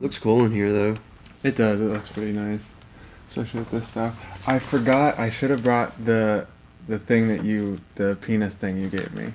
[0.00, 0.96] Looks cool in here though.
[1.42, 1.80] It does.
[1.80, 2.72] It looks pretty nice,
[3.28, 4.48] especially with this stuff.
[4.48, 5.18] I forgot.
[5.18, 6.46] I should have brought the
[6.88, 9.34] the thing that you the penis thing you gave me.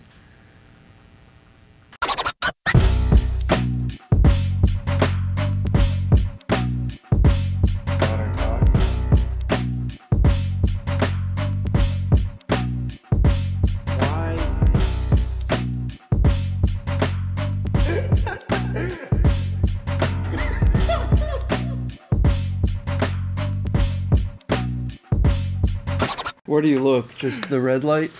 [27.15, 28.11] Just the red light?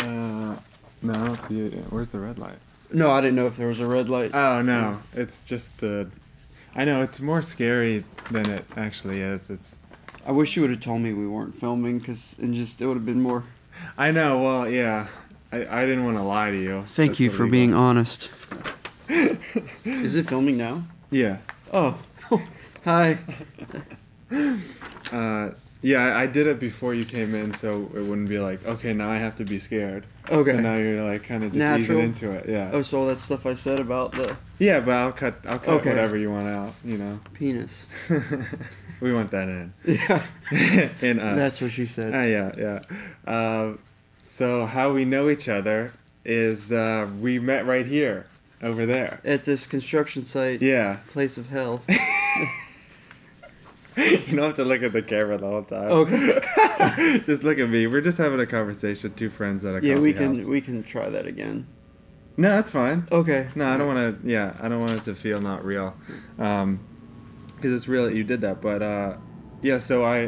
[0.00, 0.56] Uh,
[1.02, 1.72] no, I don't see it.
[1.90, 2.58] Where's the red light?
[2.92, 4.34] No, I didn't know if there was a red light.
[4.34, 6.10] Oh no, it's just the.
[6.74, 9.50] I know it's more scary than it actually is.
[9.50, 9.80] It's.
[10.26, 12.96] I wish you would have told me we weren't filming, cause and just it would
[12.96, 13.44] have been more.
[13.96, 14.38] I know.
[14.42, 15.08] Well, yeah.
[15.52, 16.84] I, I didn't want to lie to you.
[16.88, 17.98] Thank That's you for being want.
[17.98, 18.30] honest.
[19.84, 20.82] Is it filming now?
[21.10, 21.38] Yeah.
[21.72, 21.98] Oh,
[22.84, 23.18] hi.
[25.10, 28.92] Uh, yeah, I, did it before you came in, so it wouldn't be like, okay,
[28.92, 30.06] now I have to be scared.
[30.28, 30.52] Okay.
[30.52, 31.98] So now you're like kind of just Natural.
[31.98, 32.48] easing into it.
[32.48, 32.70] Yeah.
[32.72, 35.36] Oh, so all that stuff I said about the Yeah, but I'll cut.
[35.46, 35.90] I'll cut Okay.
[35.90, 36.74] whatever you want out.
[36.84, 37.20] You know.
[37.32, 37.86] penis.
[39.00, 39.72] we want that in.
[39.84, 40.22] Yeah,
[41.00, 41.36] in us.
[41.36, 42.14] that's what she said.
[42.14, 42.52] Uh, yeah,
[43.26, 43.32] yeah.
[43.32, 43.76] Uh,
[44.24, 45.92] so how we know each other
[46.24, 48.26] is uh, we met right here,
[48.62, 49.20] over there.
[49.24, 50.98] At this construction site, Yeah.
[51.10, 51.82] place of hell.
[53.98, 55.90] You don't have to look at the camera the whole time.
[55.90, 56.40] Okay.
[57.26, 57.86] just look at me.
[57.86, 59.12] We're just having a conversation.
[59.14, 60.46] Two friends at a yeah, we can house.
[60.46, 61.66] we can try that again.
[62.36, 63.06] No, that's fine.
[63.10, 63.48] Okay.
[63.56, 64.28] No, I don't want to.
[64.28, 65.94] Yeah, I don't want it to feel not real,
[66.36, 68.62] because it's real that you did that.
[68.62, 69.16] But uh,
[69.60, 70.26] yeah, so I,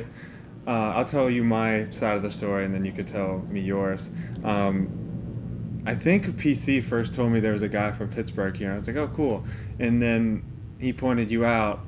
[0.67, 3.61] uh, I'll tell you my side of the story, and then you could tell me
[3.61, 4.11] yours.
[4.43, 8.73] Um, I think PC first told me there was a guy from Pittsburgh here.
[8.73, 9.45] I was like, oh, cool.
[9.79, 10.43] And then
[10.79, 11.81] he pointed you out,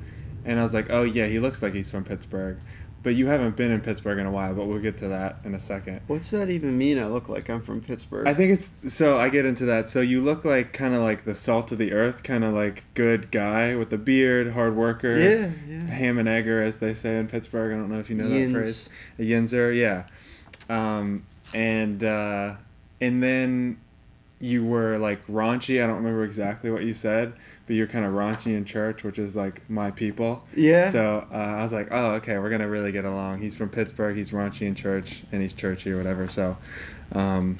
[0.45, 2.57] and I was like, oh yeah, he looks like he's from Pittsburgh.
[3.01, 4.53] But you haven't been in Pittsburgh in a while.
[4.53, 5.99] But we'll get to that in a second.
[6.07, 6.97] What's that even mean?
[6.97, 8.25] I look like I'm from Pittsburgh.
[8.27, 9.19] I think it's so.
[9.19, 9.89] I get into that.
[9.89, 12.85] So you look like kind of like the salt of the earth, kind of like
[12.93, 15.19] good guy with the beard, hard worker.
[15.19, 15.85] Yeah, yeah.
[15.87, 17.73] Ham and egger, as they say in Pittsburgh.
[17.73, 18.53] I don't know if you know Yins.
[18.53, 18.89] that phrase.
[19.19, 20.05] A yinzer, yeah.
[20.69, 22.55] Um, and uh,
[23.01, 23.81] and then
[24.39, 25.83] you were like raunchy.
[25.83, 27.33] I don't remember exactly what you said,
[27.65, 30.43] but you're kind of raunchy in church, which is like my people.
[30.55, 30.89] Yeah.
[30.89, 33.41] So uh, I was like, oh, okay, we're gonna really get along.
[33.41, 34.15] He's from Pittsburgh.
[34.15, 36.27] He's raunchy in church, and he's churchy or whatever.
[36.27, 36.57] So,
[37.13, 37.57] um,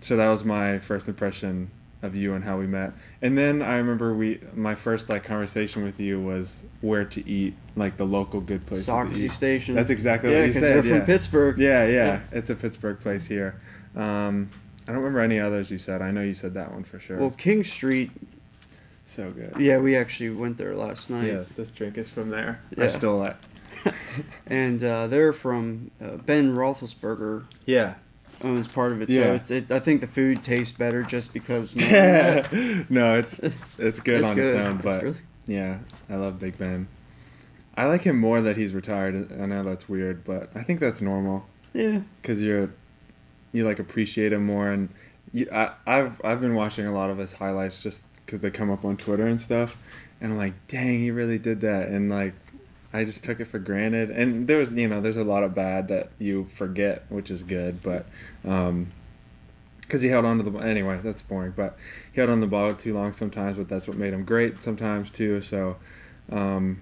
[0.00, 1.70] so that was my first impression
[2.04, 2.92] of you and how we met.
[3.22, 7.54] And then I remember we my first like conversation with you was where to eat,
[7.76, 8.84] like the local good place.
[8.84, 9.32] Socrates.
[9.32, 9.74] Station.
[9.74, 10.62] That's exactly yeah, what you said.
[10.62, 11.06] Yeah, because they're from.
[11.06, 11.58] Pittsburgh.
[11.58, 12.20] Yeah, yeah, Yeah.
[12.32, 13.60] It's a Pittsburgh place here.
[13.96, 14.50] Um,
[14.86, 16.02] I don't remember any others you said.
[16.02, 17.16] I know you said that one for sure.
[17.18, 18.10] Well, King Street.
[19.06, 19.54] So good.
[19.58, 21.26] Yeah, we actually went there last night.
[21.26, 22.60] Yeah, this drink is from there.
[22.76, 22.86] I Yeah.
[22.88, 23.36] stole it.
[24.46, 27.94] And uh, they're from uh, Ben Roethlisberger Yeah.
[28.42, 29.10] owns part of it.
[29.10, 29.22] Yeah.
[29.24, 31.74] So it's it, I think the food tastes better just because.
[32.88, 33.40] no, it's
[33.78, 34.54] it's good It's on good.
[34.56, 35.16] its own, It's but really-
[35.46, 35.78] yeah,
[36.08, 36.86] I love Big Ben.
[37.76, 39.32] I like him more that he's retired.
[39.40, 42.00] I know that's weird, but I think that's normal yeah.
[42.22, 42.70] because you're
[43.52, 44.88] you like appreciate him more, and
[45.32, 48.70] you, I, I've I've been watching a lot of his highlights just because they come
[48.70, 49.76] up on Twitter and stuff,
[50.20, 52.34] and I'm like, dang, he really did that, and like.
[52.96, 55.52] I just took it for granted, and there was, you know, there's a lot of
[55.52, 58.06] bad that you forget, which is good, but
[58.44, 58.92] um,
[59.80, 61.76] because he held on to the anyway that's boring but
[62.12, 64.62] he held on to the ball too long sometimes but that's what made him great
[64.62, 65.76] sometimes too so
[66.30, 66.80] um,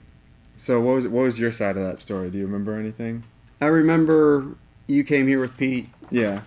[0.56, 2.30] so what was what was your side of that story?
[2.30, 3.24] Do you remember anything?
[3.60, 5.88] I remember you came here with Pete.
[6.10, 6.42] Yeah.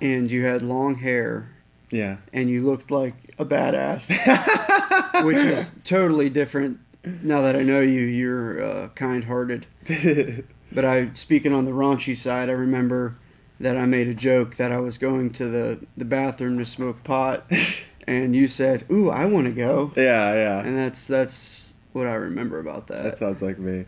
[0.00, 1.50] And you had long hair
[1.90, 2.18] yeah.
[2.32, 4.08] And you looked like a badass,
[5.24, 6.78] which is totally different.
[7.04, 9.66] Now that I know you, you're uh, kind-hearted.
[10.70, 13.16] But I, speaking on the raunchy side, I remember
[13.60, 17.02] that I made a joke that I was going to the, the bathroom to smoke
[17.04, 17.50] pot,
[18.06, 20.60] and you said, "Ooh, I want to go," yeah yeah.
[20.60, 23.02] And that's that's what I remember about that.
[23.02, 23.86] that sounds like me.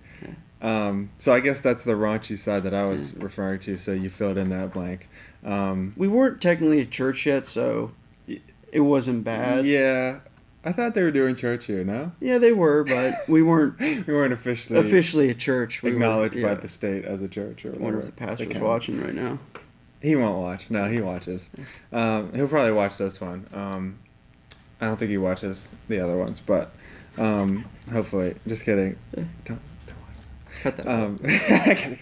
[0.63, 4.11] Um, so I guess that's the raunchy side that I was referring to so you
[4.11, 5.09] filled in that blank
[5.45, 7.93] um, we weren't technically at church yet, so
[8.73, 9.67] it wasn't bad.
[9.67, 10.21] yeah
[10.63, 14.03] I thought they were doing church here no Yeah, they were, but we weren't we
[14.03, 15.83] weren't officially officially at church.
[15.83, 19.01] We acknowledged by the state as a church or I wonder if the pastor's watching
[19.03, 19.39] right now.
[20.03, 20.71] He won't watch.
[20.71, 21.51] No, he watches.
[21.93, 23.47] Um, he'll probably watch this one.
[23.53, 23.99] Um,
[24.81, 26.73] I don't think he watches the other ones, but
[27.19, 28.35] um, hopefully.
[28.47, 28.97] Just kidding.
[29.15, 30.63] Don't, don't watch.
[30.63, 30.89] Cut that.
[30.89, 31.99] Um,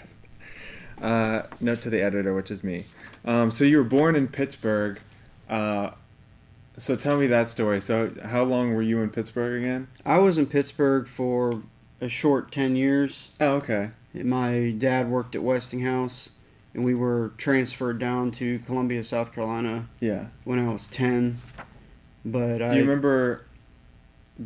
[1.02, 2.84] uh, note to the editor, which is me.
[3.24, 5.00] Um, so you were born in Pittsburgh.
[5.48, 5.90] Uh,
[6.76, 7.80] So tell me that story.
[7.80, 9.88] So how long were you in Pittsburgh again?
[10.06, 11.60] I was in Pittsburgh for
[12.00, 13.32] a short 10 years.
[13.40, 13.90] Oh, okay.
[14.14, 16.30] My dad worked at Westinghouse,
[16.74, 20.26] and we were transferred down to Columbia, South Carolina Yeah.
[20.44, 21.38] when I was 10.
[22.24, 23.42] But I Do you remember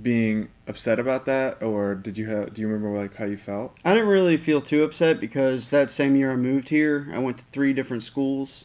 [0.00, 2.54] being upset about that, or did you have?
[2.54, 3.76] Do you remember like how you felt?
[3.84, 7.38] I didn't really feel too upset because that same year I moved here, I went
[7.38, 8.64] to three different schools.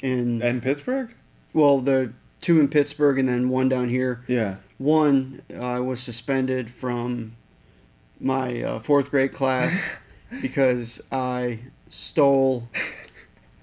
[0.00, 1.14] In, In Pittsburgh?
[1.54, 4.22] well, the two in Pittsburgh and then one down here.
[4.26, 4.56] Yeah.
[4.76, 7.36] One, I was suspended from
[8.20, 9.94] my uh, fourth grade class
[10.42, 12.68] because I stole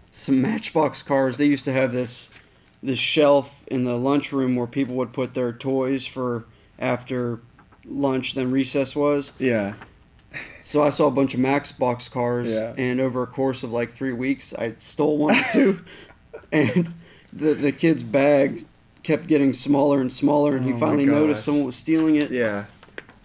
[0.09, 1.37] some Matchbox cars.
[1.37, 2.29] They used to have this
[2.81, 6.45] this shelf in the lunchroom where people would put their toys for
[6.81, 7.39] after
[7.85, 9.31] lunch than recess was.
[9.39, 9.75] Yeah.
[10.61, 12.73] So I saw a bunch of Matchbox cars, Yeah.
[12.77, 15.79] and over a course of like three weeks, I stole one or two,
[16.51, 16.93] and
[17.33, 18.61] the the kid's bag
[19.03, 22.31] kept getting smaller and smaller, and he Oh my finally noticed someone was stealing it.
[22.31, 22.65] Yeah.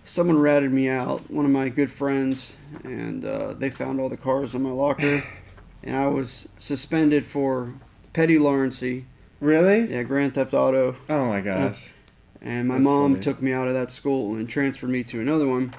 [0.05, 4.17] Someone ratted me out, one of my good friends, and uh, they found all the
[4.17, 5.23] cars in my locker,
[5.85, 7.73] and I was suspended for
[8.13, 9.05] petty larceny.
[9.41, 9.91] Really?
[9.93, 11.91] yeah, Grand Theft Auto, Oh my gosh.
[12.47, 13.23] And my That's mom funny.
[13.23, 15.75] took me out of that school and transferred me to another one.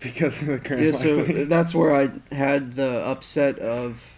[0.00, 4.10] Because of the current Yeah, so that's where I had the upset of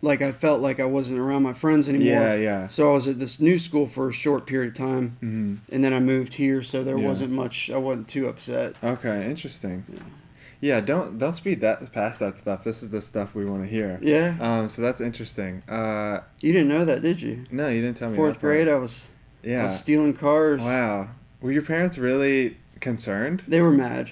[0.00, 2.22] like I felt like I wasn't around my friends anymore.
[2.22, 2.68] Yeah, yeah.
[2.68, 5.84] So I was at this new school for a short period of time, hmm and
[5.84, 7.06] then I moved here, so there Yeah.
[7.06, 7.68] wasn't much.
[7.68, 8.74] I wasn't too upset.
[8.82, 9.84] Okay, interesting.
[9.92, 9.98] Yeah.
[10.60, 12.64] Yeah, don't don't speed that past that stuff.
[12.64, 13.98] This is the stuff we want to hear.
[14.02, 15.62] Yeah, Um, so that's interesting.
[15.68, 17.44] Uh, you didn't know that, did you?
[17.52, 18.16] no, you didn't tell me.
[18.16, 18.52] Fourth that part.
[18.54, 19.08] grade, I was,
[19.44, 19.64] I Yeah.
[19.64, 20.62] was stealing cars.
[20.62, 21.10] Wow.
[21.40, 23.44] Were your parents really concerned?
[23.46, 24.10] They were mad.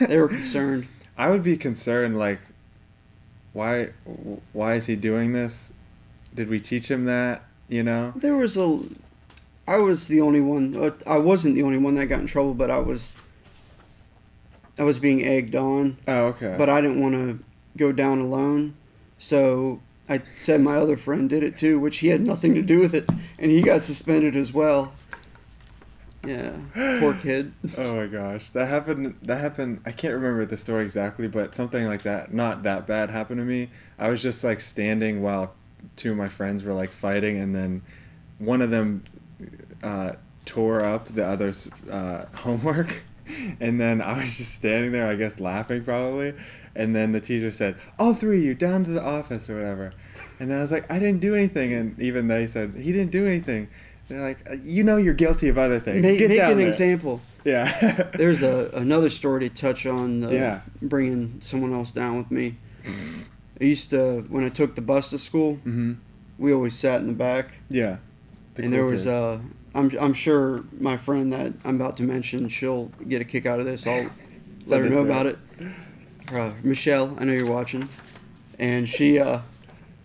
[0.00, 0.86] They were concerned.
[1.18, 2.16] I would be concerned.
[2.16, 2.38] Like,
[3.52, 3.88] why?
[4.52, 5.72] Why is he doing this?
[6.34, 7.42] Did we teach him that?
[7.68, 8.12] You know?
[8.14, 8.82] There was a.
[9.66, 10.92] I was the only one.
[11.06, 13.16] I wasn't the only one that got in trouble, but I was.
[14.78, 15.98] I was being egged on.
[16.06, 16.54] Oh, okay.
[16.56, 17.44] but I didn't want to
[17.76, 18.76] go down alone.
[19.18, 22.78] So I said my other friend did it too, which he had nothing to do
[22.78, 23.08] with it,
[23.38, 24.92] and he got suspended as well.
[26.26, 26.52] Yeah,
[26.98, 27.52] poor kid.
[27.76, 29.16] Oh my gosh, that happened.
[29.22, 29.80] That happened.
[29.86, 32.32] I can't remember the story exactly, but something like that.
[32.32, 33.70] Not that bad happened to me.
[33.98, 35.54] I was just like standing while
[35.96, 37.82] two of my friends were like fighting, and then
[38.38, 39.04] one of them
[39.82, 40.12] uh,
[40.44, 43.04] tore up the other's uh, homework,
[43.60, 46.34] and then I was just standing there, I guess laughing probably,
[46.74, 49.92] and then the teacher said, "All three of you down to the office or whatever,"
[50.40, 53.10] and then I was like, "I didn't do anything," and even they said he didn't
[53.12, 53.68] do anything.
[54.08, 56.02] They're like, "Uh, "You know, you're guilty of other things.
[56.02, 57.20] Make, Get make down an there." example.
[57.44, 58.08] Yeah.
[58.14, 60.20] There's a another story to touch on.
[60.20, 60.60] The, Yeah.
[60.82, 62.56] bringing someone else down with me.
[63.60, 65.54] I used to when I took the bus to school.
[65.56, 65.94] hmm
[66.38, 67.98] We always sat in the back, Yeah.
[68.54, 69.08] The and cool there was kids.
[69.08, 69.38] uh,
[69.78, 73.60] I'm I'm sure my friend that I'm about to mention she'll get a kick out
[73.60, 73.86] of this.
[73.86, 74.10] I'll
[74.66, 75.38] let her know about it.
[76.32, 77.88] Uh, Michelle, I know you're watching,
[78.58, 79.40] and she uh,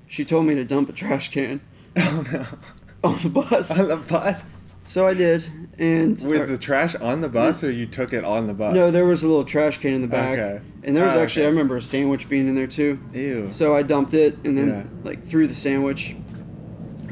[0.07, 1.59] she told me to dump a trash can
[1.97, 2.45] Oh no.
[3.09, 3.71] on the bus.
[3.71, 4.57] on the bus.
[4.85, 5.45] So I did,
[5.79, 8.73] and Was the trash on the bus or you took it on the bus?
[8.75, 10.61] no, there was a little trash can in the back, Okay.
[10.83, 11.47] and there was Oh, actually okay.
[11.47, 12.99] I remember a sandwich being in there too.
[13.13, 13.47] Ew.
[13.51, 14.83] So I dumped it, and then Yeah.
[15.03, 16.15] like threw the sandwich.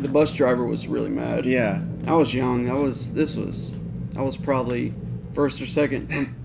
[0.02, 1.46] The bus driver was really mad.
[1.46, 1.82] Yeah.
[2.08, 2.70] I was young.
[2.70, 3.76] I was this was
[4.18, 4.94] I was probably
[5.34, 6.36] first or second um,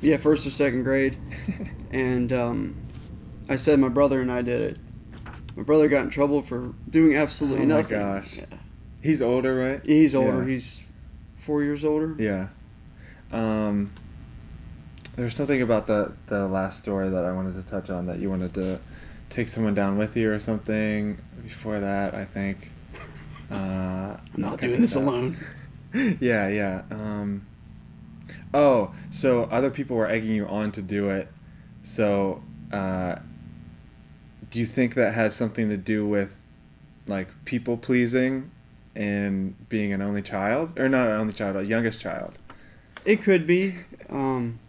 [0.00, 1.16] yeah, first or second grade.
[1.92, 2.74] And um,
[3.50, 4.78] I said my brother and I did it.
[5.56, 7.98] My brother got in trouble for doing absolutely nothing.
[7.98, 8.36] Oh my gosh.
[8.38, 8.46] Yeah.
[9.02, 9.84] He's older, right?
[9.84, 10.42] He's older.
[10.42, 10.48] Yeah.
[10.54, 10.82] He's
[11.36, 12.16] four years older.
[12.18, 12.48] Yeah.
[13.30, 13.92] Um,
[15.16, 18.30] there's something about the the last story that I wanted to touch on that you
[18.30, 18.80] wanted to
[19.28, 21.18] take someone down with you or something.
[21.42, 22.71] Before that, I think.
[23.52, 25.02] Uh, I'm not doing this tell.
[25.02, 25.36] alone.
[26.20, 26.82] yeah, yeah.
[26.90, 27.46] Um,
[28.54, 31.28] oh, so other people were egging you on to do it.
[31.82, 32.42] So,
[32.72, 33.16] uh,
[34.50, 36.36] do you think that has something to do with
[37.06, 38.50] like people pleasing
[38.94, 42.38] and being an only child, or not an only child, a youngest child?
[43.04, 43.74] It could be.
[44.08, 44.60] Um,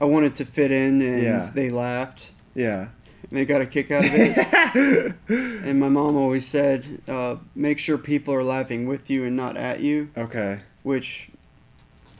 [0.00, 1.50] I wanted to fit in, and Yeah.
[1.54, 2.30] they laughed.
[2.54, 2.88] Yeah.
[3.30, 5.14] They got a kick out of it.
[5.28, 9.56] and my mom always said, uh, "Make sure people are laughing with you and not
[9.56, 10.60] at you." okay.
[10.82, 11.28] Which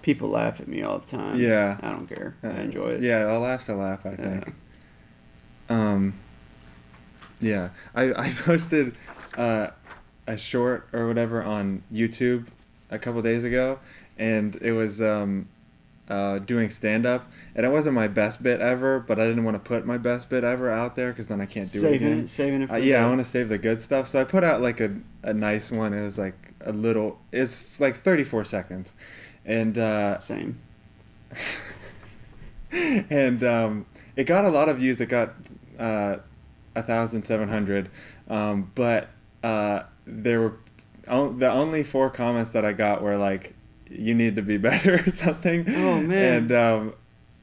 [0.02, 1.40] people laugh at me all the time.
[1.40, 1.78] Yeah.
[1.80, 2.34] I don't care.
[2.42, 3.02] I enjoy it.
[3.02, 4.04] Yeah, a laugh a laugh.
[4.04, 4.16] I Yeah.
[4.16, 4.54] think.
[5.70, 6.14] Um.
[7.40, 8.96] Yeah, I I posted
[9.36, 9.68] uh,
[10.26, 12.46] a short or whatever on YouTube
[12.90, 13.78] a couple days ago,
[14.18, 15.48] and it was um,
[16.08, 19.54] uh, doing stand up, and it wasn't my best bit ever, but I didn't want
[19.56, 22.28] to put my best bit ever out there because then I can't do it again.
[22.28, 24.06] saving it for Uh, yeah, I want to save the good stuff.
[24.08, 25.92] So I put out like a, a nice one.
[25.92, 27.18] It was like a little.
[27.32, 28.94] It's like 34 seconds,
[29.44, 30.58] and uh, same.
[32.72, 33.86] and um,
[34.16, 35.00] it got a lot of views.
[35.00, 35.34] It got
[35.78, 36.16] uh,
[36.74, 37.90] a thousand seven hundred,
[38.28, 39.08] um, but
[39.42, 40.54] uh, there were
[41.06, 43.54] o- the only four comments that I got were like,
[43.90, 45.64] "You need to be better" or something.
[45.68, 46.32] Oh, man.
[46.34, 46.94] And um,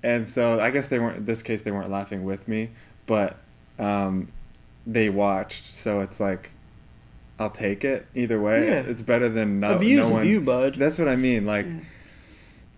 [0.03, 1.17] and so I guess they weren't.
[1.17, 2.69] In this case, they weren't laughing with me,
[3.05, 3.37] but
[3.79, 4.29] um,
[4.87, 5.73] they watched.
[5.73, 6.51] So it's like.
[7.37, 8.65] I'll take it either way.
[8.65, 8.75] Yeah.
[8.79, 10.75] It's better than no, a view's no a view, bud.
[10.75, 11.45] That's what I mean.
[11.45, 11.79] Like, Yeah.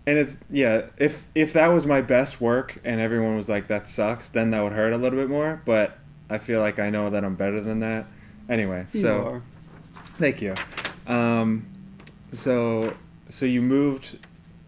[0.04, 0.86] and it's yeah.
[0.96, 4.64] If if that was my best work and everyone was like that sucks, then that
[4.64, 5.62] would hurt a little bit more.
[5.64, 5.96] But
[6.28, 8.06] I feel like I know that I'm better than that.
[8.48, 9.42] Anyway, You so are.
[10.14, 10.56] thank you.
[11.06, 11.64] Um,
[12.32, 12.94] so
[13.28, 14.18] so you moved.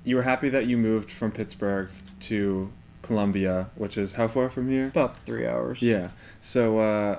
[0.04, 1.88] You were happy that you moved from Pittsburgh
[2.20, 4.86] to Columbia, which is how far from here?
[4.88, 5.82] about three hours.
[5.82, 6.08] Yeah.
[6.40, 7.18] So, uh,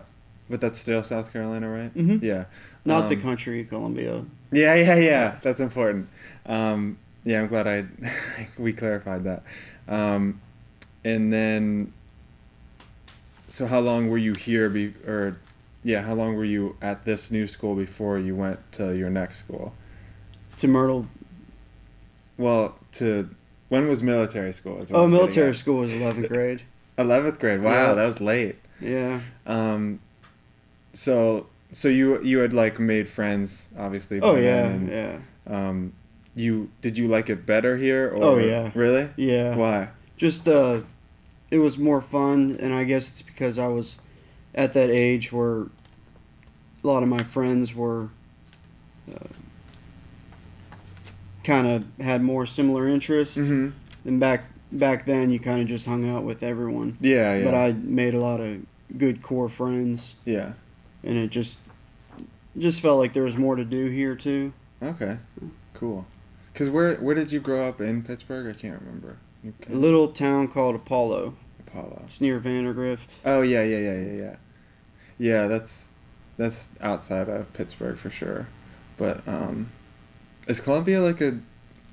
[0.50, 1.93] but that's still South Carolina, right?
[1.95, 2.21] Mhm.
[2.21, 2.45] Yeah.
[2.86, 4.25] Not the Um, country, Columbia.
[4.51, 5.36] Yeah, yeah, yeah.
[5.43, 6.10] That's important.
[6.48, 7.86] Um, yeah, I'm glad I
[8.57, 9.43] we clarified that.
[9.88, 10.41] Um,
[11.03, 11.93] and then,
[13.50, 14.69] so how long were you here?
[14.69, 15.38] Be or,
[15.83, 19.39] yeah, how long were you at this new school before you went to your next
[19.39, 19.74] school?
[20.57, 21.07] To Myrtle.
[22.41, 23.29] Well, to
[23.69, 24.83] when was military school?
[24.91, 26.63] Oh, I'm military school was 11th grade.
[26.98, 27.62] Eleventh grade.
[27.62, 27.93] Wow, Yeah.
[27.93, 28.55] that was late.
[28.81, 29.21] Yeah.
[29.45, 30.00] Um,
[30.93, 34.19] so so you you had like made friends, obviously.
[34.21, 34.65] Oh, yeah.
[34.65, 35.17] and, Yeah.
[35.48, 35.93] Um,
[36.36, 38.10] you did you like it better here?
[38.10, 38.71] Or, Oh, yeah.
[38.75, 39.10] Really?
[39.17, 39.55] Yeah.
[39.55, 39.89] Why?
[40.17, 40.81] Just, uh,
[41.50, 43.98] it was more fun, and I guess it's because I was
[44.53, 45.62] at that age where
[46.83, 48.10] a lot of my friends were
[49.13, 49.27] uh,
[51.43, 53.38] kind of had more similar interests.
[53.38, 53.69] Mm-hmm.
[54.07, 56.98] And back back then, you kind of just hung out with everyone.
[57.01, 57.43] Yeah, yeah.
[57.43, 58.65] But I made a lot of
[58.98, 60.53] good core friends, yeah.
[61.03, 61.60] and it just
[62.57, 64.53] just felt like there was more to do here too.
[64.81, 65.17] Okay.
[65.74, 66.05] Cool.
[66.53, 68.53] Cause where where did you grow up in Pittsburgh?
[68.53, 69.17] I can't remember.
[69.69, 71.36] A little town called Apollo.
[71.60, 72.03] Apollo.
[72.05, 73.15] It's near Vandergrift.
[73.25, 74.36] Oh yeah, yeah, yeah, yeah, yeah.
[75.17, 75.89] Yeah, that's
[76.38, 78.48] that's outside of Pittsburgh for sure.
[78.98, 79.71] But um,
[80.51, 81.39] is Columbia like a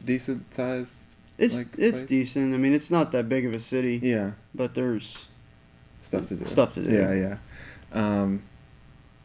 [0.04, 1.14] decent size?
[1.38, 2.02] It's Like it's place?
[2.02, 2.54] decent.
[2.54, 5.28] I mean, it's not that big of a city, Yeah, but there's
[6.02, 6.44] stuff to do.
[6.44, 6.90] Stuff to do.
[6.94, 7.36] Yeah, yeah.
[7.92, 8.42] Um,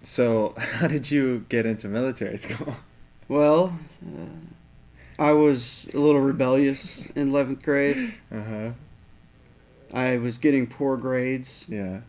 [0.04, 2.75] so how did you get into military school?
[3.28, 4.28] well, uh,
[5.20, 8.13] I was a little rebellious in 11th grade.
[8.32, 8.70] Uh huh.
[9.94, 12.02] I was getting poor grades Yeah.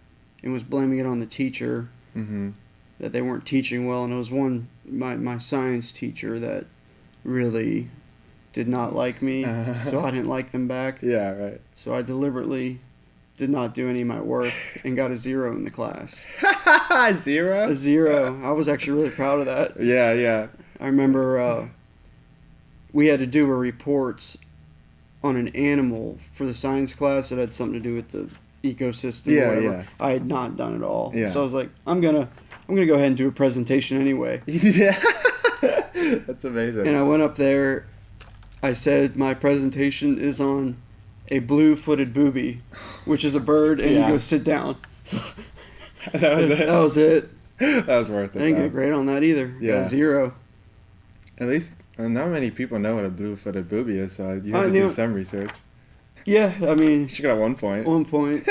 [0.42, 2.50] and was blaming it on the teacher Mm-hmm.
[3.00, 6.66] that they weren't teaching well, and it was one my my science teacher that
[7.24, 7.88] really
[8.52, 9.82] did not like me, Uh-huh.
[9.82, 11.02] so I didn't like them back.
[11.02, 11.30] Yeah.
[11.32, 11.60] Right.
[11.74, 12.78] So I deliberately
[13.36, 14.52] did not do any of my work
[14.84, 16.24] and got a zero in the class.
[17.14, 17.68] Zero.
[17.68, 18.40] A zero.
[18.44, 19.82] I was actually really proud of that.
[19.82, 20.12] Yeah.
[20.12, 20.46] Yeah.
[20.78, 21.68] I remember uh,
[22.92, 24.36] we had to do a report
[25.24, 28.28] on an animal for the science class that had something to do with the
[28.62, 29.32] ecosystem.
[29.32, 29.64] Yeah, or whatever.
[29.78, 29.84] yeah.
[29.98, 31.10] I had not done it all.
[31.14, 31.30] Yeah.
[31.30, 32.28] So I was like, I'm gonna,
[32.68, 34.42] I'm gonna go ahead and do a presentation anyway.
[34.46, 35.00] yeah.
[36.26, 36.86] That's amazing.
[36.86, 37.86] And I went up there.
[38.62, 40.76] I said my presentation is on
[41.28, 42.60] a blue-footed booby,
[43.04, 44.06] which is a bird, and Yeah.
[44.06, 44.76] you go sit down.
[45.06, 45.18] So
[46.18, 46.66] that was it.
[46.66, 47.30] that was it.
[47.86, 48.38] that was worth it.
[48.40, 48.66] I didn't get though.
[48.66, 49.46] a grade on that either.
[49.48, 49.74] Got Yeah.
[49.82, 50.34] a zero.
[51.38, 54.64] At least uh, not many people know what a blue-footed booby is, so you I
[54.64, 55.50] had to do some research.
[56.26, 58.46] Yeah, I mean, She got one point, one point.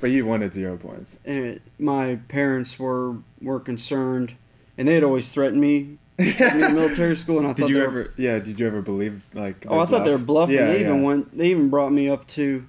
[0.00, 1.18] but you wanted zero points.
[1.24, 4.34] and my parents were were concerned,
[4.78, 7.68] and they had always threatened me to me to military school, and I Did thought
[7.70, 7.92] you they ever?
[7.92, 8.12] were.
[8.16, 8.38] Yeah.
[8.38, 9.66] Did you ever believe like?
[9.68, 10.56] Oh, I thought they were bluffing.
[10.56, 11.06] Yeah, they even yeah.
[11.06, 11.36] went.
[11.36, 12.66] They even brought me up to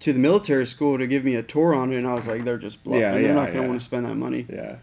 [0.00, 2.44] to the military school to give me a tour on it, and I was like,
[2.44, 3.00] they're just bluffing.
[3.00, 4.46] Yeah, they're not gonna want to spend that money.
[4.48, 4.76] Yeah.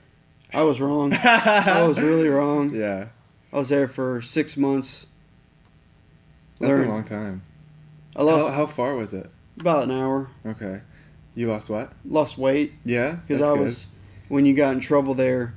[0.54, 1.14] I was wrong.
[1.24, 2.74] I was really wrong.
[2.74, 3.08] Yeah.
[3.52, 5.06] I was there for six months.
[6.60, 7.44] That's Learned- a long time.
[8.16, 9.30] I lost How, how far was it?
[9.60, 10.30] about an hour.
[10.46, 10.82] Okay.
[11.34, 11.92] You lost what?
[12.06, 13.18] Lost weight Yeah.
[13.28, 13.60] because I good.
[13.60, 13.88] was
[14.30, 15.54] when you got in trouble there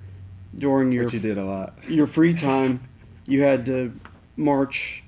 [0.56, 1.74] during your Which you did a lot.
[1.88, 2.80] your free time,
[3.26, 3.92] you had to
[4.36, 5.02] march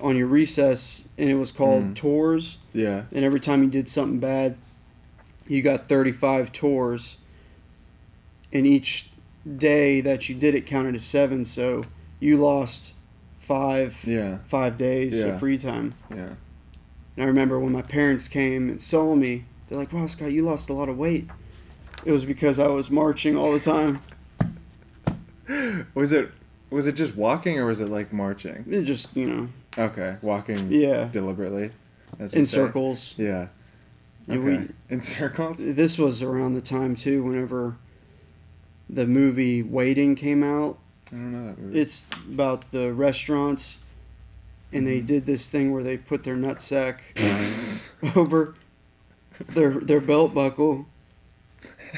[0.00, 1.94] on your recess, and it was called Mm.
[1.94, 2.58] tours.
[2.72, 3.04] Yeah.
[3.12, 4.56] And every time you did something bad,
[5.48, 7.16] you got 35 tours.
[8.52, 9.10] And each
[9.56, 11.84] day that you did it counted as seven, so
[12.20, 12.92] you lost
[13.38, 14.38] five Yeah.
[14.46, 15.26] five days Yeah.
[15.26, 15.94] of free time.
[16.14, 16.34] Yeah.
[17.16, 20.42] And I remember when my parents came and saw me, they're like, "Wow, Scott, you
[20.42, 21.28] lost a lot of weight."
[22.04, 24.00] It was because I was marching all the time.
[25.94, 26.30] Was it
[26.70, 28.64] Was it just walking or was it like marching?
[28.70, 31.70] It just you know, Okay, walking yeah, deliberately.
[32.20, 32.44] In say.
[32.44, 33.14] circles.
[33.16, 33.48] Yeah.
[34.28, 34.38] Okay.
[34.38, 35.58] we- in circles.
[35.58, 37.76] This was around the time too, whenever
[38.90, 40.78] the movie Waiting came out.
[41.10, 41.80] I don't know that movie.
[41.80, 43.78] It's about the restaurants,
[44.72, 45.06] and they Mhm.
[45.06, 46.98] did this thing where they put their nutsack
[48.16, 48.54] over
[49.48, 50.86] their their belt buckle,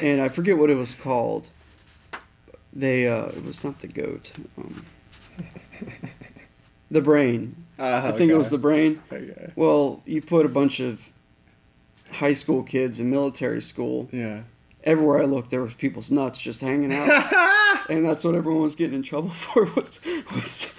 [0.00, 1.50] and I forget what it was called.
[2.72, 4.84] They uh, it was not the goat, um,
[6.90, 7.56] the brain.
[7.82, 9.00] Ah, I think it was the brain.
[9.10, 9.52] Okay.
[9.56, 11.08] Well, you put a bunch of
[12.12, 14.06] high school kids in military school.
[14.12, 14.42] Yeah.
[14.84, 17.08] Everywhere I looked, there was people's nuts just hanging out,
[17.88, 19.98] and that's what everyone was getting in trouble for was
[20.34, 20.74] was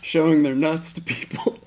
[0.00, 1.58] showing their nuts to people.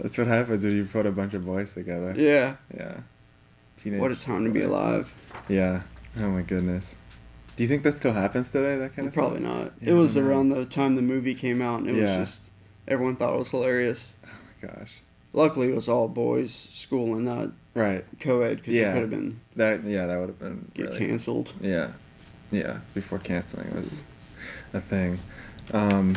[0.00, 2.14] That's what happens when you put a bunch of boys together.
[2.16, 3.00] yeah, Yeah.
[3.76, 4.00] Teenage.
[4.00, 5.12] what a time to be alive.
[5.48, 5.82] Yeah.
[6.20, 6.96] Oh my goodness.
[7.56, 8.76] Do you think that still happens today?
[8.76, 9.56] That kind of Probably stuff?
[9.64, 9.72] not.
[9.80, 12.50] Yeah, it was around the time the movie came out, and it was just
[12.86, 14.14] everyone thought it was hilarious.
[14.24, 14.28] Oh
[14.62, 15.00] my gosh.
[15.32, 18.04] Luckily, it was all boys school and not Right.
[18.20, 18.90] co-ed because Yeah.
[18.90, 19.84] it could have been That.
[19.84, 20.06] Yeah.
[20.06, 20.70] That would have been.
[20.74, 21.52] get really, canceled.
[21.60, 21.88] Yeah.
[22.50, 22.78] Yeah.
[22.94, 24.02] Before canceling was
[24.72, 25.18] a thing.
[25.72, 26.16] Um,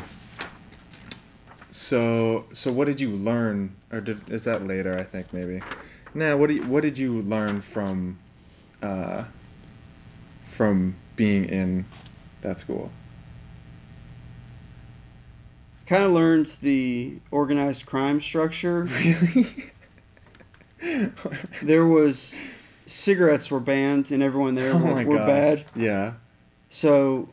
[1.72, 5.62] so so what did you learn or did, is that later I think maybe.
[6.14, 8.18] Now what do you, what did you learn from
[8.82, 9.26] uh,
[10.44, 11.84] from being in
[12.42, 12.90] that school?
[15.86, 18.88] Kind of learned the organized crime structure.
[20.82, 21.12] Really?
[21.62, 22.40] There was
[22.86, 25.66] cigarettes were banned, and everyone there oh were, my were bad.
[25.76, 26.14] Yeah.
[26.70, 27.28] So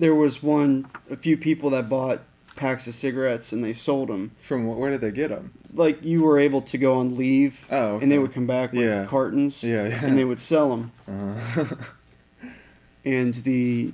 [0.00, 2.20] there was one, a few people that bought
[2.56, 4.32] packs of cigarettes and they sold them.
[4.40, 5.52] From wh- where did they get them?
[5.72, 8.00] Like you were able to go on leave, Oh.
[8.00, 9.06] and they would come back with Yeah.
[9.06, 9.86] cartons, Yeah.
[9.86, 10.04] yeah.
[10.04, 10.90] and they would sell them.
[11.06, 11.64] Uh,
[13.04, 13.92] And the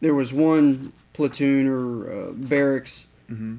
[0.00, 3.06] there was one platoon or uh, barracks.
[3.28, 3.56] hmm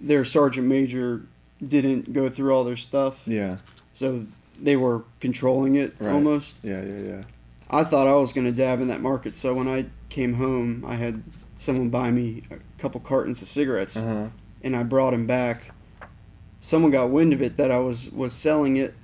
[0.00, 1.22] Their sergeant major
[1.66, 3.58] didn't go through all their stuff, Yeah.
[3.92, 4.24] so
[4.58, 6.12] they were controlling it Right.
[6.12, 6.56] almost.
[6.62, 6.82] Yeah.
[6.82, 6.98] Yeah.
[7.02, 7.22] Yeah.
[7.68, 10.84] I thought I was going to dab in that market, so when I came home,
[10.86, 11.22] I had
[11.58, 14.26] someone buy me a couple cartons of cigarettes, Uh huh.
[14.62, 15.72] and I brought him back.
[16.62, 18.94] Someone got wind of it that I was was selling it,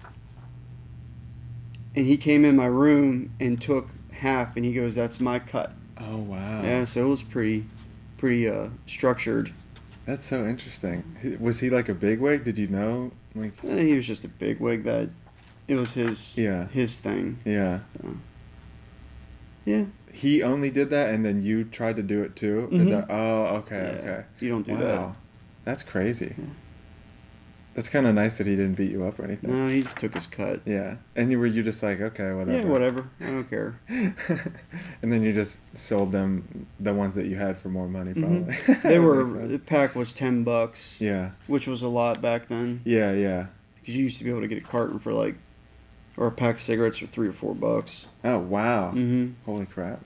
[1.95, 3.89] and he came in my room and took
[4.27, 6.63] half, and he goes, "That's my cut." Oh wow.
[6.63, 7.65] Yeah, so it was pretty,
[8.19, 9.53] pretty uh, structured.
[10.05, 11.37] That's so interesting.
[11.41, 12.45] Was he like a bigwig?
[12.45, 13.13] Did you know?
[13.35, 13.53] Like.
[13.65, 15.09] Eh, he was just a big wig that
[15.69, 16.67] it was his Yeah.
[16.69, 17.39] his thing.
[17.45, 17.81] Yeah.
[19.65, 22.69] Yeah, He only did that, and then you tried to do it too.
[22.71, 22.91] Is Mhm.
[22.91, 23.07] that?
[23.11, 24.25] Oh, okay, Yeah, okay.
[24.41, 25.01] you don't do that.
[25.01, 25.17] wow,
[25.65, 26.35] that's crazy.
[26.39, 26.45] Yeah.
[27.77, 29.51] That's kind of nice that he didn't beat you up or anything.
[29.51, 30.63] No, he took his cut.
[30.65, 32.59] Yeah, and you were you just like okay, whatever.
[32.59, 33.09] Yeah, whatever.
[33.21, 33.79] I don't care.
[33.89, 38.67] and then you just sold them the ones that you had for more money, Mhm.
[38.67, 38.91] probably.
[38.91, 42.81] They were the pack was ten bucks, Yeah, which was a lot back then.
[42.85, 43.47] yeah, yeah.
[43.79, 45.37] Because you used to be able to get a carton for like,
[46.17, 48.07] or a pack of cigarettes for three or four bucks.
[48.25, 48.93] Oh wow!
[48.93, 49.33] Mm-hmm.
[49.45, 50.01] Holy crap!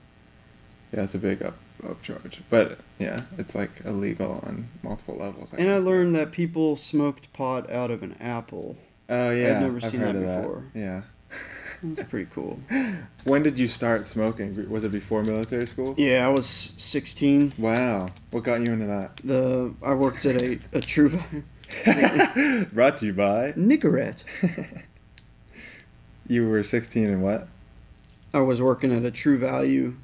[0.93, 5.53] Yeah, it's a big up upcharge, but yeah, it's like illegal on multiple levels.
[5.53, 8.77] And I learned that people smoked pot out of an apple.
[9.09, 10.63] Oh yeah, never I've never seen heard that before.
[10.73, 11.01] Yeah.
[11.83, 12.59] That's pretty cool.
[13.23, 14.67] When did you start smoking?
[14.69, 15.93] Was it before military school?
[15.95, 17.53] Yeah, I was 16.
[17.59, 18.09] Wow.
[18.31, 19.17] What got you into that?
[19.17, 21.09] The I worked at a a True
[22.73, 23.53] Brought to you by.
[23.53, 24.23] Nicorette.
[26.27, 27.47] You were 16 and what?
[28.33, 29.95] I was working at a True Value.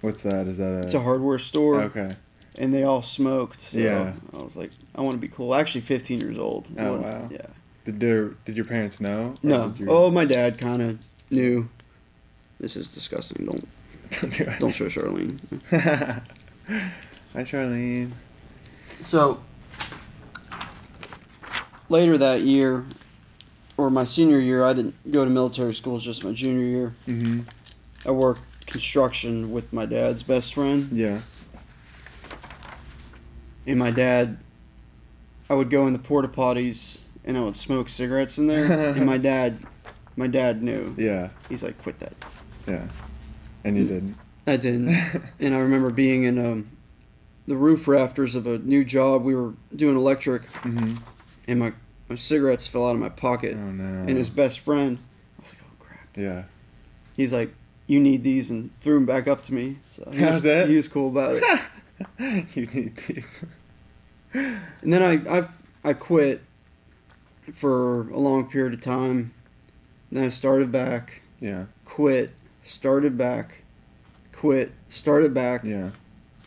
[0.00, 0.46] What's that?
[0.48, 0.78] Is that a?
[0.78, 2.10] It's a hardware store, Okay.
[2.58, 3.60] and they all smoked.
[3.60, 4.14] So Yeah.
[4.32, 5.54] I was like, I want to be cool.
[5.54, 6.68] Actually, 15 years old.
[6.78, 7.28] Oh, wow.
[7.30, 7.46] Yeah.
[7.84, 9.34] Did their Did your parents know?
[9.42, 9.72] No.
[9.76, 9.86] You...
[9.90, 10.98] Oh, my dad kind of
[11.30, 11.68] knew.
[12.58, 13.46] This is disgusting.
[13.46, 13.68] Don't
[14.20, 14.58] Don't do it.
[14.58, 15.38] don't show Charlene.
[17.32, 18.10] Hi, Charlene.
[19.02, 19.40] So
[21.88, 22.84] later that year,
[23.76, 25.98] or my senior year, I didn't go to military school.
[25.98, 26.94] Just my junior year.
[27.08, 27.40] Mm-hmm.
[28.06, 31.20] I worked construction with my dad's best friend, Yeah.
[33.66, 34.38] and my dad.
[35.48, 38.64] I would go in the porta potties and I would smoke cigarettes in there,
[38.96, 39.58] and my dad,
[40.16, 40.94] my dad knew.
[40.96, 41.30] Yeah.
[41.48, 42.14] He's like, "Quit that."
[42.66, 42.86] Yeah.
[43.64, 44.16] And you didn't.
[44.46, 44.88] I didn't.
[45.40, 46.70] and I remember being in um,
[47.46, 49.22] the roof rafters of a new job.
[49.22, 50.96] We were doing electric, mm-hmm.
[51.46, 51.72] and my,
[52.08, 53.54] my cigarettes fell out of my pocket.
[53.54, 54.08] Oh no.
[54.08, 54.98] And his best friend,
[55.38, 56.44] I was like, "Oh crap!" Yeah.
[57.16, 57.52] He's like,
[57.90, 59.78] "You need these," and threw them back up to me.
[59.90, 60.68] So he was, that?
[60.68, 61.44] he was cool about it.
[62.56, 63.26] you need these.
[64.32, 65.48] And then I I
[65.82, 66.42] I quit
[67.52, 69.32] for a long period of time.
[70.12, 71.66] Then I started back, Yeah.
[71.84, 72.30] quit,
[72.62, 73.62] started back,
[74.32, 75.90] quit, started back, Yeah.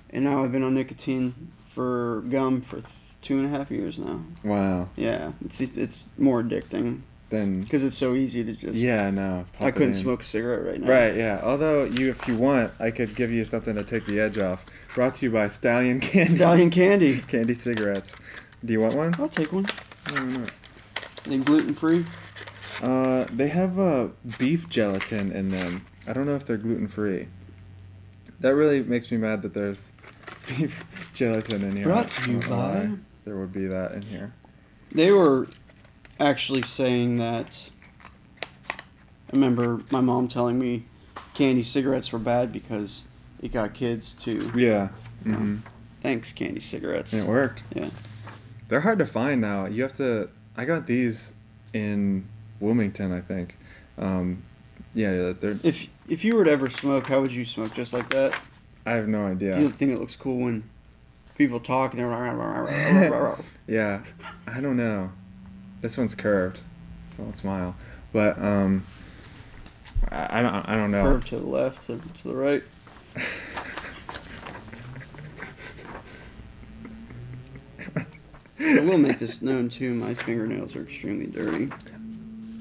[0.09, 2.81] and now I've been on nicotine for gum for
[3.21, 4.21] two and a half years now.
[4.43, 4.89] Wow.
[4.95, 7.01] Yeah, it's it's more addicting
[7.33, 7.61] Then.
[7.61, 8.79] because it's so easy to just.
[8.79, 9.09] Yeah.
[9.09, 9.45] No.
[9.59, 10.87] I couldn't smoke a cigarette right now.
[10.87, 11.41] Right, yeah.
[11.43, 14.65] Although you, if you want, I could give you something to take the edge off.
[14.93, 16.35] Brought to you by Stallion Candy.
[16.35, 17.21] Stallion candy.
[17.27, 18.15] Candy cigarettes.
[18.63, 19.13] Do you want one?
[19.19, 19.65] I'll take one.
[20.13, 20.45] No.
[21.23, 22.05] They gluten free.
[22.81, 25.85] Uh, they have uh, beef gelatin in them.
[26.07, 27.27] I don't know if they're gluten free.
[28.39, 29.91] That really makes me mad that there's
[30.47, 31.85] beef gelatin in here.
[31.85, 32.89] Brought to you by.
[33.25, 34.33] There would be that in here.
[34.91, 35.47] They were
[36.23, 37.69] actually saying that.
[38.71, 40.85] I remember my mom telling me
[41.33, 43.03] candy cigarettes were bad because
[43.41, 44.51] it got kids to.
[44.55, 44.89] Yeah.
[45.23, 45.57] hmm
[46.01, 47.13] Thanks, candy cigarettes.
[47.13, 47.63] It worked.
[47.73, 47.89] Yeah.
[48.67, 49.65] They're hard to find now.
[49.65, 50.29] You have to.
[50.57, 51.33] I got these
[51.73, 52.27] in
[52.59, 53.57] Wilmington, I think.
[53.97, 54.43] Um,
[54.93, 55.57] yeah, they're.
[55.63, 57.73] If if you were to ever smoke, how would you smoke?
[57.73, 58.37] Just like that?
[58.85, 59.55] I have no idea.
[59.55, 60.69] Do you think it looks cool when
[61.37, 64.03] people talk and they're Yeah,
[64.45, 65.11] I don't know.
[65.83, 66.61] This one's curved,
[67.17, 67.75] so I'll smile.
[68.13, 68.85] But um,
[70.09, 70.69] I, I don't.
[70.69, 71.03] I don't know.
[71.03, 72.63] curve to the left, to the right?
[78.61, 79.93] I will make this known too.
[79.93, 81.69] My fingernails are extremely dirty.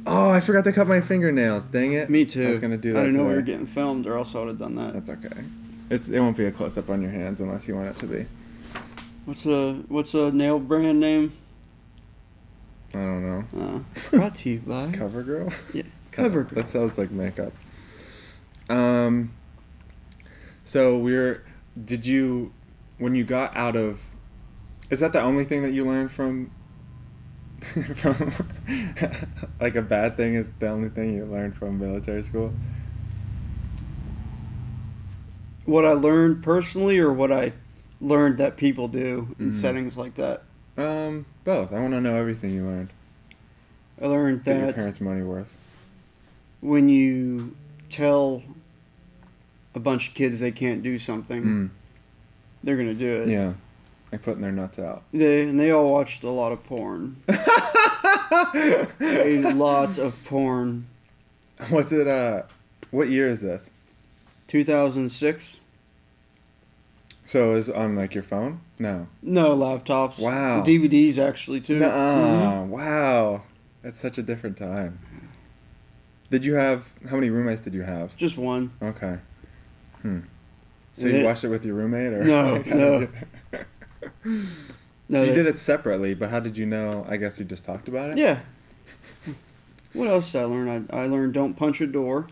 [0.05, 1.65] Oh, I forgot to cut my fingernails.
[1.67, 2.11] Dang it.
[2.11, 2.45] Me too.
[2.45, 2.99] I was gonna do that.
[2.99, 4.95] I didn't know we were getting filmed, or else I would have done that.
[4.95, 5.45] That's okay.
[5.91, 8.07] It's it won't be a close up on your hands unless you want it to
[8.07, 8.27] be.
[9.27, 11.35] What's a what's a nail brand name?
[12.95, 13.45] I don't know.
[13.59, 15.53] Uh, brought to you by CoverGirl.
[15.73, 16.51] Yeah, CoverGirl.
[16.51, 17.53] That sounds like makeup.
[18.69, 19.33] Um.
[20.65, 21.45] So we're.
[21.83, 22.53] Did you,
[22.99, 24.01] when you got out of,
[24.91, 26.51] is that the only thing that you learned from?
[27.95, 28.33] from,
[29.61, 32.53] like a bad thing is the only thing you learned from military school.
[35.65, 37.53] what I learned personally, or what I
[38.01, 39.53] learned that people do in Mhm.
[39.53, 40.43] settings like that.
[40.77, 41.73] Um, both.
[41.73, 42.91] I want to know everything you learned.
[44.01, 45.57] I learned Get your parents' money worth.
[46.61, 47.55] when you
[47.89, 48.43] tell
[49.75, 51.71] a bunch of kids they can't do something, Mm,
[52.65, 53.29] they're gonna do it.
[53.29, 53.53] yeah,
[54.11, 55.03] like putting their nuts out.
[55.13, 57.17] They and they all watched a lot of porn.
[57.29, 58.87] a
[59.55, 60.87] lot of porn.
[61.71, 62.43] Was it uh,
[62.91, 63.71] what year is this?
[64.49, 65.61] 2006.
[67.33, 68.61] So is on like your phone?
[68.79, 69.07] No.
[69.23, 70.19] No laptops.
[70.19, 70.63] Wow.
[70.63, 71.81] DVDs actually too.
[71.81, 72.67] Mhm.
[72.69, 73.45] Wow.
[73.83, 74.99] That's such a different time.
[76.29, 78.15] Did you have how many roommates did you have?
[78.19, 78.73] Just one.
[78.83, 79.17] Okay.
[80.03, 80.19] Hmm.
[80.93, 83.01] So And you it- watched it with your roommate or No, like, no.
[83.01, 83.13] you-
[85.09, 87.07] No, so you did it separately, but how did you know?
[87.09, 88.19] I guess you just talked about it.
[88.19, 88.41] Yeah.
[89.95, 90.87] What else did I learn?
[90.91, 92.27] I, I learned don't punch a door.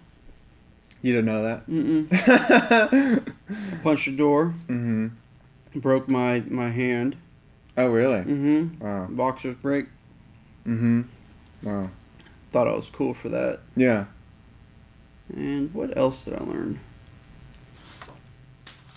[1.02, 1.66] You didn't know that.
[1.66, 2.08] Mm-mm.
[2.08, 3.80] mm-hmm.
[3.82, 4.54] Punch a door.
[4.68, 5.08] Mm-hmm.
[5.78, 7.16] Broke my my hand.
[7.76, 8.18] Oh really?
[8.20, 8.84] Mm-hmm.
[8.84, 9.06] Wow.
[9.10, 9.86] Boxer's break.
[10.66, 11.02] Mm-hmm.
[11.62, 11.90] Wow.
[12.50, 13.60] Thought I was cool for that.
[13.76, 14.06] Yeah.
[15.34, 16.80] And what else did I learn?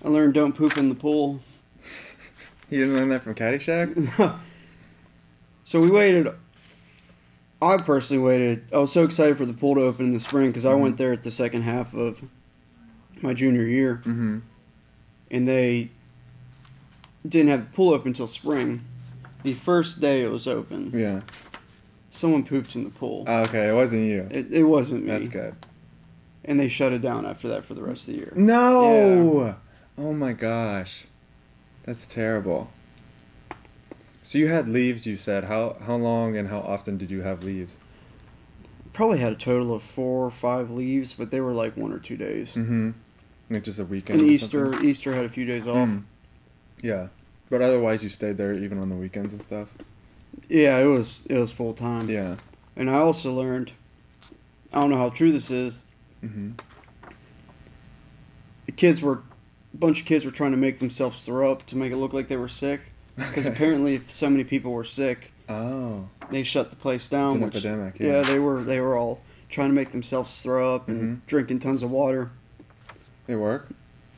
[0.03, 1.39] I learned don't poop in the pool.
[2.69, 4.39] You didn't learn that from Caddyshack?
[5.63, 6.27] so we waited.
[7.63, 8.63] I personally waited.
[8.73, 10.79] I was so excited for the pool to open in the spring because I Mhm.
[10.81, 12.21] went there at the second half of
[13.21, 14.39] my junior year, Mm-hmm.
[15.31, 15.89] and they
[17.27, 18.81] didn't have the pool open until spring.
[19.43, 21.21] The first day it was open, Yeah.
[22.11, 23.25] someone pooped in the pool.
[23.27, 24.27] Oh, okay, it wasn't you.
[24.29, 25.55] it, it wasn't me, That's good.
[26.45, 28.33] and they shut it down after that for the rest of the year.
[28.35, 29.55] No.
[29.97, 31.05] Oh my gosh,
[31.85, 32.69] that's terrible.
[34.23, 35.05] So you had leaves.
[35.05, 37.77] You said how how long and how often did you have leaves?
[38.93, 41.99] Probably had a total of four or five leaves, but they were like one or
[41.99, 42.55] two days.
[42.55, 42.91] Mm-hmm.
[43.49, 44.21] Like just a weekend.
[44.21, 44.89] And Easter, something?
[44.89, 45.89] Easter had a few days off.
[45.89, 46.03] Mm.
[46.81, 47.07] Yeah,
[47.49, 49.73] but otherwise you stayed there even on the weekends and stuff.
[50.47, 52.09] Yeah, it was it was full time.
[52.09, 52.37] Yeah.
[52.75, 53.73] And I also learned,
[54.71, 55.83] I don't know how true this is.
[56.23, 56.53] Mm-hmm.
[58.65, 59.21] The kids were,
[59.73, 62.13] a bunch of kids were trying to make themselves throw up to make it look
[62.13, 62.92] like they were sick.
[63.15, 66.07] Because apparently, if so many people were sick, Oh.
[66.31, 67.27] they shut the place down.
[67.27, 68.07] It's an which- epidemic, Yeah.
[68.07, 68.21] yeah.
[68.23, 71.27] they were they were all trying to make themselves throw up and Mhm.
[71.27, 72.31] drinking tons of water.
[73.27, 73.71] It worked.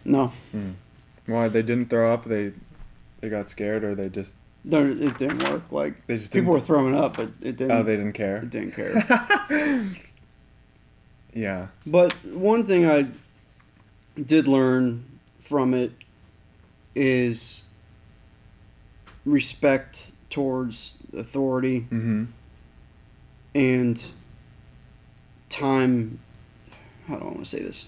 [0.05, 0.31] No,
[1.25, 2.25] Why they didn't throw up?
[2.25, 2.51] They
[3.21, 5.71] they got scared or they just no, it didn't work.
[5.71, 7.71] Like they just people were throwing up, but it didn't.
[7.71, 8.37] oh, they didn't care.
[8.37, 9.03] it didn't care.
[11.33, 11.67] yeah.
[11.85, 13.07] But one thing I
[14.23, 15.03] did learn
[15.39, 15.91] from it
[16.95, 17.61] is
[19.25, 22.25] respect towards authority Mm-hmm.
[23.53, 24.05] and
[25.49, 26.19] time.
[27.07, 27.87] How do I want to say this?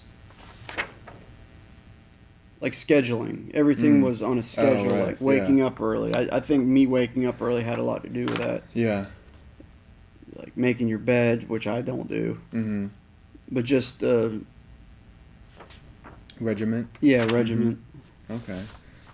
[2.60, 3.54] like scheduling.
[3.54, 4.04] Everything Mm.
[4.04, 6.12] was on a schedule, right, like waking up early.
[6.12, 8.64] I, I think me waking up early had a lot to do with that.
[8.74, 9.06] Yeah.
[10.34, 12.86] Like making your bed, which I don't do, Mm-hmm.
[13.52, 14.30] but just uh,
[16.40, 16.88] Regiment.
[17.00, 17.78] yeah, regiment.
[18.28, 18.60] Okay.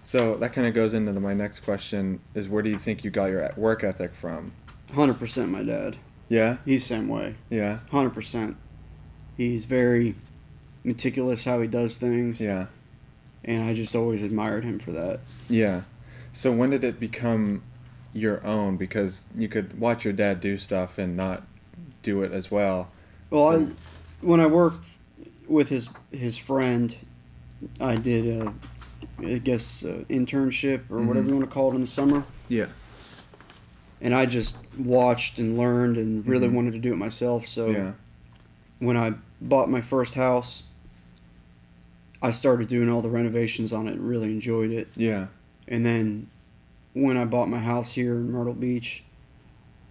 [0.06, 3.02] So that kind of goes into the, my next question: is where do you think
[3.04, 4.52] you got your work ethic from?
[4.92, 5.96] Hundred percent, my dad.
[6.28, 6.58] Yeah.
[6.64, 7.34] He's the same way.
[7.50, 7.80] Yeah.
[7.90, 8.56] Hundred percent.
[9.36, 10.14] He's very
[10.84, 12.66] meticulous how he does things, Yeah.
[13.44, 15.20] and I just always admired him for that.
[15.48, 15.82] Yeah.
[16.32, 17.62] So when did it become
[18.12, 18.76] your own?
[18.76, 21.42] Because you could watch your dad do stuff and not
[22.02, 22.90] do it as well.
[23.30, 23.70] Well, So- I,
[24.20, 24.98] when I worked
[25.48, 26.94] with his his friend,
[27.80, 28.52] I did a,
[29.18, 31.28] I guess uh internship or whatever Mhm.
[31.30, 32.66] you want to call it in the summer, Yeah.
[34.00, 36.52] and I just watched and learned and really Mhm.
[36.54, 37.46] wanted to do it myself.
[37.46, 37.92] So yeah.
[38.78, 40.64] when I bought my first house,
[42.22, 44.88] I started doing all the renovations on it and really enjoyed it.
[44.96, 45.26] Yeah.
[45.68, 46.28] And then
[46.94, 49.02] when I bought my house here in Myrtle Beach,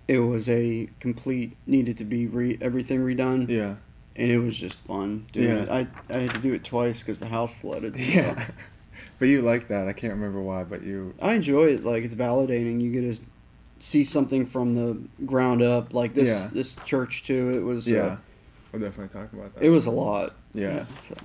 [0.07, 3.75] it was a complete needed to be re, everything redone, Yeah.
[4.15, 5.63] and it was just fun doing Yeah.
[5.63, 5.69] it.
[5.69, 7.93] I I had to do it twice because the house flooded.
[7.95, 8.47] so Yeah.
[9.19, 9.88] but you like that.
[9.88, 11.13] I can't remember why, but you.
[11.21, 11.84] I enjoy it.
[11.84, 12.82] Like it's validating.
[12.82, 13.21] You get to
[13.79, 15.93] see something from the ground up.
[15.93, 16.49] Like this Yeah.
[16.51, 17.49] this church too.
[17.51, 18.01] It was Yeah.
[18.03, 18.17] uh,
[18.71, 19.63] We'll definitely talk about that.
[19.63, 20.34] it was a lot.
[20.53, 20.86] Yeah.
[21.08, 21.15] so.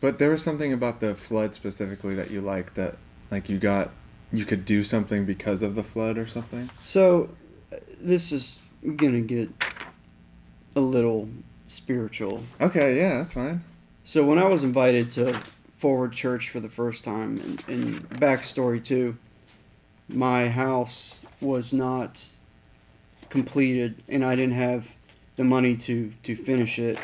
[0.00, 2.96] But there was something about the flood specifically that you liked that,
[3.30, 3.90] like, you got,
[4.32, 6.70] you could do something because of the flood or something.
[6.86, 7.28] So,
[8.00, 8.60] this is
[8.96, 9.50] gonna get
[10.74, 11.28] a little
[11.68, 12.42] spiritual.
[12.60, 12.96] Okay.
[12.96, 13.62] Yeah, that's fine.
[14.04, 15.40] So when I was invited to
[15.80, 19.16] Forward Church for the first time, and, and backstory too,
[20.10, 22.22] my house was not
[23.30, 24.86] completed, and I didn't have
[25.36, 26.98] the money to to finish it.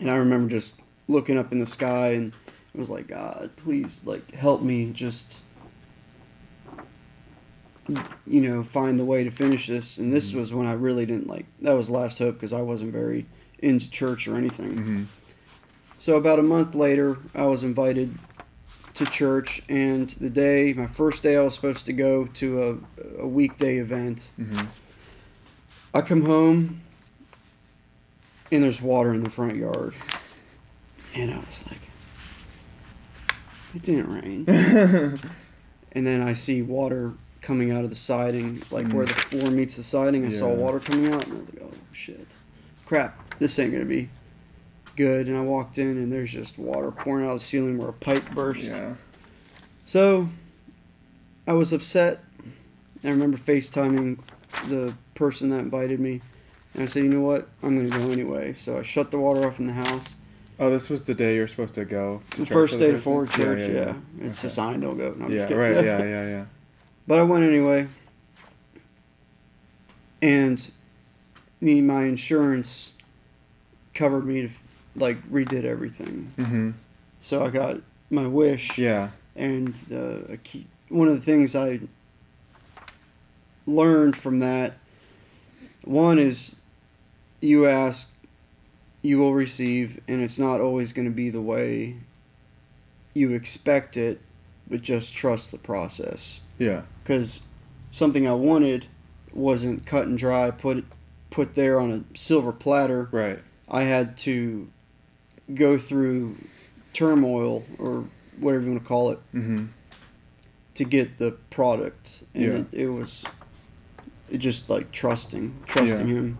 [0.00, 2.32] And I remember just looking up in the sky, and
[2.74, 5.38] it was like, God, please, like, help me, just
[8.26, 9.98] you know, find the way to finish this.
[9.98, 10.36] And this Mhm.
[10.36, 11.44] was when I really didn't like.
[11.60, 13.26] That was last hope because I wasn't very
[13.60, 14.70] into church or anything.
[14.70, 15.02] Mm-hmm.
[16.04, 18.18] So about a month later, I was invited
[18.92, 23.22] to church, and the day, my first day, I was supposed to go to a,
[23.22, 24.28] a weekday event.
[24.38, 24.66] Mm-hmm.
[25.94, 26.82] I come home,
[28.52, 29.94] and there's water in the front yard,
[31.14, 31.88] and I was like,
[33.74, 34.44] "It didn't rain."
[35.92, 39.76] and then I see water coming out of the siding, like where the floor meets
[39.76, 40.26] the siding.
[40.26, 42.36] I saw water coming out, and I was like, "Oh shit,
[42.84, 43.38] crap!
[43.38, 44.10] This ain't gonna be
[44.96, 47.88] good." And I walked in, and there's just water pouring out of the ceiling where
[47.88, 48.64] a pipe burst.
[48.70, 48.94] yeah.
[49.86, 50.28] So
[51.46, 52.20] I was upset.
[53.02, 54.18] I remember FaceTiming
[54.68, 56.22] the person that invited me.
[56.72, 57.48] And I said, you know what?
[57.62, 58.54] I'm going to go anyway.
[58.54, 60.16] So I shut the water off in the house.
[60.58, 62.22] Oh, this was the day you're supposed to go.
[62.32, 63.40] To the first day to first Forward time?
[63.58, 63.94] Church, yeah.
[64.26, 64.48] It's Okay.
[64.48, 65.14] a sign, don't go.
[65.18, 65.84] No, I'm Yeah, right.
[65.84, 66.44] Yeah, yeah, yeah.
[67.06, 67.88] But I went anyway.
[70.22, 70.70] And
[71.60, 72.94] me, my insurance
[73.94, 74.54] covered me to,
[74.96, 76.32] like, redid everything.
[76.36, 76.70] Mm-hmm.
[77.20, 77.80] So I got
[78.10, 78.76] my wish.
[78.78, 79.10] Yeah.
[79.36, 81.80] and the a key, one of the things I
[83.66, 84.74] learned from that
[85.84, 86.56] one is
[87.40, 88.10] you ask
[89.02, 91.96] you will receive and it's not always going to be the way
[93.14, 94.20] you expect it
[94.68, 96.82] but just trust the process Yeah.
[97.02, 97.40] because
[97.90, 98.86] something I wanted
[99.32, 100.84] wasn't cut and dry put
[101.30, 103.40] put there on a silver platter Right.
[103.68, 104.68] I had to
[105.52, 106.36] go through
[106.92, 108.04] turmoil or
[108.40, 109.66] whatever you want to call it Mm-hmm.
[110.74, 112.50] to get the product and Yeah.
[112.50, 113.24] it, it was
[114.30, 116.14] it just like trusting trusting Yeah.
[116.14, 116.38] him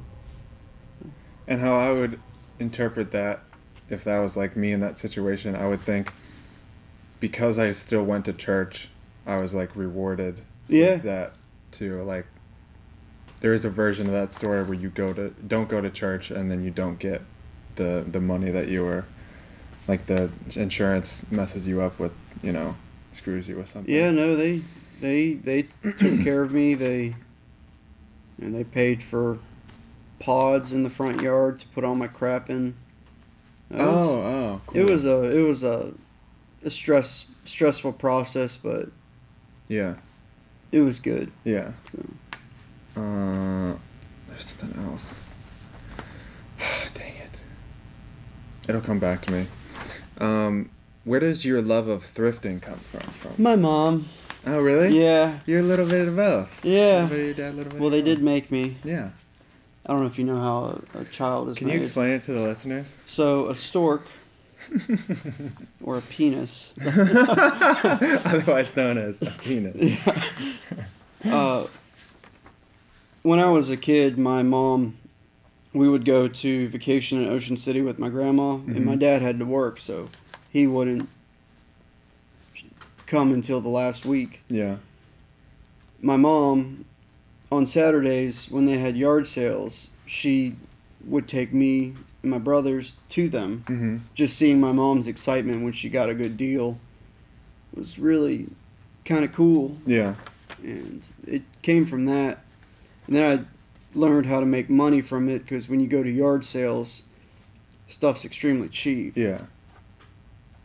[1.46, 2.18] And how I would
[2.58, 3.40] interpret that,
[3.90, 6.12] if that was like me in that situation, I would think
[7.20, 8.88] because I still went to church,
[9.26, 10.94] I was like rewarded Yeah.
[10.94, 11.34] with that
[11.72, 12.02] too.
[12.02, 12.26] Like
[13.40, 16.30] there is a version of that story where you go to don't go to church
[16.30, 17.20] and then you don't get
[17.76, 19.04] the the money that you were
[19.88, 22.74] like the insurance messes you up with, you know,
[23.12, 23.92] screws you with something.
[23.94, 24.60] yeah no they
[25.00, 25.62] they they
[25.98, 27.14] took care of me they
[28.40, 29.38] and they paid for
[30.18, 32.74] pods in the front yard to put all my crap in
[33.70, 34.80] was- Oh, oh, cool.
[34.80, 35.92] it was a it was a,
[36.64, 38.88] a stress stressful process but
[39.68, 39.96] yeah.
[40.72, 41.72] it was good Yeah.
[42.96, 43.74] Uh,
[44.28, 45.14] there's something else.
[46.94, 47.13] Dang.
[48.68, 49.46] It'll come back to me.
[50.18, 50.70] Um,
[51.04, 53.00] where does your love of thrifting come from?
[53.00, 53.42] From?
[53.42, 54.08] my mom
[54.46, 54.98] Oh, really?
[54.98, 56.64] yeah You're a little bit of both.
[56.64, 58.76] A yeah little bit of your dad, a little bit well they did make me
[58.84, 59.10] Yeah.
[59.86, 62.22] I don't know if you know how a, a child is Can you explain it
[62.24, 62.96] to the listeners?
[63.06, 64.06] So a stork
[65.82, 66.74] or a penis.
[66.86, 70.06] Otherwise known as a penis.
[71.26, 71.66] uh,
[73.22, 74.96] when I was a kid, my mom,
[75.74, 79.00] we would go to vacation in Ocean City with my grandma, and my Mhm.
[79.00, 80.08] dad had to work, so
[80.50, 81.08] he wouldn't
[83.06, 84.42] come until the last week.
[84.48, 84.76] Yeah.
[86.00, 86.84] My mom,
[87.52, 90.54] on Saturdays when they had yard sales, she
[91.06, 93.64] would take me and my brothers to them.
[93.66, 93.96] Mm-hmm.
[94.14, 96.78] Just seeing my mom's excitement when she got a good deal
[97.74, 98.48] was really
[99.04, 99.76] kind of cool.
[99.86, 100.14] Yeah.
[100.62, 102.42] and it came from that.
[103.06, 103.44] And then I
[103.94, 107.02] learned how to make money from it because when you go to yard sales,
[107.86, 109.42] stuff's extremely cheap, Yeah.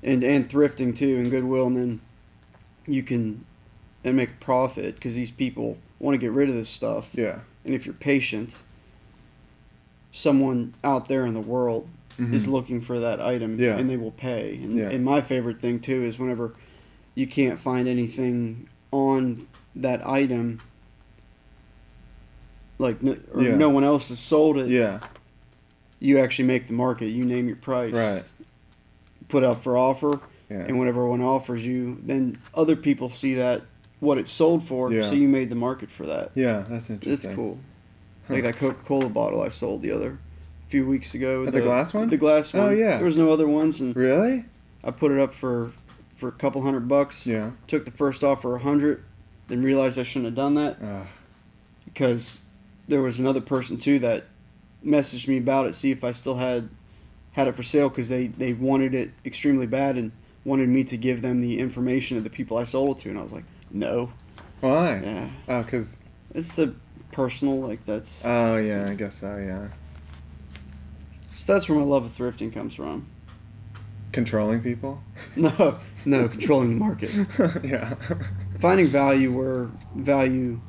[0.04, 2.02] and and thrifting too, and Goodwill, and then
[2.88, 3.46] you can
[4.04, 7.40] and make a profit because these people want to get rid of this stuff, Yeah.
[7.66, 8.56] and if you're patient,
[10.12, 11.88] someone out there in the world
[12.18, 12.52] is Mhm.
[12.52, 13.78] looking for that item, Yeah.
[13.78, 14.56] and they will pay.
[14.56, 14.90] And, Yeah.
[14.90, 16.54] and my favorite thing too is whenever
[17.16, 20.60] you can't find anything on that item,
[22.80, 23.56] like no, or Yeah.
[23.56, 24.70] no one else has sold it.
[24.70, 25.00] Yeah.
[26.00, 27.08] You actually make the market.
[27.08, 27.94] You name your price.
[27.94, 28.24] Right.
[29.28, 30.60] Put up for offer, Yeah.
[30.62, 33.62] and whenever one offers you, then other people see that
[34.00, 34.92] what it's sold for.
[34.92, 35.04] Yeah.
[35.04, 36.32] So you made the market for that.
[36.34, 36.64] yeah.
[36.68, 37.30] That's interesting.
[37.32, 37.60] It's cool.
[38.28, 38.36] Huh.
[38.36, 40.18] Like that Coca Cola bottle I sold the other
[40.70, 41.46] few weeks ago.
[41.48, 42.10] Oh, the glass one?
[42.10, 42.78] The glass Oh, one.
[42.78, 42.98] yeah.
[42.98, 44.46] There was no other ones, and Really?
[44.84, 45.72] I put it up for
[46.16, 47.26] for a couple hundred bucks.
[47.28, 47.52] Yeah.
[47.68, 49.04] Took the first offer a hundred,
[49.48, 51.06] then realized I shouldn't have done that Uh,
[51.86, 52.42] because
[52.90, 54.26] there was another person too that
[54.86, 56.70] messaged me about it, see if I still had
[57.34, 60.12] had it for sale because they they wanted it extremely bad and
[60.44, 63.18] wanted me to give them the information of the people I sold it to, and
[63.20, 64.12] I was like, no,
[64.62, 65.00] why?
[65.04, 66.00] yeah, Oh, cause.
[66.34, 66.74] it's the
[67.12, 68.88] personal like that's Oh yeah.
[68.90, 69.38] I guess so.
[69.38, 69.68] Yeah.
[71.36, 73.08] so that's where my love of thrifting comes from.
[74.12, 75.02] Controlling people.
[75.36, 77.12] No, no, controlling the market,
[77.64, 77.94] yeah.
[78.60, 80.60] finding value where value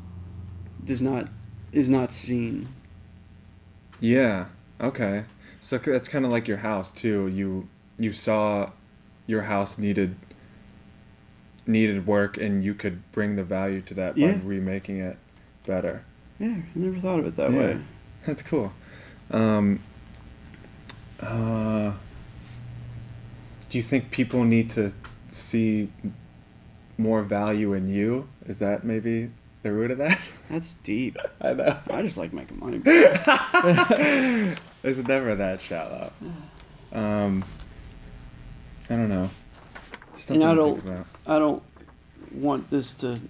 [0.85, 1.29] does not
[1.73, 2.69] is not seen.
[4.01, 4.47] Yeah.
[4.81, 5.25] Okay.
[5.61, 7.29] So that's kind of like your house too.
[7.29, 8.71] You you saw
[9.27, 10.17] your house needed
[11.67, 14.33] needed work, and you could bring the value to that Yeah.
[14.39, 15.19] by remaking it
[15.67, 16.03] better.
[16.39, 17.59] Yeah, I never thought of it that Yeah.
[17.59, 17.81] way.
[18.27, 18.73] That's cool.
[19.31, 19.81] Um,
[21.21, 21.93] uh,
[23.69, 24.93] do you think people need to
[25.29, 25.91] see
[26.99, 28.29] more value in you?
[28.47, 29.31] Is that maybe
[29.63, 30.19] the root of that?
[30.51, 31.17] That's deep.
[31.41, 31.77] I know.
[31.91, 32.83] I just like making money.
[34.83, 36.13] it's never that shallow.
[36.93, 37.45] Um,
[38.89, 39.31] I don't know.
[40.15, 41.63] Just And I don't- I don't
[42.33, 43.21] want this to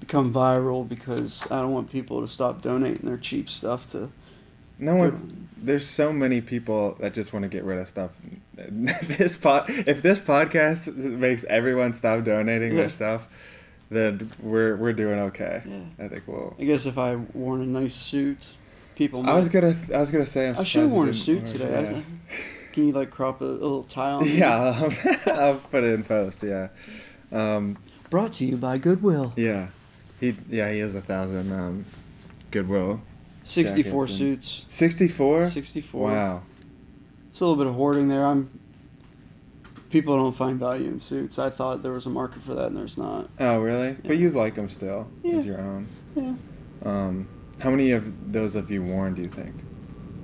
[0.00, 4.10] become viral because I don't want people to stop donating their cheap stuff to.
[4.78, 5.48] No one.
[5.56, 8.10] There's so many people that just want to get rid of stuff.
[8.54, 12.76] this pod, if this podcast makes everyone stop donating Yeah.
[12.82, 13.28] their stuff,
[13.90, 15.62] then we're we're doing okay.
[15.66, 16.04] Yeah.
[16.04, 16.56] I think we'll.
[16.58, 18.56] I guess if I worn a nice suit,
[18.94, 19.22] people.
[19.22, 19.76] Might, I was gonna.
[19.94, 20.48] I was gonna say.
[20.48, 21.96] I'm I should have worn a suit today.
[21.96, 22.04] I-
[22.72, 24.24] Can you like crop a, a little tie on?
[24.24, 24.36] me?
[24.36, 24.90] Yeah, yeah
[25.26, 26.42] I'll, I'll put it in post.
[26.42, 26.68] Yeah,
[27.30, 27.78] um,
[28.10, 29.32] Brought to you by Goodwill.
[29.36, 29.68] yeah,
[30.18, 31.84] he yeah he has a thousand um,
[32.50, 33.00] Goodwill.
[33.44, 34.64] Sixty-four Jackets and- suits.
[34.68, 35.44] Sixty four.
[35.44, 36.10] Sixty-four.
[36.10, 36.42] Wow.
[37.28, 38.24] It's a little bit of hoarding there.
[38.26, 38.50] I'm.
[39.94, 41.38] People don't find value in suits.
[41.38, 43.30] I thought there was a market for that, and there's not.
[43.38, 43.92] Oh really?
[44.04, 45.36] But you like them still Yeah.
[45.36, 45.86] as your own.
[46.16, 46.34] Yeah,
[46.84, 47.28] Um,
[47.60, 49.14] how many of those have you worn?
[49.14, 49.54] Do you think?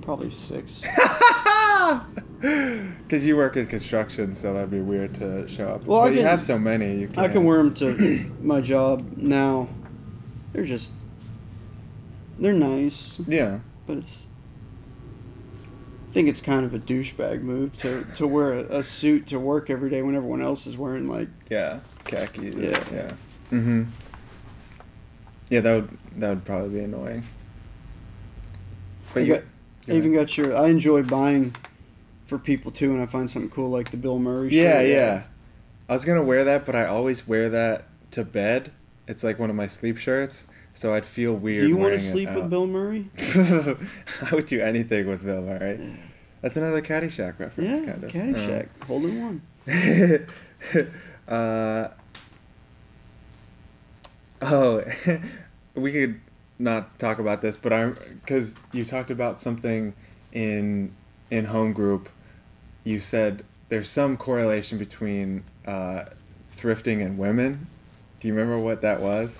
[0.01, 0.81] probably six.
[2.41, 5.85] Because you work in construction, so that'd be weird to show up.
[5.85, 6.99] Well, but I you can- have so many.
[6.99, 7.19] You can.
[7.23, 9.69] I can wear them to my job now.
[10.51, 10.91] They're just.
[12.39, 13.59] They're nice, Yeah.
[13.87, 14.27] but it's.
[16.11, 19.39] I think it's kind of a douchebag move to, to wear a, a suit to
[19.39, 21.79] work every day when everyone else is wearing like Yeah.
[22.03, 22.47] Khaki.
[22.49, 22.83] Yeah.
[22.91, 23.13] Yeah.
[23.49, 23.83] mm-hmm
[25.49, 27.23] Yeah, that would that would probably be annoying.
[29.13, 29.33] But I you.
[29.35, 29.43] got-
[29.87, 30.55] I even got your.
[30.55, 31.55] I enjoy buying
[32.27, 34.49] for people too, and I find something cool like the Bill Murray.
[34.49, 34.87] Yeah, shirt.
[34.89, 35.23] yeah.
[35.89, 38.71] I was gonna wear that, but I always wear that to bed.
[39.07, 40.45] It's like one of my sleep shirts,
[40.81, 41.59] so I'd feel weird.
[41.59, 42.49] Do you want to sleep with.
[42.49, 43.07] Bill Murray?
[43.19, 45.77] I would do anything with Bill Murray.
[45.79, 45.95] Yeah.
[46.41, 48.11] That's another Caddyshack reference, Yeah, kind of.
[48.11, 49.41] Caddyshack, holding one.
[51.27, 51.89] Uh,
[54.41, 54.83] oh,
[55.75, 56.19] we could
[56.59, 59.93] not talk about this, but I because you talked about something
[60.33, 60.93] in
[61.29, 62.09] in home group.
[62.83, 66.05] You said there's some correlation between uh,
[66.57, 67.67] thrifting and women.
[68.19, 69.39] Do you remember what that was?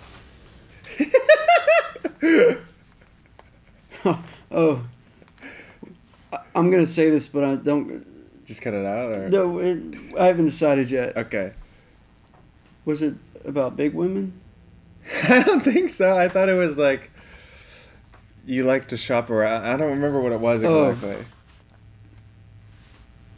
[4.51, 4.83] oh,
[6.33, 8.05] I- I'm gonna say this, but I don't.
[8.45, 9.81] Just cut it out, or No, it,
[10.19, 11.15] I haven't decided yet.
[11.15, 11.53] okay.
[12.85, 13.15] Was it
[13.45, 14.33] about big women?
[15.29, 16.17] I don't think so.
[16.17, 17.11] I thought it was like
[18.45, 19.63] you like to shop around.
[19.65, 20.89] I don't remember what it was Oh.
[20.89, 21.25] exactly.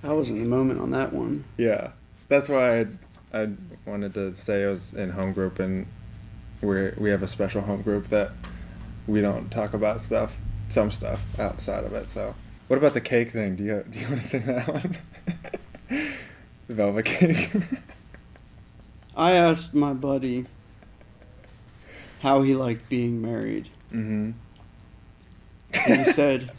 [0.05, 1.43] I was in the moment on that one.
[1.57, 1.91] Yeah,
[2.29, 2.87] that's why I
[3.33, 3.49] I
[3.85, 5.85] wanted to say it was in home group, and
[6.63, 8.31] we we have a special home group that
[9.07, 10.37] we don't talk about stuff,
[10.69, 12.09] some stuff outside of it.
[12.09, 12.33] So,
[12.67, 13.55] what about the cake thing?
[13.55, 14.97] Do you do you want to sing that one?
[16.69, 17.51] velvet cake.
[19.15, 20.45] I asked my buddy
[22.21, 23.69] how he liked being married.
[23.91, 24.31] mm-hmm.
[25.87, 26.51] And he said,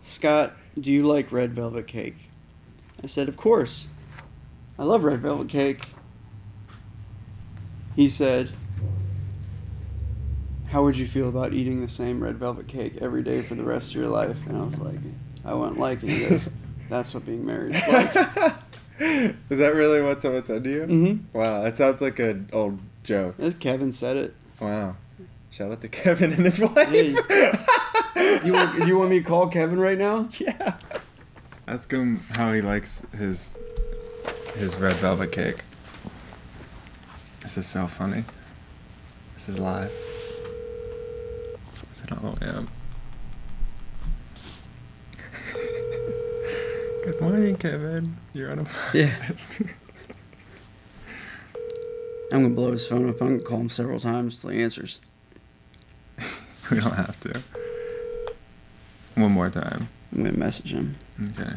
[0.00, 2.16] Scott, do you like red velvet cake?
[3.02, 3.86] I said, Of course.
[4.78, 5.84] I love red velvet cake.
[7.94, 8.50] He said,
[10.74, 13.62] How would you feel about eating the same red velvet cake every day for the
[13.62, 14.44] rest of your life?
[14.48, 14.98] And I was like,
[15.44, 16.10] I wouldn't like it.
[16.10, 16.50] He
[16.90, 18.16] That's what being married is like.
[19.50, 20.80] Is that really what someone said to you?
[20.80, 21.38] Mm-hmm.
[21.38, 23.36] Wow, that sounds like an old joke.
[23.38, 24.34] As Kevin said it.
[24.58, 24.96] Wow.
[25.52, 26.92] Shout out to Kevin and his wife.
[26.92, 30.28] You want, you want me to call Kevin right now?
[30.40, 30.78] yeah.
[31.68, 33.60] Ask him how he likes his
[34.56, 35.62] his red velvet cake.
[37.42, 38.24] This is so funny.
[39.34, 39.92] This is live.
[42.24, 42.62] Is yeah.
[47.04, 48.16] Good morning, Kevin.
[48.32, 49.60] You're on a podcast.
[49.60, 49.72] Yeah.
[52.32, 53.20] I'm gonna blow his phone up.
[53.20, 55.00] I'm gonna call him several times till he answers.
[56.70, 57.42] we don't have to.
[59.16, 59.90] One more time.
[60.10, 60.96] I'm gonna message him.
[61.20, 61.52] Okay.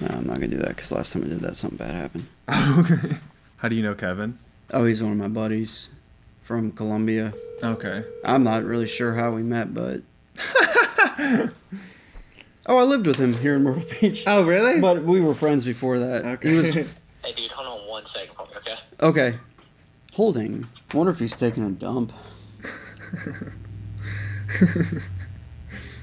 [0.00, 2.26] No, I'm not gonna do that because last time I did that, something bad happened.
[2.78, 3.18] okay.
[3.58, 4.36] How do you know Kevin?
[4.72, 5.90] Oh, he's one of my buddies
[6.40, 7.32] from Columbia.
[7.62, 8.04] Okay.
[8.24, 10.02] I'm not really sure how we met, but
[11.18, 11.48] oh,
[12.66, 14.24] I lived with him here in Myrtle Beach.
[14.26, 14.80] Oh, really?
[14.80, 16.24] But we were friends before that.
[16.24, 16.50] okay.
[16.50, 16.70] He was
[17.24, 18.74] Hey, dude, hold on one second for me, okay?
[19.00, 19.34] okay.
[20.14, 20.66] Holding.
[20.92, 22.12] Wonder if he's taking a dump.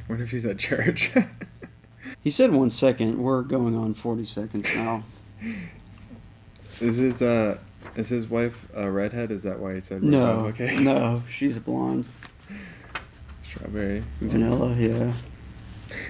[0.08, 1.12] Wonder if he's at church?
[2.22, 3.18] He said one second.
[3.20, 5.04] We're going on 40 seconds now.
[6.80, 7.58] This is his uh
[8.00, 9.32] is his wife a redhead?
[9.32, 10.80] Is that why he said No, Okay.
[10.80, 12.06] no, she's a blonde.
[13.46, 14.04] Strawberry.
[14.22, 15.14] Vanilla, yeah.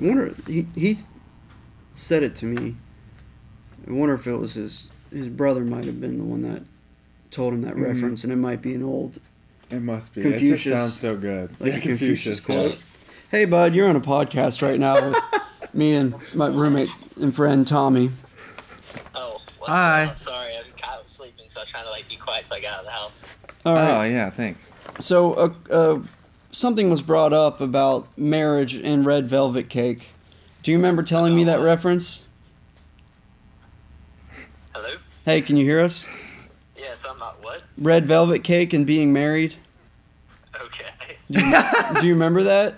[0.00, 0.34] I wonder.
[0.46, 0.96] He he
[1.92, 2.76] said it to me.
[3.88, 6.62] I wonder if it was his his brother might have been the one that
[7.30, 7.84] told him that Mhm.
[7.86, 9.18] reference, and it might be an old
[9.70, 10.22] It must be.
[10.22, 11.50] It just sounds so good.
[11.60, 12.54] like yeah, a Confucius yeah.
[12.54, 12.78] quote.
[13.30, 15.18] Hey, bud, you're on a podcast right now with
[15.74, 18.10] me and my roommate and friend Tommy.
[19.68, 20.04] Oh, what's Hi.
[20.06, 20.16] going?
[20.16, 22.60] Sorry, I'm kind of sleeping, so I was trying to like be quiet till I
[22.60, 23.22] got out of the house.
[23.66, 24.00] All right.
[24.00, 24.72] Oh yeah, thanks.
[24.98, 26.00] So, uh, uh,
[26.52, 30.08] something was brought up about marriage and red velvet cake.
[30.62, 32.24] Do you remember telling me that reference?
[34.74, 34.94] Hello?
[35.26, 36.06] Hey, can you hear us?
[36.74, 37.62] Yes, I'm not what?
[37.76, 39.56] Red velvet cake and being married.
[40.58, 41.16] Okay.
[41.30, 41.56] Do you,
[42.00, 42.76] do you remember that?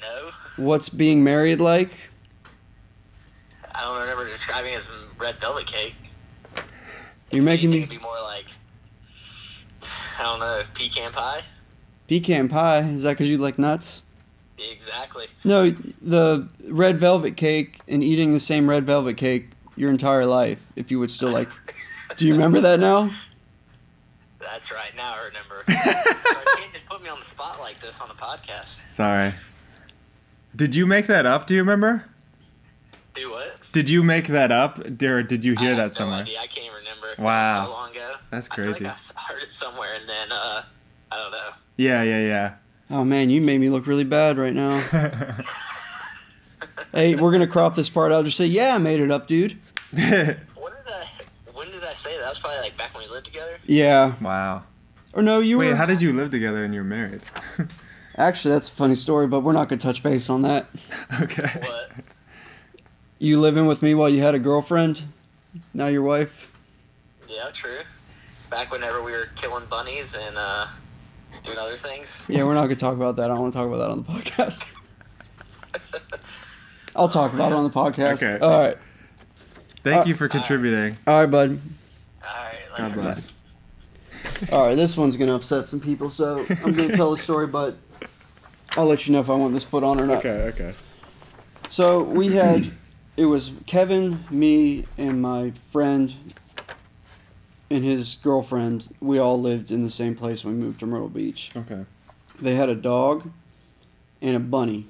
[0.00, 1.90] No, What's being married like?
[3.74, 4.88] I don't remember describing it as
[5.20, 5.94] red velvet cake.
[7.30, 8.46] You're making It'd me be more like,
[10.18, 11.42] I don't know, pecan pie?
[12.08, 12.80] pecan pie.
[12.80, 14.02] Is that because you like nuts?
[14.58, 15.26] Exactly.
[15.44, 20.72] No, the red velvet cake and eating the same red velvet cake your entire life.
[20.76, 21.48] If you would still like.
[22.16, 23.14] Do you remember that now?
[24.40, 25.64] That's right, now I remember.
[25.68, 25.74] you
[26.56, 28.78] can't just put me on the spot like this on the podcast.
[28.90, 29.34] Sorry.
[30.56, 31.46] Did you make that up?
[31.46, 32.04] Do you remember?
[33.14, 33.59] Do what?
[33.72, 36.20] Did you make that up, or did you hear have that no somewhere?
[36.22, 36.38] idea.
[36.40, 37.22] I can't even remember.
[37.22, 37.66] Wow.
[37.66, 38.14] So long ago.
[38.30, 38.84] That's I feel crazy.
[38.84, 40.62] like I heard it somewhere and then, uh,
[41.12, 41.50] I don't know.
[41.76, 42.54] Yeah, yeah, yeah.
[42.90, 44.82] Oh man, you made me look really bad right now.
[46.92, 48.24] Hey, we're gonna crop this part out.
[48.24, 49.56] Just say, yeah, I made it up, dude.
[49.92, 50.36] When did
[50.88, 51.06] I?
[51.54, 52.22] When did I say that?
[52.22, 53.58] That was probably like back when we lived together.
[53.64, 54.14] Yeah.
[54.20, 54.64] wow.
[55.12, 55.76] Or no, you Wait, were.
[55.76, 57.20] how did you live together and you're married?
[58.16, 60.68] Actually, that's a funny story, but we're not gonna touch base on that.
[61.20, 61.60] okay.
[61.60, 61.90] What?
[63.22, 65.02] You living with me while you had a girlfriend,
[65.74, 66.50] now your wife.
[67.28, 67.80] Yeah, true.
[68.50, 70.66] Back whenever we were killing bunnies and uh,
[71.44, 72.22] doing other things.
[72.28, 73.26] Yeah, we're not gonna talk about that.
[73.26, 74.64] I don't want to talk about that on the podcast.
[76.96, 78.22] I'll talk about it on the podcast.
[78.22, 78.38] Okay.
[78.40, 78.78] All right.
[79.84, 80.96] Thank Uh, you for contributing.
[81.06, 81.60] All right, bud.
[82.26, 82.58] All right.
[82.70, 83.28] Like God bless.
[84.50, 87.76] All right, this one's gonna upset some people, so I'm gonna tell the story, but
[88.78, 90.18] I'll let you know if I want this put on or not.
[90.24, 90.74] Okay, okay.
[91.68, 92.70] So we had,
[93.20, 96.14] it was Kevin, me, and my friend,
[97.68, 98.88] and his girlfriend.
[98.98, 101.50] We all lived in the same place when we moved to Myrtle Beach.
[101.54, 101.84] Okay.
[102.40, 103.30] They had a dog
[104.22, 104.86] and a bunny,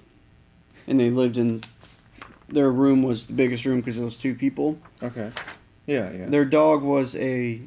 [0.86, 1.62] and they lived in
[2.48, 4.78] their room was the biggest room because it was two people.
[5.02, 5.32] Okay.
[5.88, 6.26] Yeah, yeah.
[6.26, 7.60] Their dog was a,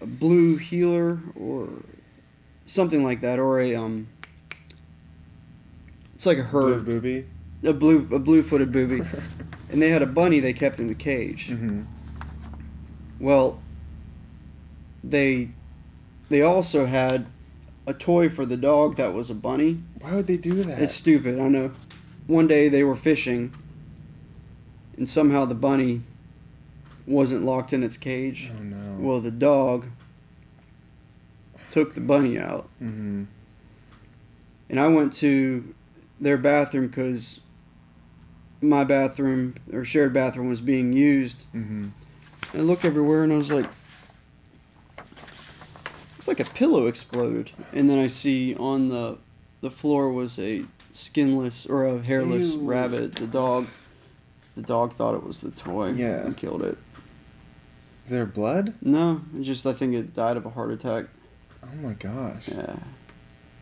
[0.00, 1.68] a blue heeler or
[2.64, 4.08] something like that, or a um.
[6.14, 7.26] It's like a Blue booby.
[7.62, 9.02] a blue a blue footed booby,
[9.70, 11.48] and they had a bunny they kept in the cage.
[11.48, 11.82] hmm
[13.20, 13.60] Well,
[15.02, 15.50] they
[16.28, 17.26] they also had
[17.86, 19.78] a toy for the dog that was a bunny.
[20.00, 20.80] Why would they do that?
[20.80, 21.70] It's stupid, I know.
[22.26, 23.52] One day they were fishing,
[24.96, 26.00] and somehow the bunny
[27.06, 28.50] wasn't locked in its cage.
[28.52, 28.96] oh no.
[28.98, 29.86] Well, the dog
[31.70, 33.24] took the bunny out, hmm
[34.68, 35.72] and I went to
[36.20, 37.38] their bathroom because
[38.68, 41.44] my bathroom or shared bathroom was being used.
[41.52, 41.88] hmm
[42.54, 43.66] I looked everywhere and I was like,
[46.14, 47.50] looks like a pillow exploded.
[47.72, 49.18] And then I see on the
[49.60, 52.62] the floor was a skinless or a hairless Ew.
[52.68, 53.16] rabbit.
[53.16, 53.66] The dog,
[54.54, 55.90] the dog thought it was the toy.
[55.92, 56.24] Yeah.
[56.26, 56.78] and killed it.
[58.04, 58.74] Is there blood?
[58.80, 61.06] No, it just I think it died of a heart attack.
[61.62, 62.48] Oh my gosh.
[62.48, 62.76] Yeah,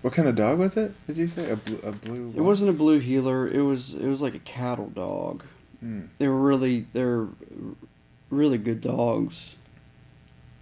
[0.04, 0.92] What kind of dog was it?
[1.06, 1.78] Did you say a blue?
[1.82, 2.34] A blue.
[2.36, 3.48] it wasn't a blue heeler.
[3.48, 5.42] It was it was like a cattle dog.
[5.82, 6.08] Mm.
[6.18, 7.26] They were really they're
[8.28, 9.56] really good dogs,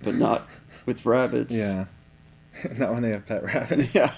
[0.01, 0.47] but not
[0.86, 1.53] with rabbits.
[1.53, 1.86] Yeah.
[2.78, 3.93] Not when they have pet rabbits.
[3.97, 4.14] yeah.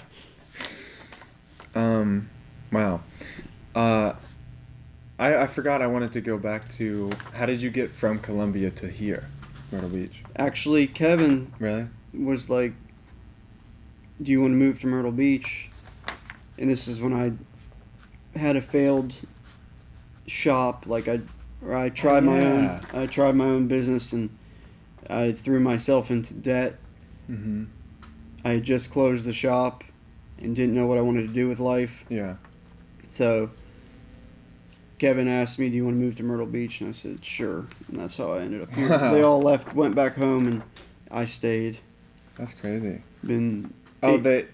[1.73, 2.29] Um,
[2.71, 3.01] wow.
[3.73, 4.13] Uh,
[5.17, 8.69] I I forgot I wanted to go back to how did you get from Columbia
[8.69, 9.25] to here,
[9.71, 10.23] Myrtle Beach?
[10.35, 11.87] Actually, Kevin Really?
[12.13, 12.73] was like,
[14.21, 15.69] "Do you want to move to Myrtle Beach?"
[16.57, 17.33] And this is when I
[18.37, 19.13] had a failed
[20.27, 20.85] shop.
[20.87, 21.21] Like I,
[21.65, 22.81] or I tried my yeah.
[22.93, 23.01] own.
[23.01, 24.29] I tried my own business and
[25.09, 26.77] I threw myself into debt.
[27.29, 27.65] Mm-hmm.
[28.43, 29.83] I had just closed the shop
[30.39, 32.05] and didn't know what I wanted to do with life.
[32.09, 32.35] Yeah.
[33.07, 33.49] So
[34.97, 37.65] Kevin asked me, "Do you want to move to Myrtle Beach?" And I said, "Sure."
[37.87, 38.89] And that's how I ended up here.
[39.11, 40.63] They all left, went back home, and
[41.11, 41.79] I stayed.
[42.37, 43.01] That's crazy.
[43.25, 43.73] Been
[44.07, 44.45] Oh, they.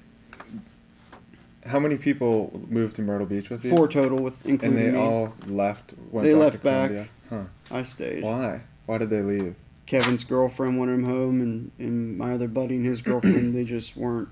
[1.66, 3.70] How many people moved to Myrtle Beach with you?
[3.76, 4.98] four total with including And they me.
[4.98, 5.94] all left.
[6.10, 7.10] Went They back left to back.
[7.30, 7.44] Huh?
[7.70, 8.24] I stayed.
[8.24, 8.62] Why?
[8.88, 9.56] Why did they leave?
[9.86, 13.96] Kevin's girlfriend wanted him home, and, and my other buddy and his girlfriend, they just
[13.96, 14.30] weren't.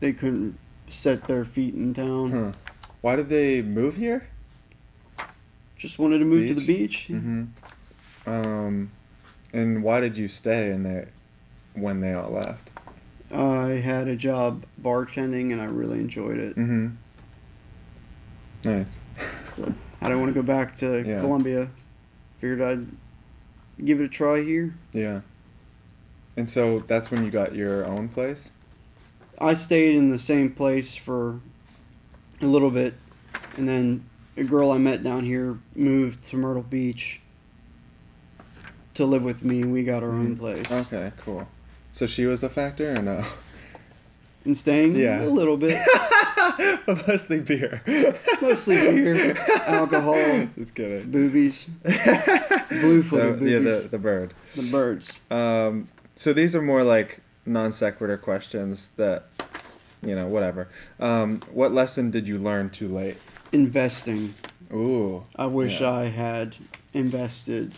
[0.00, 0.58] They couldn't
[0.88, 2.30] set their feet in town.
[2.32, 2.52] Huh?
[3.02, 4.26] Why did they move here?
[5.76, 7.06] Just wanted to move to the Beach?
[7.08, 7.44] Mm-hmm.
[8.26, 8.90] Um,
[9.52, 11.08] and why did you stay in there
[11.74, 12.70] when they all left?
[13.32, 16.56] I had a job bartending, and I really enjoyed it.
[16.56, 16.88] Mm-hmm.
[18.64, 18.98] Nice.
[19.56, 21.20] So I don't want to go back to Yeah.
[21.20, 21.68] Columbia.
[22.38, 22.86] Figured I'd
[23.84, 24.74] give it a try here.
[24.92, 25.20] Yeah.
[26.36, 28.50] And so that's when you got your own place.
[29.40, 31.40] I stayed in the same place for
[32.40, 32.94] a little bit,
[33.56, 34.04] and then
[34.36, 37.20] a girl I met down here moved to Myrtle Beach
[38.94, 40.38] to live with me, and we got our own Mhm.
[40.38, 40.70] place.
[40.70, 41.46] Okay, cool.
[41.92, 43.24] So she was a factor or no?
[44.44, 45.22] And staying Yeah.
[45.22, 45.80] a little bit,
[46.86, 47.80] but mostly beer.
[48.40, 49.36] mostly beer,
[49.66, 51.10] alcohol, Just kidding.
[51.10, 51.66] boobies,
[52.70, 54.34] blue-footed The- yeah, the, the bird.
[54.56, 55.20] the birds.
[55.30, 59.26] Um, so these are more like non sequitur questions that,
[60.02, 60.68] you know, whatever.
[60.98, 63.16] Um, what lesson did you learn too late?
[63.52, 64.34] Investing.
[64.72, 65.24] Ooh.
[65.36, 65.92] I wish Yeah.
[65.92, 66.56] I had
[66.94, 67.72] invested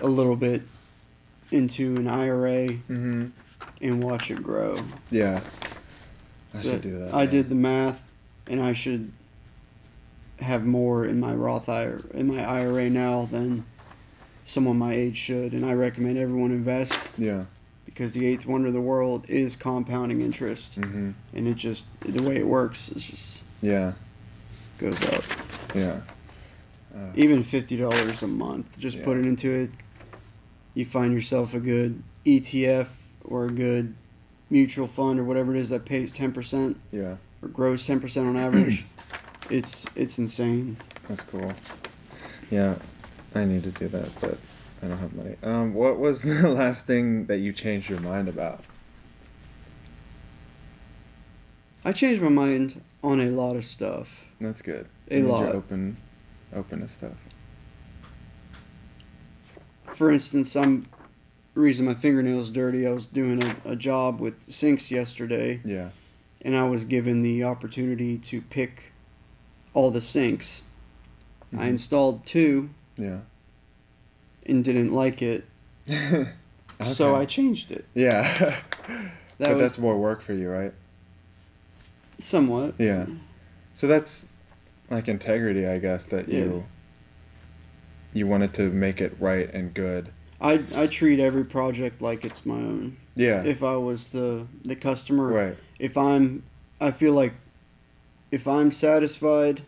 [0.00, 0.62] a little bit
[1.50, 3.26] into an IRA Mm-hmm.
[3.80, 4.78] and watch it grow.
[5.10, 5.40] Yeah.
[6.54, 7.14] I should do that.
[7.14, 7.30] I yeah.
[7.30, 8.02] did the math,
[8.48, 9.12] and I should
[10.40, 13.64] have more in my Roth IRA, in my IRA now than
[14.44, 15.52] someone my age should.
[15.52, 17.44] And I recommend everyone invest Yeah.
[17.84, 21.10] because the eighth wonder of the world is compounding interest, Mm-hmm.
[21.34, 23.92] and it just the way it works is just Yeah.
[24.78, 25.22] goes up.
[25.74, 26.00] Yeah.
[26.92, 29.04] Uh, Even fifty dollars a month, just Yeah.
[29.04, 29.70] put it into it.
[30.74, 32.88] You find yourself a good ETF
[33.24, 33.94] or a good
[34.50, 37.16] mutual fund or whatever it is that pays ten percent yeah.
[37.42, 38.84] or grows ten percent on average.
[39.50, 40.76] it's it's insane.
[41.06, 41.52] That's cool.
[42.50, 42.76] Yeah.
[43.34, 44.38] I need to do that, but
[44.82, 45.36] I don't have money.
[45.42, 48.64] Um, what was the last thing that you changed your mind about?
[51.84, 54.24] I changed my mind on a lot of stuff.
[54.40, 54.86] That's good.
[55.10, 55.54] A Means lot.
[55.54, 55.96] Open,
[56.54, 57.12] open to stuff.
[59.92, 60.86] For instance, I'm
[61.54, 62.86] reason my fingernails dirty.
[62.86, 65.90] I was doing a, a job with sinks yesterday, Yeah.
[66.42, 68.92] and I was given the opportunity to pick
[69.74, 70.62] all the sinks.
[71.52, 71.68] I Mhm.
[71.70, 73.18] installed two Yeah.
[74.46, 75.44] and didn't like it,
[76.84, 77.84] so I changed it.
[77.94, 78.60] Yeah.
[79.38, 80.74] That but was that's more work for you, right?
[82.18, 82.74] somewhat.
[82.76, 83.06] Yeah.
[83.72, 84.26] So that's
[84.90, 86.38] like integrity, I guess, that Yeah.
[86.40, 86.64] you
[88.12, 90.10] you wanted to make it right and good.
[90.40, 92.96] I I treat every project like it's my own.
[93.16, 93.42] Yeah.
[93.44, 95.56] If I was the the customer, right.
[95.78, 96.42] if I'm,
[96.80, 97.34] I feel like,
[98.30, 99.62] if I'm satisfied,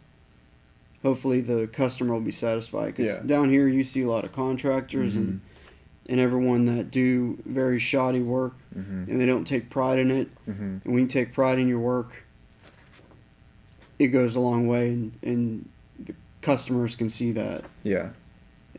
[1.03, 2.95] hopefully the customer will be satisfied.
[2.97, 3.23] Because Yeah.
[3.27, 5.41] down here you see a lot of contractors and
[6.09, 9.11] and everyone that do very shoddy work Mm-hmm.
[9.11, 10.29] and they don't take pride in it.
[10.49, 10.63] Mm-hmm.
[10.85, 12.25] And when you take pride in your work,
[13.99, 15.69] it goes a long way, and, and
[16.01, 17.65] the customers can see that.
[17.83, 18.11] Yeah.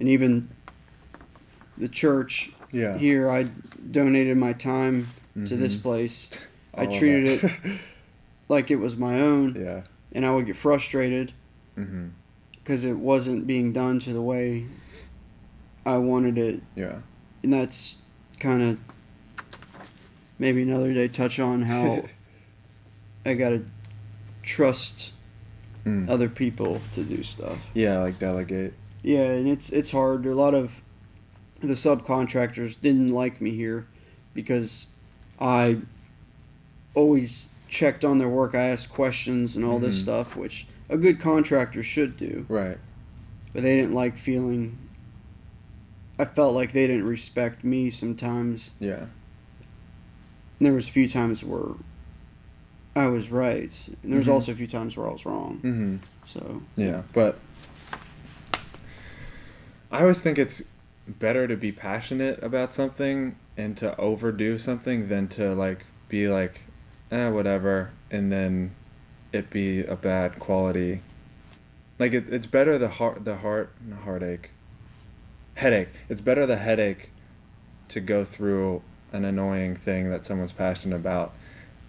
[0.04, 0.50] And even
[1.78, 2.98] the church Yeah.
[2.98, 3.44] here, I
[3.90, 5.08] donated my time
[5.46, 5.82] to this Mhm.
[5.82, 6.30] place.
[6.76, 7.52] I of treated that.
[7.64, 7.80] it
[8.50, 9.84] like it was my own, yeah.
[10.12, 11.32] and I would get frustrated
[11.78, 12.08] Mm-hmm.
[12.52, 14.66] because it wasn't being done to the way
[15.86, 16.62] I wanted it.
[16.76, 16.98] Yeah.
[17.42, 17.96] And that's
[18.42, 18.78] kind of
[20.38, 22.04] maybe another day touch on how
[23.26, 23.66] I got to
[24.42, 25.14] trust
[25.86, 26.10] Mm.
[26.10, 27.58] other people to do stuff.
[27.74, 28.74] Yeah, like delegate.
[29.04, 30.26] Yeah, and it's it's hard.
[30.26, 30.82] A lot of
[31.60, 33.88] the subcontractors didn't like me here
[34.34, 34.88] because
[35.40, 35.78] I
[36.94, 38.56] always checked on their work.
[38.56, 40.02] I asked questions and all this Mhm.
[40.02, 42.46] stuff, which a good contractor should do.
[42.50, 42.78] Right.
[43.54, 44.78] But they didn't like feeling.
[46.20, 48.72] I felt like they didn't respect me sometimes.
[48.80, 49.06] Yeah.
[50.60, 51.74] And there was a few times where
[52.96, 53.72] I was right,
[54.04, 54.34] and there was Mhm.
[54.34, 55.58] also a few times where I was wrong.
[55.64, 55.96] Mm-hmm.
[56.26, 57.40] So Yeah, but
[59.94, 60.64] I always think it's
[61.08, 66.62] better to be passionate about something and to overdo something than to like be like,
[67.12, 68.74] eh, whatever, and then
[69.32, 71.02] it be a bad quality.
[72.00, 74.50] Like it, it's better the heart, the heart, the heartache,
[75.56, 75.90] headache.
[76.10, 77.12] It's better the headache
[77.90, 78.82] to go through
[79.12, 81.36] an annoying thing that someone's passionate about,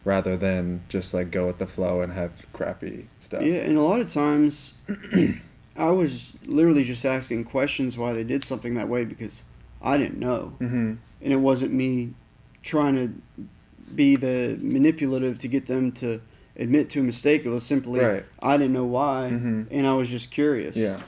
[0.05, 3.43] rather than just like go with the flow and have crappy stuff.
[3.43, 4.75] Yeah, and a lot of times
[5.77, 9.45] I was literally just asking questions why they did something that way because
[9.83, 10.55] I didn't know.
[10.61, 10.95] Mm-hmm.
[11.22, 12.14] And it wasn't me
[12.62, 13.47] trying to
[13.95, 16.20] be the manipulative to get them to
[16.57, 17.45] admit to a mistake.
[17.45, 18.25] It was simply Right.
[18.41, 19.66] I didn't know why Mhm.
[19.70, 20.77] and I was just curious.
[20.77, 21.01] Yeah.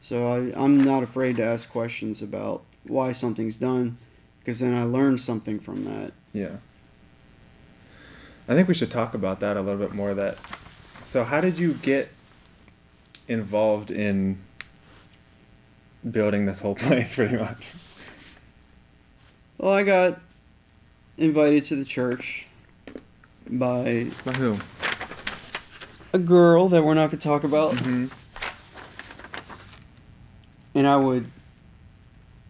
[0.00, 3.98] So I, I'm not afraid to ask questions about why something's done
[4.40, 6.12] because then I learn something from that.
[6.32, 6.56] Yeah.
[8.48, 10.14] I think we should talk about that a little bit more.
[10.14, 10.36] That
[11.00, 12.08] so, how did you get
[13.32, 14.38] involved in
[16.08, 17.72] building this whole place, pretty much?
[19.58, 20.20] Well, I got
[21.18, 22.46] invited to the church
[23.48, 24.56] by By who?
[26.12, 27.72] a girl that we're not going to talk about.
[27.72, 28.06] Mm-hmm.
[30.74, 31.30] and I would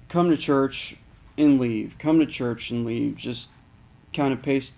[0.08, 0.96] come to church
[1.38, 3.50] and leave, come to church and leave, just
[4.12, 4.72] kind of pace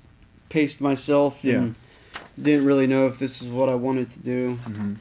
[0.49, 1.75] paced myself and
[2.41, 4.57] didn't really know if this is what I wanted to do.
[4.57, 4.95] Mm-hmm.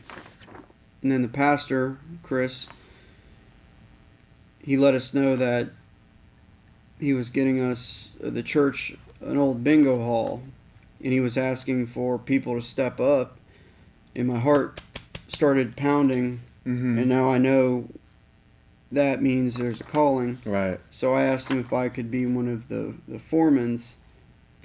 [1.04, 2.66] And then the pastor, Chris,
[4.60, 5.70] he let us know that
[7.00, 10.42] he was getting us uh, the church an old bingo hall
[11.04, 13.38] and he was asking for people to step up
[14.16, 14.82] and my heart
[15.28, 16.98] started pounding Mm-hmm.
[17.00, 17.90] and now I know
[18.90, 20.38] that means there's a calling.
[20.46, 20.80] right.
[20.92, 23.96] So I asked him if I could be one of the the foremans.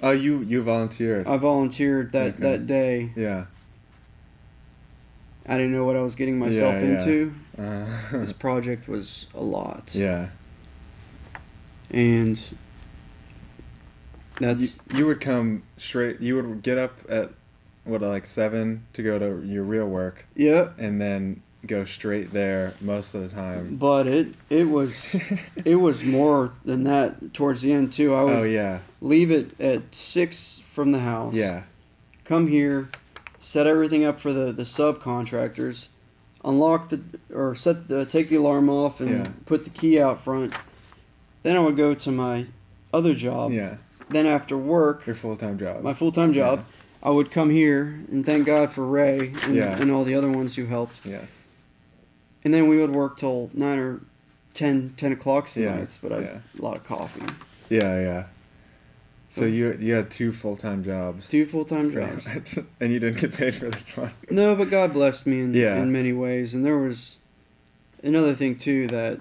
[0.01, 1.27] Oh, you you volunteered.
[1.27, 2.43] I volunteered that Okay.
[2.43, 3.11] that day.
[3.17, 3.47] yeah.
[5.49, 6.99] I didn't know what I was getting myself Yeah, yeah.
[6.99, 7.33] into.
[7.59, 9.89] Uh, This project was a lot.
[9.93, 10.29] yeah.
[11.91, 12.57] And You,
[14.39, 16.21] that's you would come straight.
[16.21, 17.31] You would get up at
[17.83, 20.69] what like seven to go to your real work, yeah.
[20.77, 23.75] and then go straight there most of the time.
[23.75, 25.15] But it it was
[25.65, 28.13] it was more than that towards the end too.
[28.13, 28.79] I would oh yeah.
[29.01, 31.33] leave it at six from the house.
[31.33, 31.63] Yeah.
[32.23, 32.89] come here,
[33.39, 35.87] set everything up for the, the subcontractors,
[36.43, 37.01] unlock the
[37.33, 39.27] or set the take the alarm off and Yeah.
[39.45, 40.53] put the key out front.
[41.43, 42.47] Then I would go to my
[42.93, 43.51] other job.
[43.51, 43.77] Yeah.
[44.09, 45.83] Then after work, Your full time job.
[45.83, 46.65] my full time job,
[47.01, 49.79] I would come here and thank God for Ray and, Yeah.
[49.79, 51.05] and all the other ones who helped.
[51.05, 51.35] Yes.
[52.43, 54.01] And then we would work till nine or
[54.53, 56.37] 10, 10 o'clock some Yeah, nights, but I yeah.
[56.57, 57.21] a lot of coffee.
[57.69, 58.23] Yeah, yeah.
[59.31, 61.29] So you you had two full time jobs.
[61.29, 62.27] Two full time jobs.
[62.79, 64.11] and you didn't get paid for this one.
[64.31, 65.77] No, but God blessed me in, Yeah.
[65.81, 66.53] in many ways.
[66.53, 67.17] And there was
[68.03, 69.19] another thing too that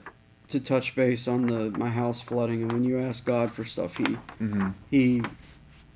[0.48, 3.96] to touch base on the my house flooding and when you ask God for stuff
[3.98, 4.68] he Mm-hmm.
[4.90, 5.22] he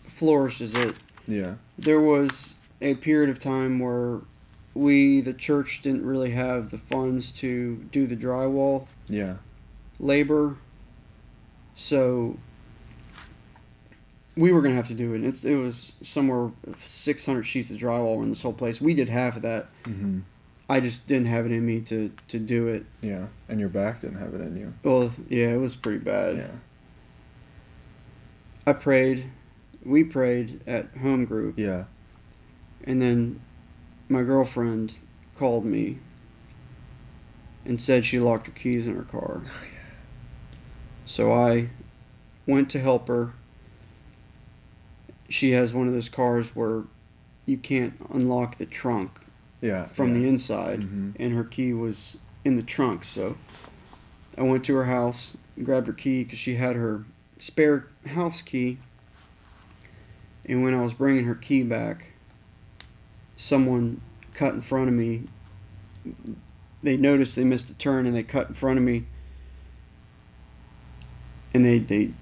[0.04, 0.94] flourishes it.
[1.26, 1.54] Yeah.
[1.78, 4.20] There was a period of time where
[4.74, 9.36] we the church didn't really have the funds to do the drywall Yeah.
[9.98, 10.56] labor.
[11.74, 12.36] So
[14.36, 15.22] we were gonna have to do it.
[15.24, 18.80] It's, it was somewhere 600 sheets of drywall in this whole place.
[18.80, 19.68] We did half of that.
[19.84, 20.20] Mm-hmm.
[20.70, 22.86] I just didn't have it in me to to do it.
[23.02, 24.72] Yeah, and your back didn't have it in you.
[24.82, 26.36] Well, yeah, it was pretty bad.
[26.36, 26.50] Yeah.
[28.66, 29.24] I prayed.
[29.84, 31.84] We prayed at home group, Yeah.
[32.84, 33.40] and then
[34.08, 34.98] my girlfriend
[35.36, 35.98] called me
[37.64, 39.42] and said she locked her keys in her car.
[39.44, 39.78] Oh, yeah.
[41.06, 41.70] So I
[42.46, 43.32] went to help her.
[45.32, 46.82] She has one of those cars where
[47.46, 49.18] you can't unlock the trunk
[49.62, 49.86] Yeah.
[49.86, 51.14] from the inside, Mhm.
[51.18, 53.02] and her key was in the trunk.
[53.06, 53.38] So
[54.36, 57.06] I went to her house, grabbed her key because she had her
[57.38, 58.76] spare house key.
[60.44, 62.12] And when I was bringing her key back,
[63.34, 64.02] someone
[64.34, 65.28] cut in front of me.
[66.82, 69.06] They noticed they missed a turn and they cut in front of me.
[71.54, 72.12] And they they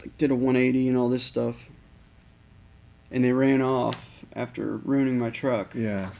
[0.00, 1.67] like, did a 180 and all this stuff.
[3.10, 5.74] And they ran off after ruining my truck.
[5.74, 6.10] Yeah.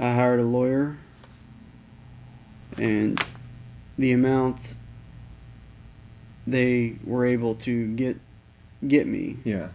[0.00, 0.96] I hired a lawyer,
[2.76, 3.20] and
[3.96, 4.76] the amount
[6.46, 8.18] they were able to get
[8.86, 9.68] get me, Yeah.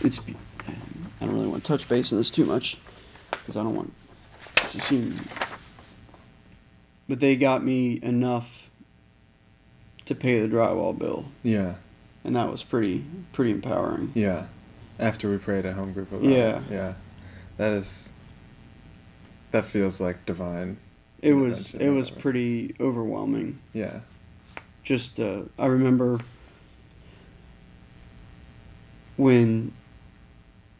[0.00, 0.18] it's.
[0.18, 2.76] I don't really want to touch base on this too much
[3.30, 3.92] because I don't want
[4.56, 5.16] to seem.
[7.08, 8.68] But they got me enough
[10.06, 11.74] to pay the drywall bill, Yeah.
[12.24, 14.12] And that was pretty pretty empowering.
[14.14, 14.46] Yeah.
[14.98, 16.58] After we prayed at home group about Yeah.
[16.58, 16.62] it.
[16.70, 16.94] Yeah.
[17.56, 18.08] That is.
[19.50, 20.78] That feels like divine.
[21.20, 23.58] It was it was pretty overwhelming.
[23.72, 24.00] Yeah.
[24.82, 26.20] just uh, I remember
[29.16, 29.72] when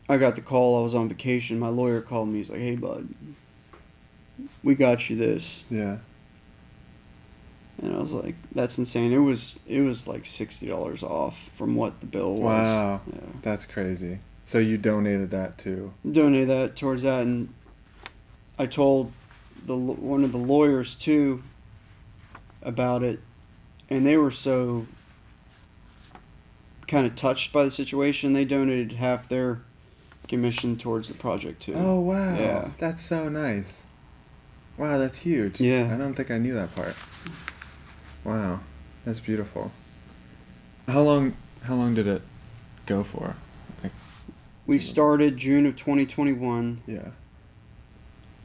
[0.09, 0.79] I got the call.
[0.79, 1.59] I was on vacation.
[1.59, 2.39] My lawyer called me.
[2.39, 3.09] He's like, "Hey, bud,
[4.63, 5.99] we got you this," Yeah.
[7.83, 11.75] And I was like, "That's insane." It was it was like sixty dollars off from
[11.75, 12.41] what the bill was.
[12.67, 13.01] Wow.
[13.13, 13.21] Yeah.
[13.43, 14.21] That's crazy.
[14.47, 15.93] So you donated that too.
[16.11, 17.53] Donated that towards that, and
[18.59, 19.13] I told
[19.67, 21.43] the one of the lawyers too
[22.63, 23.19] about it,
[23.91, 24.87] and they were so
[26.87, 28.33] kind of touched by the situation.
[28.33, 29.61] They donated half their
[30.29, 31.75] commission towards the project too.
[31.75, 32.37] Oh wow.
[32.37, 32.71] Yeah.
[32.79, 33.83] That's so nice.
[34.79, 35.61] Wow, that's huge.
[35.61, 35.91] Yeah.
[35.93, 36.95] I don't think I knew that part.
[38.25, 38.61] Wow.
[39.05, 39.73] That's beautiful.
[40.89, 42.23] How long how long did it
[42.87, 43.37] go for?
[43.83, 43.93] Like
[44.67, 46.81] We started June of 2021.
[46.87, 47.11] yeah.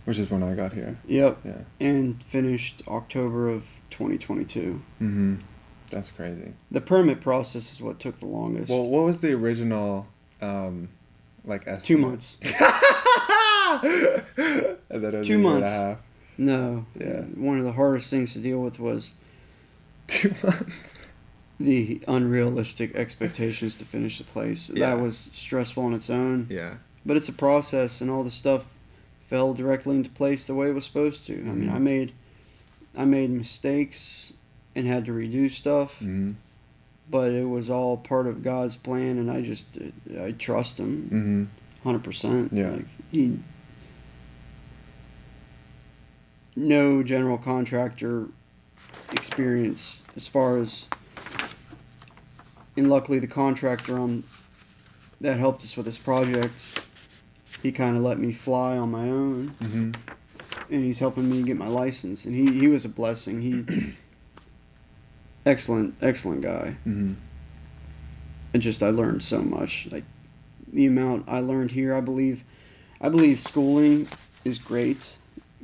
[0.05, 0.97] Which is when I got here.
[1.07, 1.61] Yep, Yeah.
[1.82, 4.82] and finished October of 2022.
[5.01, 5.39] Mhm.
[5.89, 6.53] That's crazy.
[6.71, 8.69] The permit process is what took the longest.
[8.69, 10.07] Well, what was the original
[10.41, 10.89] um
[11.45, 11.86] like estimate?
[11.86, 12.38] Two months.
[13.84, 15.67] and then it was Two months.
[15.69, 15.97] And a half.
[16.38, 16.86] No.
[16.99, 17.21] Yeah.
[17.36, 19.11] One of the hardest things to deal with was
[20.08, 21.03] Two months.
[21.60, 24.70] the unrealistic expectations to finish the place.
[24.70, 24.89] Yeah.
[24.95, 26.47] That was stressful on its own.
[26.49, 26.76] Yeah.
[27.05, 28.68] But it's a process, and all the stuff
[29.28, 31.34] fell directly into place the way it was supposed to.
[31.34, 31.74] I mean, Mhm.
[31.74, 32.12] I made,
[32.95, 34.34] I made mistakes
[34.76, 36.36] and had to redo stuff, Mhm.
[37.10, 39.80] but it was all part of God's plan, and I just,
[40.22, 41.84] I trust Him, Mhm.
[41.84, 42.53] hundred percent.
[42.53, 42.72] Yeah.
[42.72, 43.39] Like He.
[46.55, 48.28] No general contractor
[49.12, 50.86] experience as far as
[52.76, 54.24] and luckily the contractor on
[55.22, 56.86] that helped us with this project
[57.64, 59.95] he kind of let me fly on my own Mhm.
[60.70, 63.93] and he's helping me get my license and he, he was a blessing he
[65.45, 67.16] excellent excellent guy Mhm.
[68.54, 70.04] and just i learned so much like
[70.74, 72.43] the amount i learned here i believe
[73.02, 74.08] i believe schooling
[74.43, 74.98] is great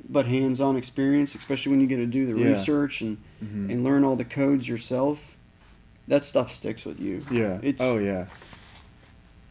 [0.09, 2.49] but hands-on experience especially when you get to do the Yeah.
[2.49, 3.71] research and Mhm.
[3.71, 5.37] and learn all the codes yourself
[6.07, 7.59] that stuff sticks with you Yeah.
[7.61, 8.25] It's- oh yeah.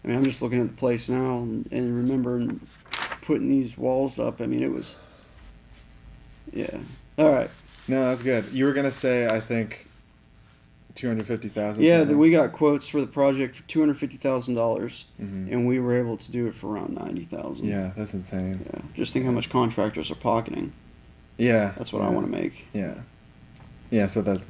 [0.04, 2.60] I mean, I'm just looking at the place now and, and remembering
[3.22, 4.40] putting these walls up.
[4.40, 4.96] I mean, it was.
[6.52, 6.76] Yeah.
[7.16, 7.48] All right.
[7.88, 8.44] No, that's good.
[8.52, 9.86] You were gonna say I think
[10.94, 11.82] two hundred fifty thousand.
[11.82, 15.50] Yeah, the, we got quotes for the project for two hundred fifty thousand dollars, Mhm.
[15.52, 17.66] and we were able to do it for around ninety thousand.
[17.66, 18.60] Yeah, that's insane.
[18.72, 18.80] Yeah.
[18.94, 20.72] Just think how much contractors are pocketing.
[21.38, 21.72] Yeah.
[21.76, 22.66] That's what I want to make.
[22.72, 22.94] Yeah.
[23.90, 24.06] Yeah.
[24.06, 24.42] So that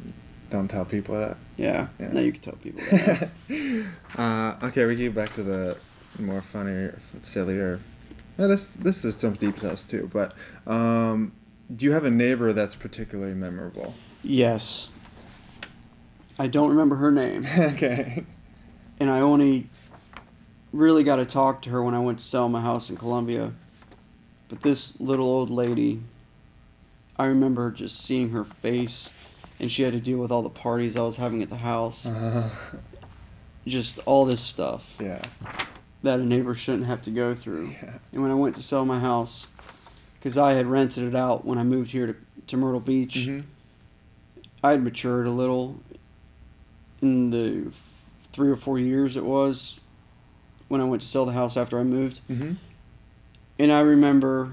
[0.51, 1.37] don't tell people that.
[1.57, 1.89] Yeah.
[1.99, 2.13] Yeah.
[2.13, 3.29] Now you can tell people that.
[4.19, 5.77] uh, okay, we get back to the
[6.19, 7.81] more funnier, sillier.
[8.37, 10.11] Well, this this is some deep stuff too.
[10.13, 10.35] But
[10.67, 11.33] um,
[11.75, 13.95] do you have a neighbor that's particularly memorable?
[14.25, 14.89] yes.
[16.39, 18.25] I don't remember her name, okay.
[18.99, 19.69] and I only
[20.73, 23.53] really got to talk to her when I went to sell my house in Columbia.
[24.49, 26.01] But this little old lady,
[27.19, 29.13] I remember just seeing her face,
[29.61, 32.07] and she had to deal with all the parties I was having at the house.
[32.07, 32.49] Uh-huh.
[33.67, 34.97] Just all this stuff.
[35.01, 35.23] yeah.
[36.03, 37.69] that a neighbor shouldn't have to go through.
[37.83, 37.99] Yeah.
[38.13, 39.47] And when I went to sell my house,
[40.19, 42.17] because I had rented it out when I moved here to,
[42.49, 43.45] to Myrtle Beach, Mhm.
[44.65, 45.81] I had matured a little
[47.03, 47.71] in the
[48.33, 49.79] three or four years it was
[50.69, 52.21] when I went to sell the house after I moved.
[52.31, 52.57] Mhm.
[53.59, 54.53] And I remember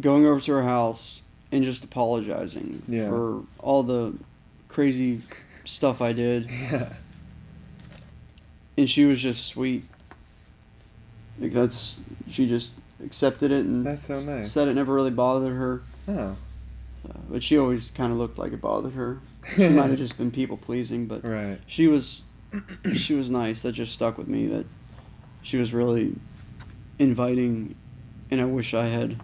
[0.00, 1.20] going over to her house
[1.52, 3.08] and just apologizing Yeah.
[3.08, 4.14] for all the
[4.68, 5.20] crazy
[5.64, 6.48] stuff I did.
[6.72, 6.92] Yeah.
[8.78, 9.84] And she was just sweet.
[11.38, 12.72] Like that's she just
[13.04, 14.50] accepted it and That's so nice.
[14.50, 15.82] said it never really bothered her.
[16.08, 16.36] Oh.
[17.06, 19.18] Uh, but she always kind of looked like it bothered her.
[19.54, 21.58] She might have just been people pleasing, but Right.
[21.66, 22.22] she was
[22.94, 23.62] she was nice.
[23.62, 24.46] That just stuck with me.
[24.46, 24.66] That
[25.42, 26.14] she was really
[26.98, 27.74] inviting,
[28.30, 29.16] and I wish I had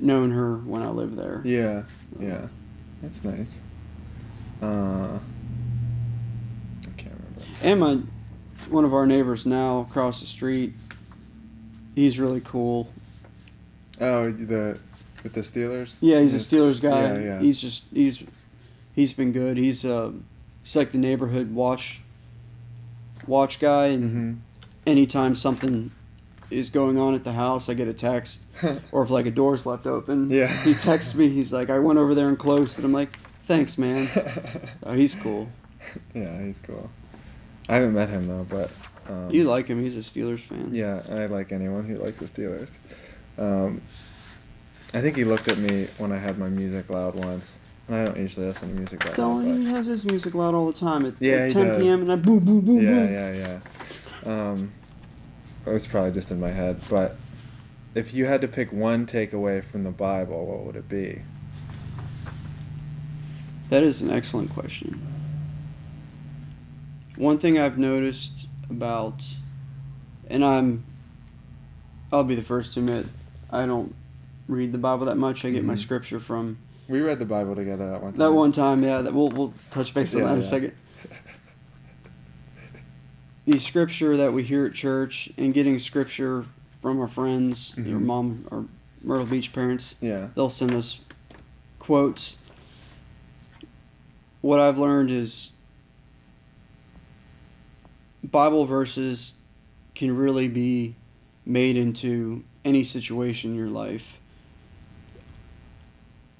[0.00, 1.42] known her when I lived there.
[1.44, 1.82] Yeah.
[2.18, 2.46] Yeah.
[3.02, 3.58] That's nice.
[4.62, 5.18] Uh.
[6.86, 7.42] I can't remember.
[7.62, 7.98] And my
[8.68, 10.74] one of our neighbors now across the street.
[11.94, 12.88] He's really cool.
[14.00, 14.78] Oh, the
[15.22, 15.96] with the Steelers.
[16.00, 17.02] Yeah, he's a Steelers guy.
[17.02, 17.40] Yeah, yeah.
[17.40, 18.22] He's just he's
[18.94, 19.56] he's been good.
[19.56, 20.12] He's uh
[20.62, 22.00] he's like the neighborhood watch
[23.26, 24.32] watch guy and Mm-hmm.
[24.86, 25.90] anytime something
[26.50, 28.42] is going on at the house, I get a text
[28.92, 30.30] or if like a door's left open.
[30.30, 30.48] Yeah.
[30.64, 31.28] He texts me.
[31.28, 32.84] He's like, I went over there and closed it.
[32.84, 34.08] I'm like, thanks, man.
[34.82, 35.48] Oh, he's cool.
[36.14, 36.90] yeah, he's cool.
[37.68, 38.70] I haven't met him though, but
[39.08, 39.80] um, You like him?
[39.80, 40.70] He's a Steelers fan.
[40.74, 42.72] Yeah, I like anyone who likes the Steelers.
[43.38, 43.80] Um,
[44.92, 47.59] I think he looked at me when I had my music loud once, and
[47.90, 49.56] I don't usually listen to music that Don't loud.
[49.58, 51.82] he has his music loud all the time at, Yeah, at 10 does.
[51.82, 52.02] p.m.
[52.02, 53.12] and I boom boom boom yeah, boom.
[53.12, 53.60] yeah,
[54.24, 54.50] yeah.
[54.50, 54.72] Um,
[55.66, 57.16] it was probably just in my head, but
[57.94, 61.22] if you had to pick one takeaway from the Bible, what would it be?
[63.70, 65.00] That is an excellent question.
[67.16, 69.24] One thing I've noticed about,
[70.28, 70.84] and I'm,
[72.12, 73.06] I'll be the first to admit,
[73.50, 73.94] I don't
[74.48, 75.44] read the Bible that much.
[75.44, 75.78] I get my Mhm.
[75.78, 76.58] scripture from
[76.90, 78.18] We read the Bible together that one time.
[78.18, 78.82] that one time.
[78.82, 80.72] Yeah, that we'll we'll touch base on Yeah, that in a second.
[83.46, 86.44] The scripture that we hear at church and getting scripture
[86.82, 88.04] from our friends, your Mhm.
[88.04, 88.66] mom or
[89.04, 90.28] Myrtle Beach parents, Yeah.
[90.34, 90.98] they'll send us
[91.78, 92.36] quotes.
[94.40, 95.50] What I've learned is
[98.24, 99.34] Bible verses
[99.94, 100.96] can really be
[101.46, 104.19] made into any situation in your life.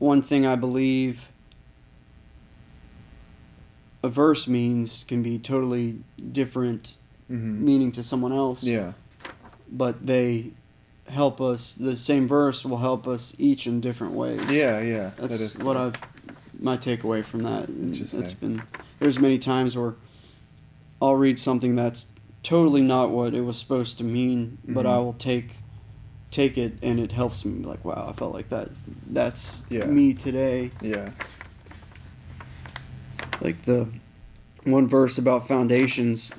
[0.01, 1.29] One thing I believe
[4.03, 6.01] a verse means can be totally
[6.33, 6.97] different
[7.31, 7.65] Mm-hmm.
[7.65, 8.93] meaning to someone else Yeah.
[9.71, 10.51] but they
[11.09, 11.75] help us.
[11.75, 14.41] The same verse will help us each in different ways.
[14.51, 15.11] Yeah, yeah.
[15.17, 15.83] that's that is what cool.
[15.87, 15.95] I've
[16.61, 17.67] my takeaway from that.
[18.11, 18.61] That's been
[18.99, 19.95] there's many times where
[21.01, 22.07] I'll read something that's
[22.43, 24.91] totally not what it was supposed to mean, but Mhm.
[24.91, 25.53] I will take
[26.31, 27.64] take it and it helps me.
[27.64, 28.68] Like wow, I felt like that.
[29.09, 29.85] That's Yeah.
[29.87, 30.70] me today.
[30.81, 31.11] Yeah.
[33.41, 33.89] Like the
[34.64, 36.33] one verse about foundations,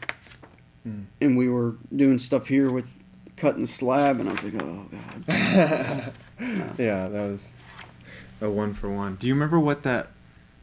[0.88, 1.06] Mm.
[1.20, 2.88] and we were doing stuff here with
[3.38, 5.24] cutting slab, and I was like, oh god.
[6.80, 7.50] yeah, that was
[8.42, 9.16] a one for one.
[9.16, 10.08] Do you remember what that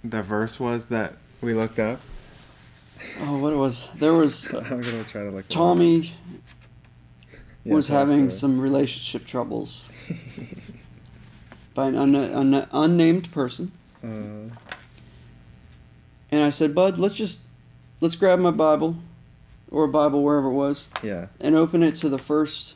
[0.03, 2.01] the verse was that we looked up?
[3.21, 3.87] Oh, what it was?
[3.97, 5.49] There was I'm gonna try to look.
[5.49, 6.15] Tommy
[7.69, 9.83] Yeah, was having some relationship troubles
[11.75, 14.51] by an unna- unna- unnamed person, Uh,
[16.31, 17.41] and I said, "Bud, let's just
[18.01, 18.97] let's grab my Bible,
[19.71, 21.27] or a Bible wherever it was, yeah.
[21.41, 22.75] and open it to the first,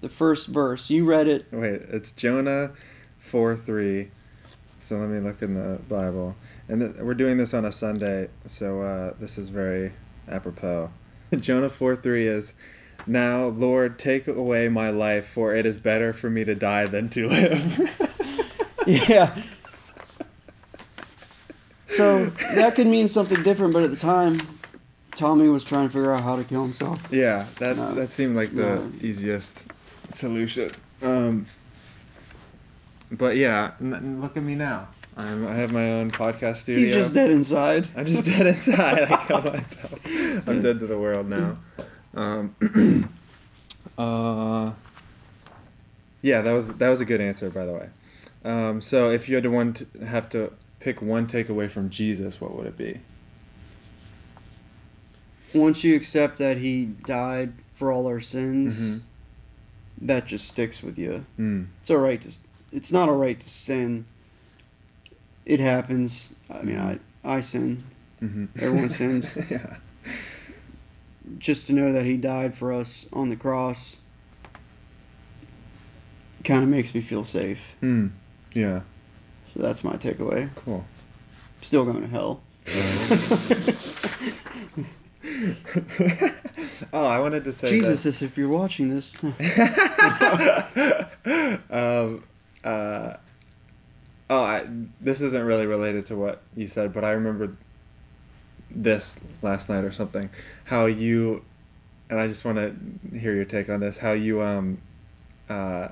[0.00, 0.90] the first verse.
[0.90, 1.46] You read it.
[1.52, 2.72] Wait, it's Jonah
[3.18, 4.08] four three.
[4.78, 6.36] So let me look in the Bible,
[6.68, 9.92] and th- we're doing this on a Sunday, so uh, this is very
[10.28, 10.90] apropos.
[11.36, 12.54] Jonah four three is.
[13.06, 17.08] Now, Lord, take away my life, for it is better for me to die than
[17.10, 18.10] to live.
[18.86, 19.36] yeah."
[21.88, 24.38] So that could mean something different, but at the time,
[25.14, 27.00] Tommy was trying to figure out how to kill himself.
[27.10, 27.94] Yeah, that's No.
[27.94, 29.62] that seemed like the easiest
[30.08, 30.72] solution.
[31.02, 31.46] Um,
[33.12, 34.88] but yeah, n- n- look at me now.
[35.16, 36.84] I'm, I have my own podcast studio.
[36.86, 37.86] He's just dead inside.
[37.94, 39.02] I'm just dead inside.
[39.12, 40.48] I kill myself.
[40.48, 41.58] I'm dead to the world now.
[42.14, 42.54] Um,
[43.98, 44.72] uh,
[46.22, 47.88] yeah, that was that was a good answer, by the way.
[48.44, 52.40] Um, so if you had to one t- have to pick one takeaway from Jesus,
[52.40, 53.00] what would it be?
[55.54, 59.00] once you accept that he died for all our sins, Mhm.
[60.02, 61.24] that just sticks with you.
[61.38, 61.66] Mm.
[61.80, 62.36] It's all right to.
[62.72, 64.04] It's not all right to sin.
[65.46, 66.32] It happens.
[66.50, 67.84] I mean, I I sin.
[68.18, 69.36] hmm Everyone sins.
[69.50, 69.76] yeah.
[71.38, 73.98] Just to know that he died for us on the cross
[76.44, 77.74] kind of makes me feel safe.
[77.80, 78.08] Hmm.
[78.52, 78.82] Yeah.
[79.54, 80.50] So that's my takeaway.
[80.54, 80.84] Cool.
[81.60, 82.42] Still going to hell.
[86.92, 89.16] oh, I wanted to say Jesus, if you're watching this,
[91.70, 92.24] um,
[92.64, 93.14] uh,
[94.30, 94.66] oh, I,
[95.00, 97.56] this isn't really related to what you said, but I remembered
[98.74, 100.30] this last night or something.
[100.64, 101.44] How you,
[102.10, 103.98] and I just want to hear your take on this.
[103.98, 104.78] How you, um,
[105.48, 105.88] uh,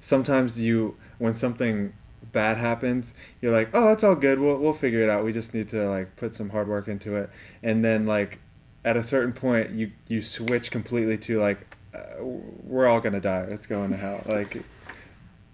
[0.00, 1.92] sometimes you, when something
[2.32, 4.38] bad happens, you're like, oh, it's all good.
[4.38, 5.24] We'll we'll figure it out.
[5.24, 7.30] We just need to like put some hard work into it.
[7.62, 8.38] And then like
[8.84, 13.46] at a certain point, you you switch completely to like, uh, we're all gonna die.
[13.48, 14.22] Let's go into hell.
[14.26, 14.62] Like,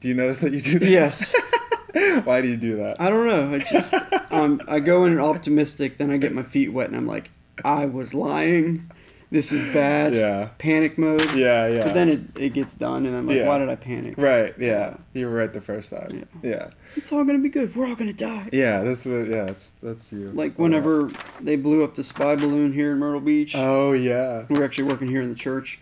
[0.00, 0.88] do you notice that you do that?
[0.88, 1.34] yes.
[2.24, 3.00] Why do you do that?
[3.00, 3.54] I don't know.
[3.54, 3.94] I just
[4.30, 7.30] um, I go in optimistic, then I get my feet wet, and I'm like,
[7.64, 8.90] I was lying.
[9.32, 10.12] This is bad.
[10.12, 10.48] Yeah.
[10.58, 11.24] Panic mode.
[11.36, 11.84] Yeah, yeah.
[11.84, 13.46] But then it, it gets done, and I'm like, Yeah.
[13.46, 14.14] why did I panic?
[14.18, 14.52] Right.
[14.58, 14.96] Yeah.
[15.14, 16.08] You were right the first time.
[16.42, 16.50] Yeah.
[16.50, 16.70] Yeah.
[16.96, 17.76] It's all gonna be good.
[17.76, 18.48] We're all gonna die.
[18.52, 18.82] Yeah.
[18.82, 19.44] That's the yeah.
[19.44, 20.32] That's that's you.
[20.32, 24.46] Like whenever they blew up the spy balloon here in Myrtle Beach, Oh yeah.
[24.50, 25.78] We're actually working here in the church,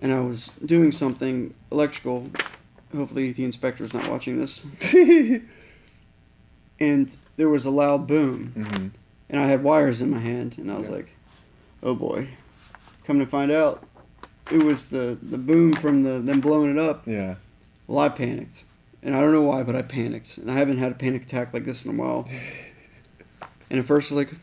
[0.00, 2.30] and I was doing something electrical.
[2.94, 4.64] Hopefully, the inspector's not watching this.
[6.78, 8.88] And there was a loud boom, hmm
[9.28, 10.96] and I had wires in my hand, and I was Yeah.
[10.96, 11.16] like,
[11.82, 12.28] "Oh boy!"
[13.04, 13.82] Come to find out,
[14.52, 17.06] it was the the boom from the them blowing it up.
[17.06, 17.36] Yeah.
[17.86, 18.62] Well, I panicked,
[19.02, 21.54] and I don't know why, but I panicked, and I haven't had a panic attack
[21.54, 22.28] like this in a while.
[23.68, 24.38] And at first, I was like,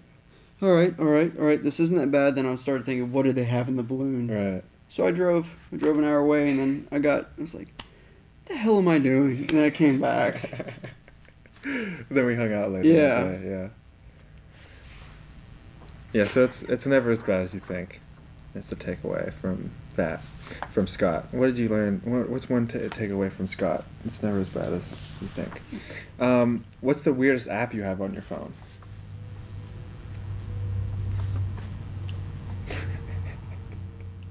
[0.61, 3.23] "All right, all right, all right, this isn't that bad." Then I started thinking, "What
[3.23, 4.63] do they have in the balloon?" Right.
[4.89, 5.49] So I drove.
[5.71, 7.29] I drove an hour away, and then I got.
[7.37, 7.69] I was like,
[8.45, 10.49] "The hell am I doing?" And then I came back.
[11.63, 12.87] then we hung out later.
[12.87, 13.23] Yeah.
[13.23, 13.67] day, Yeah.
[16.11, 16.23] Yeah.
[16.25, 18.01] So it's it's never as bad as you think.
[18.53, 20.21] That's the takeaway from that,
[20.69, 21.25] from Scott.
[21.31, 22.01] What did you learn?
[22.03, 23.83] What, what's one ta takeaway from Scott?
[24.05, 24.91] It's never as bad as
[25.21, 25.61] you think.
[26.19, 28.53] Um, what's the weirdest app you have on your phone?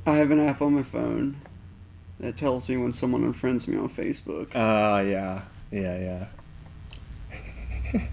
[0.05, 1.37] I have an app on my phone
[2.23, 4.53] that tells me when someone unfriends me on Facebook.
[4.55, 6.27] Ah, yeah, yeah,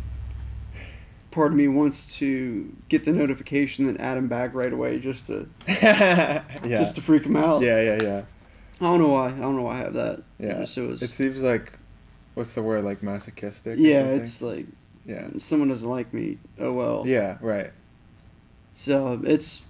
[1.31, 5.27] Part of me wants to get the notification that add him back right away, just
[5.27, 6.43] to yeah.
[6.65, 6.77] yeah.
[6.79, 7.61] just to freak him out.
[7.61, 8.21] yeah, yeah, yeah.
[8.81, 9.27] I don't know why.
[9.27, 10.23] I don't know why I have that.
[10.39, 10.59] Yeah.
[10.59, 11.73] Just it was, It seems like,
[12.33, 12.83] what's the word?
[12.83, 13.77] Like masochistic.
[13.77, 14.65] yeah, it's like
[15.05, 16.39] yeah, someone doesn't like me.
[16.59, 17.03] Oh well.
[17.05, 17.71] yeah, right.
[18.73, 19.63] So it's.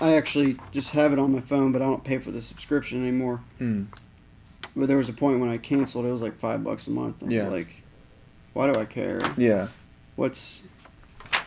[0.00, 3.02] I actually just have it on my phone, but I don't pay for the subscription
[3.02, 3.40] anymore.
[3.58, 3.84] Hmm.
[4.74, 6.06] But there was a point when I canceled.
[6.06, 7.22] It was like five bucks a month.
[7.22, 7.44] I Yeah.
[7.44, 7.82] was like,
[8.54, 9.20] why do I care?
[9.36, 9.68] Yeah.
[10.16, 10.62] What's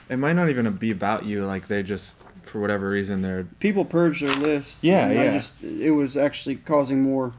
[0.09, 1.43] It might not even be about you.
[1.45, 4.79] Like they just, for whatever reason, they're people purge their list?
[4.83, 5.33] Yeah, yeah.
[5.33, 7.33] just it was actually causing more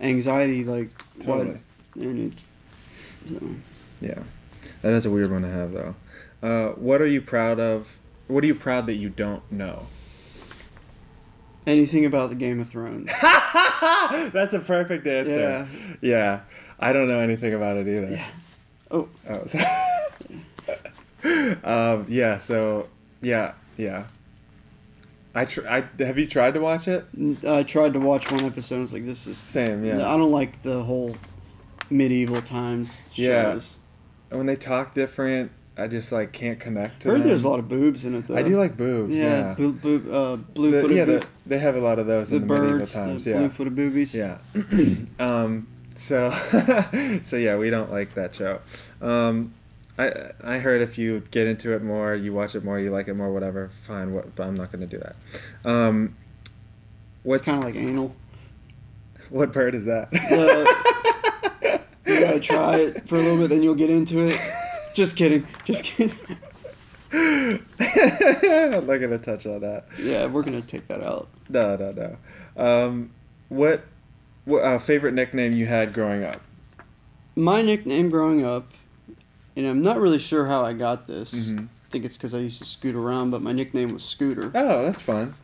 [0.00, 0.64] anxiety.
[0.64, 0.90] Like
[1.20, 1.60] totally.
[1.94, 2.04] what?
[2.04, 2.48] And it's
[3.26, 3.38] so,
[4.00, 4.22] Yeah,
[4.82, 5.94] that is a weird one to have though.
[6.42, 7.96] Uh, what are you proud of?
[8.26, 9.86] What are you proud that you don't know?
[11.66, 13.10] Anything about the Game of Thrones.
[13.22, 15.38] That's a perfect answer.
[15.38, 15.66] Yeah.
[16.00, 16.40] yeah.
[16.78, 18.10] I don't know anything about it either.
[18.10, 18.26] Yeah.
[18.90, 19.08] Oh.
[19.28, 19.44] Oh.
[21.94, 22.38] um, yeah.
[22.38, 22.88] So
[23.20, 24.06] yeah, yeah.
[25.34, 27.06] I tr- I have you tried to watch it?
[27.46, 28.74] I tried to watch one episode.
[28.74, 29.38] and I was like, this is.
[29.38, 29.84] Same.
[29.84, 30.06] Yeah.
[30.06, 31.16] I don't like the whole
[31.88, 33.18] medieval times shows.
[33.18, 33.52] Yeah.
[33.52, 33.76] shows.
[34.30, 37.28] when they talk different, I just like can't connect to Heard them.
[37.28, 38.36] there's a lot of boobs in it though.
[38.36, 39.12] I do like boobs.
[39.12, 39.54] Yeah, Yeah.
[39.54, 42.42] boo, boo, uh, The- blue-footed yeah, the, they have a lot of those the in
[42.42, 43.24] the birds, times.
[43.24, 43.38] the yeah.
[43.38, 44.14] blue-footed boobies.
[44.14, 44.38] Yeah.
[45.18, 46.30] um, so,
[47.22, 48.60] so yeah, we don't like that show.
[49.00, 49.54] Um,
[49.98, 53.08] I I heard if you get into it more, you watch it more, you like
[53.08, 53.68] it more, whatever.
[53.68, 54.34] Fine, what?
[54.36, 55.16] But I'm not going to do that.
[55.70, 56.16] Um,
[57.22, 58.14] what's kind of like anal.
[59.30, 60.08] what bird is that?
[60.12, 64.40] Uh, you gotta try it for a little bit, then you'll get into it.
[64.94, 65.46] Just kidding.
[65.64, 66.14] Just kidding.
[67.12, 67.60] I'm
[68.86, 69.84] not to touch on that.
[69.98, 71.28] Yeah, we're gonna take that out.
[71.48, 72.16] No, no, no.
[72.62, 73.10] Um,
[73.48, 73.84] what
[74.44, 76.40] what uh, favorite nickname you had growing up?
[77.36, 78.70] My nickname growing up,
[79.56, 81.34] and I'm not really sure how I got this.
[81.34, 81.66] Mhm.
[81.66, 84.50] I think it's because I used to scoot around, but my nickname was Scooter.
[84.54, 85.34] Oh, that's fun.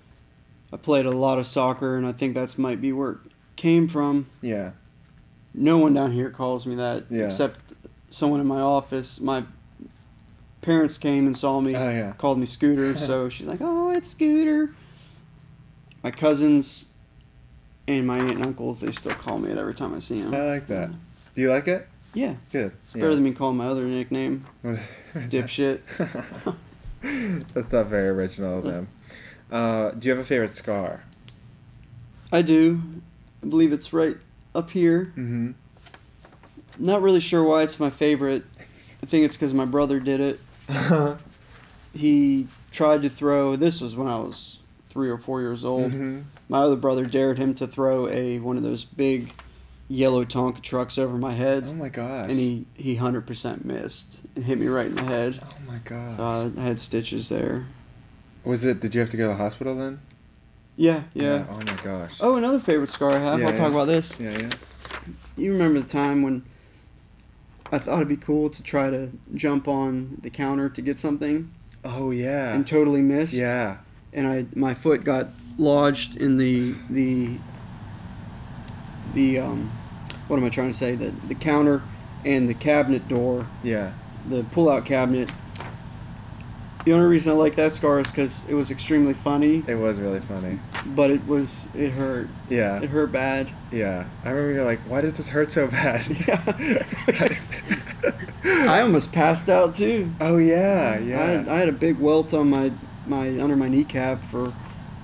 [0.73, 3.19] I played a lot of soccer, and I think that's might be where it
[3.57, 4.27] came from.
[4.41, 4.73] Yeah.
[5.53, 7.25] No one down here calls me that Yeah.
[7.25, 7.61] except
[8.11, 9.21] someone in my office.
[9.21, 9.45] My
[10.61, 12.13] parents came and saw me, Oh yeah.
[12.19, 14.75] called me Scooter, so she's like, "Oh, it's Scooter."
[16.03, 16.87] My cousins
[17.87, 20.33] and my aunt and uncles, they still call me it every time I see them.
[20.35, 20.91] I like that.
[21.35, 21.89] Do you like it?
[22.15, 22.73] Yeah, Good.
[22.85, 24.47] it's better than me calling my other nickname,
[25.15, 25.81] dipshit.
[27.55, 28.89] That's not very original of them.
[29.51, 31.05] Uh, do you have a favorite scar?
[32.33, 32.81] I do.
[33.43, 34.17] I believe it's right
[34.55, 35.07] up here.
[35.17, 35.53] Mm-hmm.
[36.79, 38.45] Not really sure why it's my favorite.
[39.03, 40.41] I think it's because my brother did it.
[41.95, 43.57] He tried to throw.
[43.57, 44.59] This was when I was
[44.91, 45.91] three or four years old.
[45.93, 46.21] mm-hmm.
[46.49, 49.33] My other brother dared him to throw a one of those big
[49.89, 52.31] yellow Tonka trucks over my head, Oh my god!
[52.31, 55.41] and he he hundred percent missed and hit me right in the head.
[55.43, 56.17] Oh my god.
[56.17, 57.67] So I had stitches there.
[58.45, 58.81] Was it?
[58.81, 60.01] Did you have to go to the hospital then?
[60.77, 61.45] Yeah, yeah.
[61.51, 62.17] Oh my gosh.
[62.21, 63.41] Oh, another favorite scar I have.
[63.41, 64.19] Yeah, I'll talk about this.
[64.21, 64.51] Yeah, yeah.
[65.37, 66.45] You remember the time when
[67.71, 71.51] I thought it'd be cool to try to jump on the counter to get something
[71.85, 72.55] Oh yeah.
[72.55, 73.35] and totally missed.
[73.35, 73.79] yeah.
[74.13, 77.37] And I my foot got lodged in the the
[79.15, 79.71] the um
[80.29, 80.95] what am I trying to say?
[80.95, 81.83] The the counter
[82.25, 83.93] and the cabinet door, Yeah.
[84.29, 85.31] the pull out cabinet.
[86.89, 89.99] The only reason I like that scar is because it was extremely funny, It was
[89.99, 90.59] really funny.
[90.87, 92.29] but it was it hurt.
[92.49, 92.81] Yeah.
[92.83, 93.51] It hurt bad.
[93.71, 94.07] Yeah.
[94.25, 96.07] I remember you're like, why does this hurt so bad?
[96.27, 97.29] Yeah.
[98.71, 100.13] I almost passed out too.
[100.19, 101.19] oh yeah, I yeah.
[101.27, 102.73] had, I had a big welt on my
[103.07, 104.55] my under my kneecap for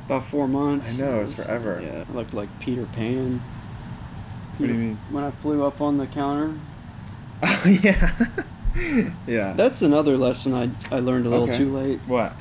[0.06, 0.88] about four months.
[0.90, 1.82] I know, it was forever.
[1.82, 3.42] Yeah, I looked like Peter Pan.
[4.56, 4.98] What do you mean?
[5.10, 6.54] When I flew up on the counter.
[7.42, 8.10] oh yeah.
[9.26, 9.52] yeah.
[9.54, 11.56] That's another lesson I, I learned a little Okay.
[11.58, 12.00] too late.
[12.06, 12.32] what?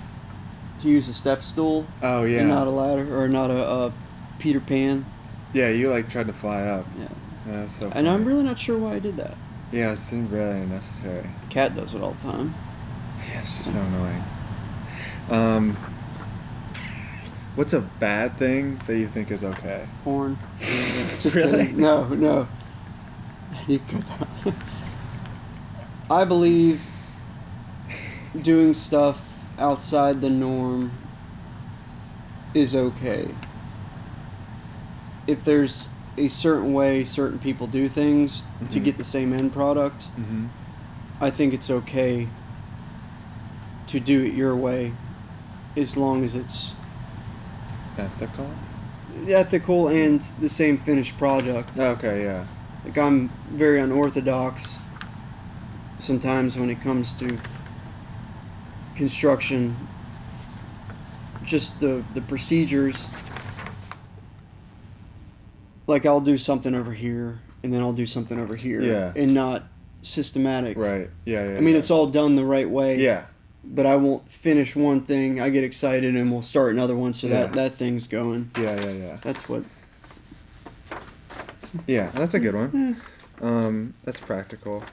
[0.80, 2.40] To use a step stool Oh yeah.
[2.40, 3.94] and not a ladder or not a, a
[4.40, 5.06] Peter Pan.
[5.54, 6.86] yeah, you like tried to fly up.
[7.00, 7.08] Yeah.
[7.48, 7.90] Yeah, so.
[7.94, 9.36] And I'm really not sure why I did that.
[9.72, 11.28] Yeah, it seemed really unnecessary.
[11.50, 12.54] Cat does it all the time.
[13.30, 14.24] Yeah, it's just so annoying.
[15.30, 15.78] Um,
[17.56, 19.86] what's a bad thing that you think is okay?
[20.04, 20.38] Porn.
[20.60, 21.52] Just Really?
[21.66, 21.80] kidding.
[21.80, 22.48] No, no.
[23.68, 24.28] You cut could.
[26.14, 26.84] I believe
[28.40, 30.92] doing stuff outside the norm
[32.54, 33.34] is okay.
[35.26, 38.84] If there's a certain way certain people do things to Mhm.
[38.84, 40.46] get the same end product, Mm-hmm.
[41.20, 42.28] I think it's okay
[43.88, 44.94] to do it your way
[45.76, 46.74] as long as it's
[47.98, 48.48] Ethical.
[49.28, 51.80] ethical and the same finished product.
[51.80, 52.44] Okay, yeah.
[52.86, 54.78] Like I'm very unorthodox
[56.00, 57.38] sometimes when it comes to
[58.96, 59.76] construction.
[61.44, 63.08] Just the the procedures.
[65.88, 68.82] Like I'll do something over here and then I'll do something over here.
[68.82, 69.12] Yeah.
[69.16, 69.64] And not
[70.02, 70.78] systematic.
[70.78, 71.10] Right.
[71.26, 71.58] Yeah, yeah.
[71.58, 71.80] I mean yeah.
[71.80, 72.98] it's all done the right way.
[72.98, 73.26] Yeah.
[73.66, 75.40] But I won't finish one thing.
[75.40, 77.64] I get excited and we'll start another one so that Yeah.
[77.64, 78.52] that thing's going.
[78.58, 79.18] Yeah, yeah, yeah.
[79.22, 79.64] That's what
[81.88, 83.02] Yeah, that's a good one.
[83.42, 84.84] Um, that's practical.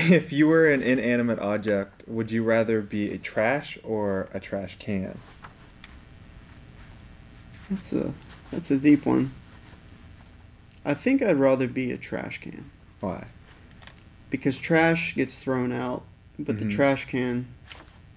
[0.00, 4.76] If you were an inanimate object, would you rather be a trash or a trash
[4.78, 5.18] can?
[7.70, 8.12] That's a
[8.50, 9.32] that's a deep one.
[10.84, 12.70] I think I'd rather be a trash can
[13.00, 13.26] Why?
[14.30, 16.04] because trash gets thrown out,
[16.38, 16.70] but the Mhm.
[16.70, 17.46] trash can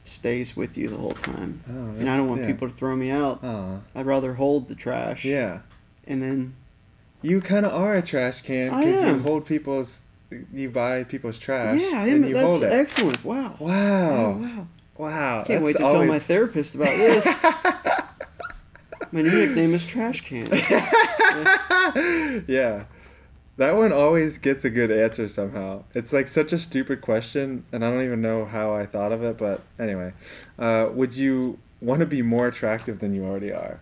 [0.04, 1.62] stays with you the whole time.
[1.70, 2.48] Oh, And I don't want yeah.
[2.48, 3.44] people to throw me out.
[3.96, 5.26] I'd rather hold the trash.
[5.26, 5.60] Yeah.
[6.08, 6.54] And then
[7.24, 10.04] You kind of are a trash can because you hold people's,
[10.54, 11.80] you buy people's trash.
[11.80, 12.74] yeah, and you that's hold it.
[12.74, 13.24] excellent.
[13.24, 13.56] Wow.
[13.60, 14.12] Wow.
[14.12, 14.68] Oh, wow.
[14.98, 15.44] Wow.
[15.44, 17.26] Can't wait to tell my therapist about this.
[19.12, 20.48] my new nickname is Trash Can.
[22.48, 22.86] yeah.
[23.58, 25.84] That one always gets a good answer somehow.
[25.94, 29.24] It's like such a stupid question, and I don't even know how I thought of
[29.24, 30.14] it, but anyway.
[30.58, 33.80] Uh, would you want to be more attractive than you already are?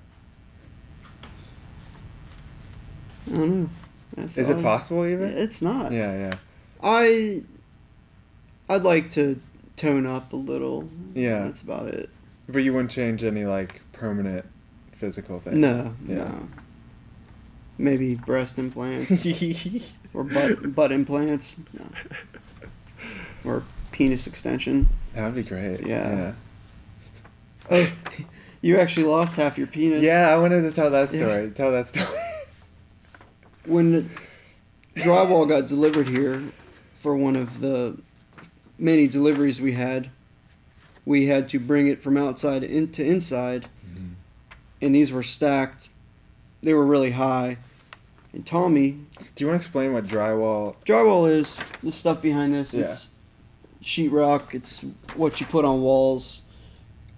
[3.32, 3.70] I don't know.
[4.20, 5.30] That's Is it possible even?
[5.38, 5.92] It's not.
[5.92, 6.34] Yeah, yeah.
[6.82, 7.44] I
[8.70, 9.40] I'd like to
[9.76, 10.90] tone up a little.
[11.14, 11.40] Yeah.
[11.40, 12.10] That's about it.
[12.48, 14.46] But you wouldn't change any like permanent
[14.94, 15.58] physical things.
[15.58, 16.16] No, Yeah.
[16.16, 16.48] no.
[17.78, 19.26] Maybe breast implants
[20.14, 21.58] or butt butt implants.
[21.74, 21.86] No.
[23.46, 24.90] Or penis extension.
[25.16, 25.86] That'd be great.
[25.88, 26.34] Yeah.
[27.72, 27.90] Oh,
[28.62, 30.02] you actually lost half your penis.
[30.02, 31.22] Yeah, I wanted to tell that Yeah.
[31.22, 31.52] story.
[31.52, 32.06] Tell that story.
[33.70, 34.06] When the
[34.96, 36.42] drywall got delivered here
[36.98, 38.00] for one of the
[38.80, 40.10] many deliveries we had,
[41.06, 43.68] we had to bring it from outside into inside,
[44.82, 45.92] and these were stacked.
[46.64, 47.58] They were really high.
[48.34, 48.92] And Tommy,
[49.36, 50.76] Do you want to explain what drywall?
[50.86, 52.74] drywall is the stuff behind this.
[52.74, 52.82] Yeah.
[52.86, 53.10] It's
[53.84, 54.54] sheetrock.
[54.56, 54.84] It's
[55.16, 56.42] what you put on walls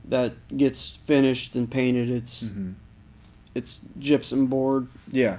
[0.06, 2.10] that gets finished and painted.
[2.10, 2.74] It's Mhm.
[3.56, 5.38] it's gypsum board Yeah.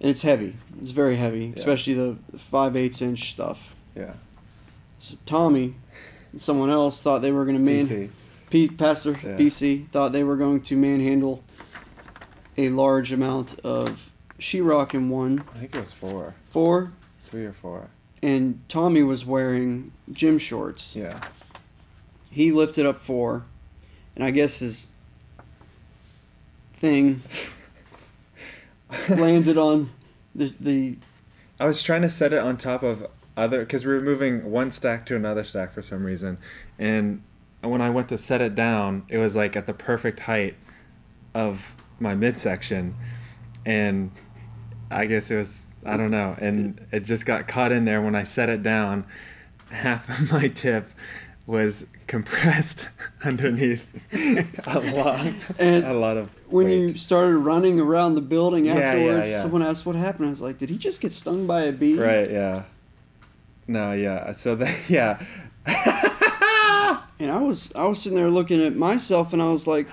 [0.00, 0.54] And it's heavy.
[0.80, 3.74] It's very heavy, especially the five eighths inch stuff.
[3.94, 4.14] Yeah.
[4.98, 5.74] So Tommy
[6.36, 8.10] someone else thought they were going to man PC.
[8.50, 9.36] Pete Pastor Yeah.
[9.38, 11.42] BC thought they were going to manhandle
[12.56, 16.92] a large amount of sheetrock in one I think it was four, four,
[17.24, 17.88] three or four.
[18.22, 20.94] and Tommy was wearing gym shorts.
[20.96, 21.18] Yeah.
[22.30, 23.44] He lifted up four,
[24.14, 24.88] and I guess his
[26.74, 27.22] thing
[29.08, 29.90] landed on
[30.34, 30.98] the the
[31.60, 33.06] I was trying to set it on top of
[33.36, 36.38] other because we were moving one stack to another stack for some reason,
[36.78, 37.22] and
[37.62, 40.54] when I went to set it down, it was like at the perfect height
[41.34, 42.94] of my midsection,
[43.66, 44.12] and
[44.90, 48.14] I guess it was I don't know, and it just got caught in there when
[48.14, 49.06] I set it down.
[49.70, 50.90] Half of my tip
[51.46, 52.88] was compressed
[53.24, 53.84] underneath
[54.66, 58.80] a lot, And a lot of when you started running around the building Yeah, yeah,
[58.80, 59.40] afterwards, yeah.
[59.42, 60.26] someone asked what happened.
[60.26, 62.64] I was like, "Did he just get stung by a bee?" Right, yeah.
[63.68, 64.32] No, yeah.
[64.32, 65.22] So that, yeah.
[67.20, 69.88] And I was I was sitting there looking at myself, and I was like,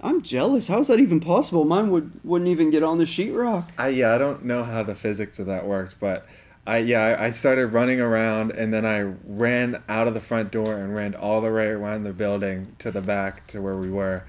[0.00, 0.66] "I'm jealous.
[0.66, 1.64] How is that even possible?
[1.64, 4.94] Mine would wouldn't even get on the sheetrock." I yeah, I don't know how the
[4.96, 6.26] physics of that worked, but
[6.66, 10.74] I yeah, I, started running around and then I ran out of the front door
[10.76, 14.22] and ran all the way around the building to the back to where we were,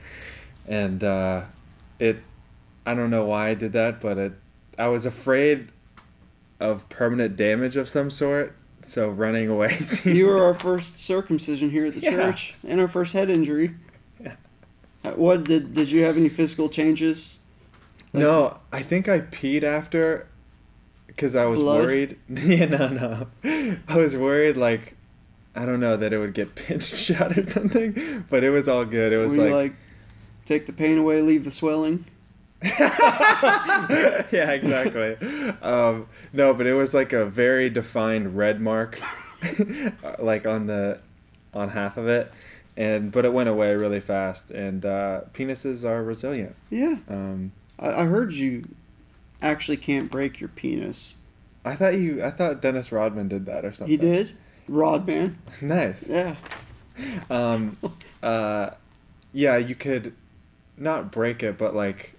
[0.67, 1.43] and uh,
[1.99, 2.17] it,
[2.87, 4.33] I don't know why I did that, but it,
[4.79, 5.69] I was afraid
[6.59, 9.77] of permanent damage of some sort, so running away.
[10.03, 12.11] You were our first circumcision here at the Yeah.
[12.11, 13.75] church, and our first head injury.
[14.19, 14.35] Yeah.
[15.15, 17.37] What did did you have any physical changes?
[18.11, 20.27] Like- No, I think I peed after
[21.15, 21.85] because I was Blood?
[21.85, 22.17] worried.
[22.29, 22.87] yeah, no,
[23.43, 23.77] no.
[23.87, 24.95] I was worried, like,
[25.55, 28.85] I don't know, that it would get pinched shut or something, but it was all
[28.85, 29.13] good.
[29.13, 29.73] It was like, like,
[30.45, 32.05] take the pain away, leave the swelling?
[32.63, 35.17] yeah, exactly.
[35.61, 38.99] Um, no, but it was like a very defined red mark,
[40.19, 41.01] like on the,
[41.53, 42.31] on half of it.
[42.75, 46.55] And but it went away really fast, and uh, penises are resilient.
[46.71, 48.63] Yeah, Um, I, I heard you
[49.43, 51.15] actually can't break your penis.
[51.65, 53.91] I thought you, I thought Dennis Rodman did that or something.
[53.91, 54.35] He did,
[54.67, 55.37] Rodman.
[55.61, 56.07] nice.
[56.07, 56.35] Yeah,
[57.29, 57.77] um,
[58.23, 58.71] uh,
[59.31, 60.15] yeah, you could
[60.77, 62.13] not break it, but like,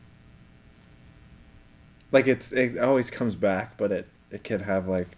[2.12, 5.16] like it's it always comes back, but it it could have like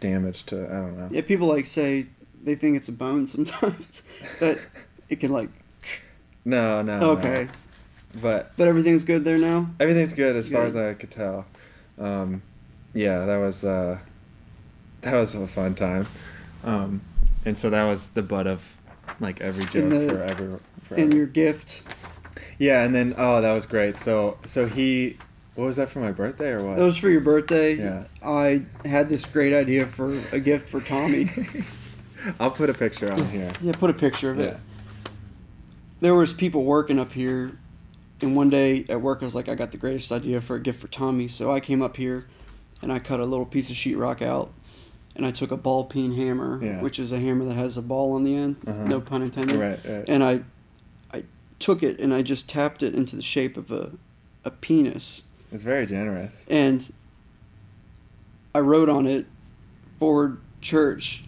[0.00, 1.08] damage to I don't know.
[1.10, 1.22] yeah.
[1.22, 2.06] People like say
[2.42, 4.02] they think it's a bone sometimes,
[4.40, 4.58] that
[5.08, 5.48] it can like.
[6.44, 6.98] No, no.
[6.98, 7.48] no.
[8.20, 9.70] But but everything's good there now.
[9.80, 11.46] everything's good as far as I could tell.
[11.98, 12.42] Um,
[12.94, 13.98] yeah, that was uh,
[15.00, 16.06] that was a fun time,
[16.64, 17.00] um,
[17.46, 18.76] and so that was the butt of
[19.20, 20.58] like every joke the- for every.
[20.82, 21.82] For And every- your gift.
[22.58, 23.96] Yeah, and then oh, that was great.
[23.96, 25.16] So so he,
[25.54, 26.76] what was that for my birthday or what?
[26.76, 27.74] That was for your birthday.
[27.74, 28.04] Yeah.
[28.22, 31.30] I had this great idea for a gift for Tommy.
[32.40, 33.52] I'll put a picture on here.
[33.62, 34.56] yeah, put a picture of it.
[36.00, 37.52] There was people working up here,
[38.22, 40.60] and one day at work I was like, I got the greatest idea for a
[40.60, 41.28] gift for Tommy.
[41.28, 42.26] So I came up here,
[42.80, 44.52] and I cut a little piece of sheetrock out,
[45.16, 46.80] and I took a ball peen hammer, Yeah.
[46.80, 48.56] which is a hammer that has a ball on the end.
[48.66, 48.84] Uh-huh.
[48.84, 49.56] No pun intended.
[49.56, 50.04] Right, right.
[50.08, 50.40] And I,
[51.12, 51.24] I
[51.58, 53.90] took it and I just tapped it into the shape of a,
[54.44, 55.22] a penis.
[55.52, 56.44] It's very generous.
[56.48, 56.90] and
[58.54, 59.26] I wrote on it
[59.98, 61.24] Forward Church,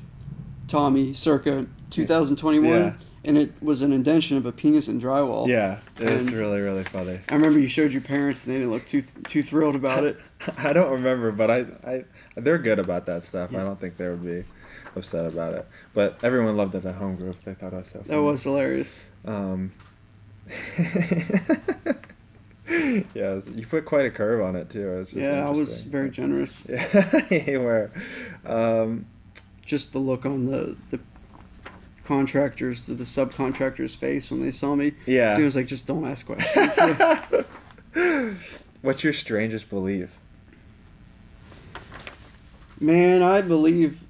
[0.68, 2.92] Tommy, circa 2021, Yeah.
[3.24, 5.48] And it was an indention of a penis in drywall.
[5.48, 7.20] Yeah, it's And- really really funny.
[7.28, 10.18] I remember you showed your parents, and they didn't look too too thrilled about it.
[10.58, 12.04] I don't remember, but I, I
[12.36, 13.54] they're good about that stuff.
[13.54, 14.44] I don't think they would be
[14.96, 15.66] upset about it.
[15.92, 17.42] But everyone loved it at home group.
[17.44, 18.00] They thought it was so.
[18.06, 19.02] That was hilarious.
[19.24, 19.72] Um,
[23.14, 24.88] yeah, you put quite a curve on it too.
[24.98, 26.66] It Yeah, I was very generous.
[26.68, 27.90] Yeah, you were.
[28.44, 29.06] Um,
[29.64, 31.00] Just the look on the the
[32.04, 34.92] contractors, the, the subcontractors' face when they saw me.
[35.06, 35.36] yeah.
[35.36, 36.76] He was like, just don't ask questions.
[36.76, 37.42] Yeah.
[38.82, 40.16] What's your strangest belief?
[42.80, 44.02] Man, I believe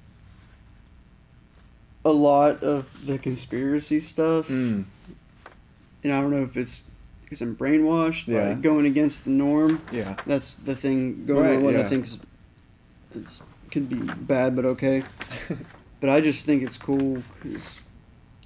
[2.03, 4.47] a lot of the conspiracy stuff.
[4.47, 4.85] Mm.
[6.03, 6.83] and I don't know if it's
[7.23, 8.53] because I'm brainwashed Yeah.
[8.53, 9.81] by going against the norm.
[9.91, 10.15] Yeah.
[10.27, 11.63] That's the thing going Right, on.
[11.63, 12.19] What I think is,
[13.15, 13.41] is
[13.71, 15.03] could be bad, but okay.
[15.99, 17.81] but I just think it's cool because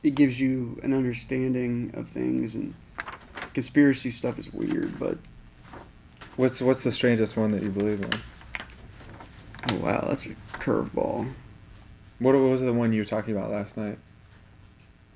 [0.04, 2.74] it gives you an understanding of things, and
[3.54, 4.98] conspiracy stuff is weird.
[5.00, 5.18] But
[6.36, 8.10] What's what's the strangest one that you believe in?
[9.72, 11.30] oh wow, that's a curveball.
[12.20, 13.98] What was the one you were talking about last night?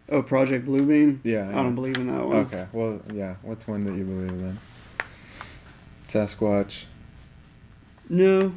[0.10, 1.20] Oh, Project Bluebeam.
[1.24, 1.48] Yeah.
[1.50, 2.36] I don't believe in that one.
[2.38, 2.66] Okay.
[2.74, 3.36] Well, yeah.
[3.42, 4.58] What's one that you believe in?
[6.10, 6.84] Sasquatch,
[8.10, 8.54] No,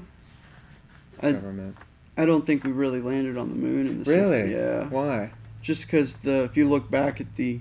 [1.23, 1.77] I government.
[2.16, 4.39] I don't think we really landed on the moon in the Really?
[4.39, 4.51] 60s.
[4.51, 4.89] Yeah.
[4.89, 5.31] Why?
[5.66, 7.59] Just because the if you look back at the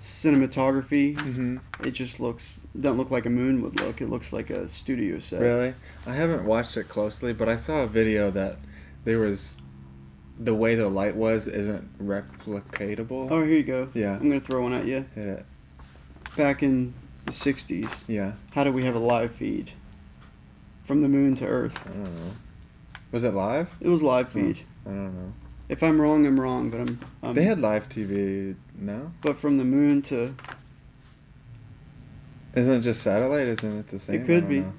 [0.00, 1.56] cinematography, Mm-hmm.
[1.84, 4.00] it just looks doesn't look like a moon would look.
[4.00, 5.40] It looks like a studio set.
[5.40, 5.74] Really?
[6.06, 8.58] I haven't watched it closely, but I saw a video that
[9.04, 9.56] there was
[10.38, 13.28] the way the light was isn't replicatable.
[13.30, 13.88] Oh, here you go.
[13.94, 14.12] Yeah.
[14.14, 15.04] I'm gonna throw one at you.
[15.16, 15.46] Hit it.
[16.36, 16.94] Back in
[17.26, 18.32] the '60s, Yeah.
[18.54, 19.72] how did we have a live feed
[20.84, 21.78] from the moon to Earth?
[21.84, 22.32] I don't know.
[23.10, 23.74] Was it live?
[23.80, 24.38] It was live Hmm.
[24.52, 24.60] feed.
[24.86, 25.32] I don't know.
[25.68, 26.70] If I'm wrong, I'm wrong.
[26.70, 27.00] But I'm.
[27.22, 28.56] um They had live TV.
[28.78, 30.34] No, But from the moon to
[32.54, 33.48] isn't it just satellite?
[33.48, 34.22] Isn't it the same?
[34.22, 34.60] It could don't be.
[34.60, 34.72] know.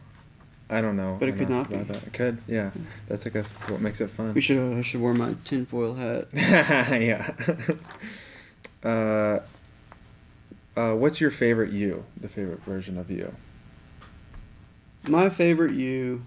[0.69, 1.17] I don't know.
[1.19, 1.75] But it could not be.
[1.75, 2.03] That.
[2.03, 2.37] It could.
[2.47, 2.71] Yeah.
[3.07, 4.33] That's I guess that's what makes it fun.
[4.33, 6.27] we should uh, I should wear my tinfoil hat.
[6.33, 7.33] yeah.
[8.83, 9.39] uh,
[10.75, 12.05] uh, what's your favorite you?
[12.19, 13.33] The favorite version of you?
[15.07, 16.25] My favorite you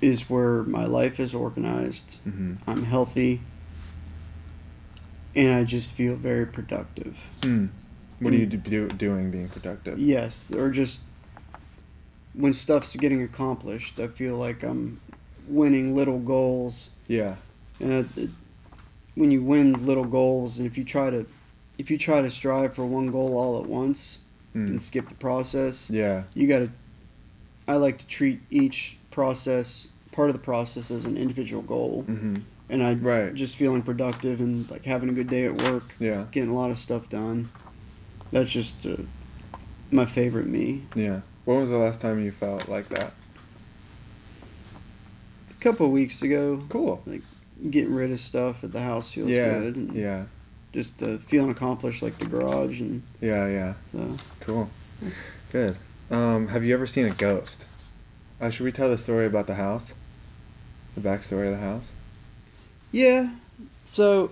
[0.00, 2.18] is where my life is organized.
[2.26, 2.54] Mm-hmm.
[2.66, 3.40] I'm healthy,
[5.34, 7.16] and I just feel very productive.
[7.42, 7.68] Mm.
[8.20, 8.40] What are Mm.
[8.40, 9.98] you do, doing being productive?
[9.98, 11.02] Yes, or just
[12.34, 15.00] when stuff's getting accomplished, I feel like I'm
[15.48, 16.90] winning little goals.
[17.06, 17.36] Yeah.
[17.80, 18.30] And it,
[19.14, 21.26] when you win little goals, and if you try to,
[21.78, 24.18] if you try to strive for one goal all at once
[24.54, 24.80] and Mm.
[24.80, 26.24] skip the process, Yeah.
[26.34, 26.70] you got to.
[27.68, 32.36] I like to treat each process, part of the process, as an individual goal, Mm-hmm.
[32.70, 33.34] and I Right.
[33.34, 36.26] just feeling productive and like having a good day at work, Yeah.
[36.30, 37.48] getting a lot of stuff done.
[38.30, 38.96] That's just uh,
[39.90, 40.82] my favorite me.
[40.94, 41.22] Yeah.
[41.46, 43.12] When was the last time you felt like that?
[45.50, 47.02] A couple of weeks ago, Cool.
[47.04, 47.22] Like
[47.68, 49.58] getting rid of stuff at the house feels yeah.
[49.58, 50.26] good, and Yeah.
[50.72, 53.48] just uh, feeling accomplished, like the garage, and Yeah.
[53.48, 53.74] Yeah.
[54.00, 54.70] uh, Cool.
[55.50, 55.76] Good.
[56.08, 57.64] Um, have you ever seen a ghost?
[58.40, 59.94] Uh, should we tell the story about the house?
[60.94, 61.92] The backstory of the house?
[62.92, 63.30] yeah.
[63.84, 64.30] So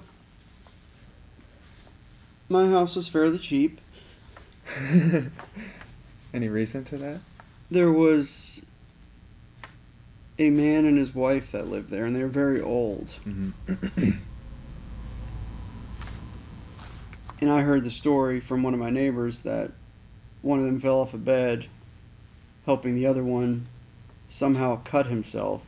[2.48, 3.80] my house was fairly cheap.
[6.34, 7.20] Any reason to that?
[7.70, 8.62] There was
[10.38, 13.06] a man and his wife that lived there, and they were very old.
[13.26, 14.10] Mm-hmm.
[17.40, 19.70] And I heard the story from one of my neighbors that
[20.42, 21.66] one of them fell off a bed,
[22.64, 23.66] helping the other one
[24.28, 25.62] somehow cut himself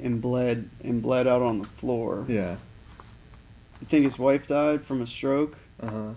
[0.00, 2.24] and bled and bled out on the floor.
[2.28, 2.56] Yeah.
[3.80, 5.56] I think his wife died from a stroke.
[5.80, 6.08] Uh huh.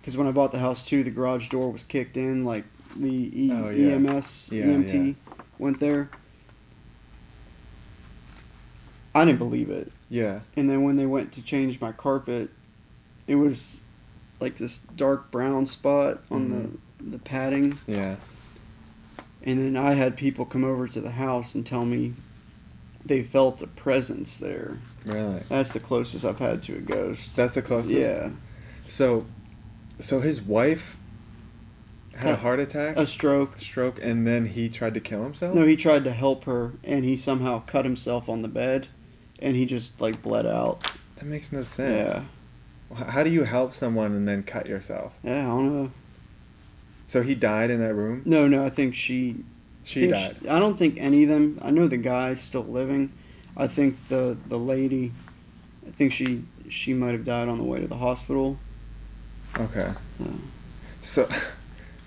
[0.00, 2.64] Because when I bought the house too, the garage door was kicked in, like
[2.96, 3.08] the
[3.44, 3.94] e- Oh, yeah.
[3.94, 5.14] EMS, Yeah, EMT
[5.58, 6.08] went there.
[9.14, 9.90] I didn't believe it.
[10.10, 10.40] Yeah.
[10.56, 12.50] And then when they went to change my carpet,
[13.26, 13.82] it was
[14.40, 16.50] like this dark brown spot on
[17.00, 17.78] the, the padding.
[17.86, 18.16] Yeah.
[19.48, 22.12] And then I had people come over to the house and tell me
[23.04, 24.78] they felt a presence there.
[25.06, 25.40] Really.
[25.48, 27.34] That's the closest I've had to a ghost.
[27.34, 27.94] That's the closest.
[27.94, 28.30] yeah.
[28.86, 29.24] So,
[29.98, 30.96] so his wife
[32.14, 33.60] had a heart attack, A stroke.
[33.60, 35.54] stroke, and then he tried to kill himself.
[35.54, 38.88] No, he tried to help her and he somehow cut himself on the bed
[39.38, 40.90] and he just like bled out.
[41.16, 42.10] that makes no sense.
[42.90, 43.04] Yeah.
[43.04, 45.12] How do you help someone and then cut yourself?
[45.22, 45.90] Yeah, I don't know.
[47.08, 48.22] So he died in that room.
[48.24, 49.36] No, no, I think she
[49.84, 50.36] She think died.
[50.48, 51.58] I don't think any of them.
[51.62, 53.10] I know the guy's still living.
[53.56, 55.12] I think the the lady.
[55.86, 58.58] I think she she might have died on the way to the hospital.
[59.58, 59.90] Okay.
[60.22, 60.26] Uh,
[61.00, 61.26] So,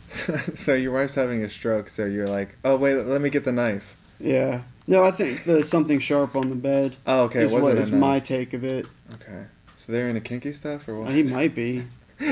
[0.55, 1.89] so your wife's having a stroke.
[1.89, 3.95] So you're like, oh wait, let me get the knife.
[4.19, 4.61] yeah.
[4.87, 7.43] No, I think the something sharp on the bed Oh, okay.
[7.43, 8.85] is it what is my take of it.
[9.13, 9.45] Okay.
[9.77, 11.11] So they're into kinky stuff or what?
[11.13, 11.85] he might be.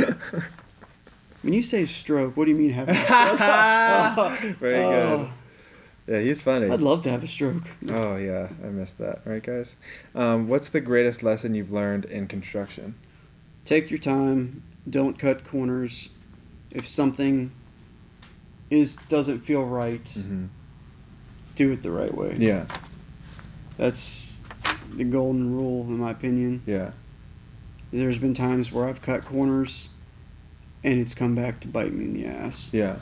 [1.41, 3.03] When you say stroke, what do you mean having a
[4.40, 4.56] stroke?
[4.60, 5.30] Very Oh, good.
[6.16, 6.68] Yeah, he's funny.
[6.70, 7.64] I'd love to have a stroke.
[7.88, 9.22] Oh yeah, I missed that.
[9.26, 9.76] Right, guys.
[10.16, 12.95] Um, what's the greatest lesson you've learned in construction?
[13.64, 14.64] Take your time.
[14.90, 16.10] Don't cut corners.
[16.72, 17.52] If something
[18.72, 20.45] is doesn't feel right, Mm-hmm.
[21.56, 22.36] do it the right way.
[22.40, 22.66] Yeah.
[23.78, 24.41] That's
[24.95, 26.64] the golden rule, in my opinion.
[26.66, 26.91] Yeah.
[27.91, 29.90] There's been times where I've cut corners,
[30.84, 32.69] and it's come back to bite me in the ass.
[32.72, 32.97] Yeah.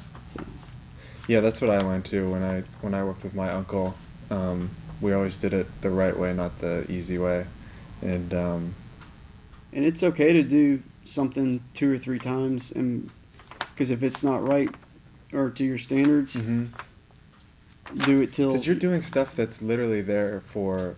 [1.28, 3.96] Yeah, that's what I learned too when I when I worked with my uncle.
[4.32, 4.70] Um,
[5.02, 7.46] we always did it the right way, not the easy way.
[8.02, 8.76] And um,
[9.74, 13.10] And it's okay to do something two or three times, and
[13.60, 14.70] because if it's not right
[15.34, 20.96] or to your standards, do it till because you're doing stuff that's literally there for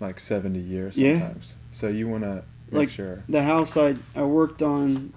[0.00, 1.18] like 70 years Yeah.
[1.20, 1.54] sometimes.
[1.72, 3.22] So you want to make Like- sure.
[3.28, 5.12] the house I I worked on,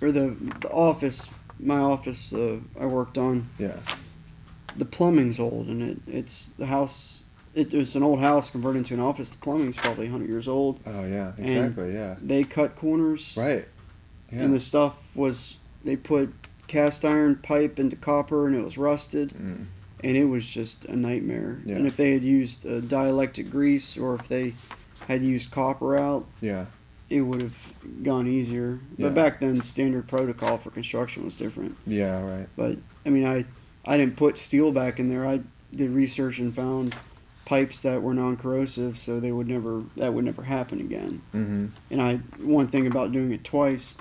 [0.00, 1.28] or the the office,
[1.58, 3.46] my office uh, I worked on.
[3.58, 3.76] Yeah.
[4.76, 7.20] The plumbing's old, and it it's the house
[7.54, 9.30] it was an old house converted into an office.
[9.30, 10.80] The plumbing's probably 100 years old.
[10.86, 11.94] Oh yeah, exactly.
[11.94, 12.16] yeah.
[12.20, 13.66] They cut corners, Right.
[14.30, 14.42] Yeah.
[14.42, 16.32] and the stuff was they put
[16.66, 19.64] cast iron pipe into copper, and it was rusted, Mm.
[20.04, 21.58] and it was just a nightmare.
[21.64, 21.76] Yeah.
[21.76, 24.52] And if they had used uh, dielectric grease, or if they
[25.08, 26.66] had used copper out, Yeah.
[27.08, 27.72] It would have
[28.02, 28.80] gone easier.
[28.96, 29.06] Yeah.
[29.06, 31.76] But back then, standard protocol for construction was different.
[31.86, 32.20] Yeah.
[32.22, 32.48] Right.
[32.56, 33.44] But I mean, I
[33.84, 35.26] I didn't put steel back in there.
[35.26, 35.40] I
[35.74, 36.94] did research and found
[37.44, 41.22] pipes that were non-corrosive, so they would never that would never happen again.
[41.34, 41.66] Mm-hmm.
[41.90, 43.96] And I one thing about doing it twice,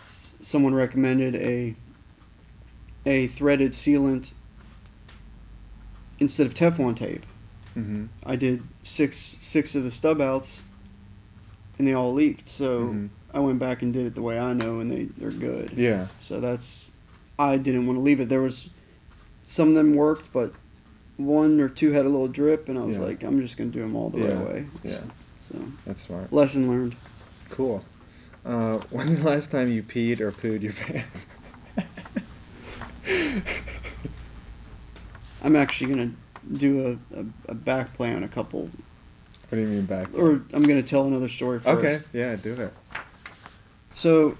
[0.00, 1.74] s- someone recommended a
[3.04, 4.32] a threaded sealant
[6.18, 7.26] instead of Teflon tape.
[7.76, 8.06] Mm-hmm.
[8.24, 10.62] I did six six of the stub outs,
[11.78, 12.48] and they all leaked.
[12.48, 13.08] So Mhm.
[13.34, 15.72] I went back and did it the way I know, and they they're good.
[15.76, 16.06] Yeah.
[16.20, 16.86] So that's
[17.38, 18.28] I didn't want to leave it.
[18.28, 18.70] There was
[19.44, 20.52] some of them worked, but
[21.18, 23.04] one or two had a little drip, and I was Yeah.
[23.04, 24.32] like, I'm just gonna do them all the Yeah.
[24.38, 24.66] right way.
[24.84, 25.00] Yeah.
[25.42, 25.54] So
[25.86, 26.32] That's smart.
[26.32, 26.96] lesson learned.
[27.50, 27.84] Cool.
[28.44, 31.26] Uh, when's the last time you peed or pooed your pants?
[35.42, 36.10] I'm actually gonna
[36.56, 38.70] do a, a, a back play on a couple,
[39.48, 40.08] What do you mean back?
[40.16, 41.78] or I'm gonna tell another story first.
[41.78, 41.98] Okay.
[42.12, 42.36] Yeah.
[42.36, 42.72] Do it.
[43.94, 44.36] So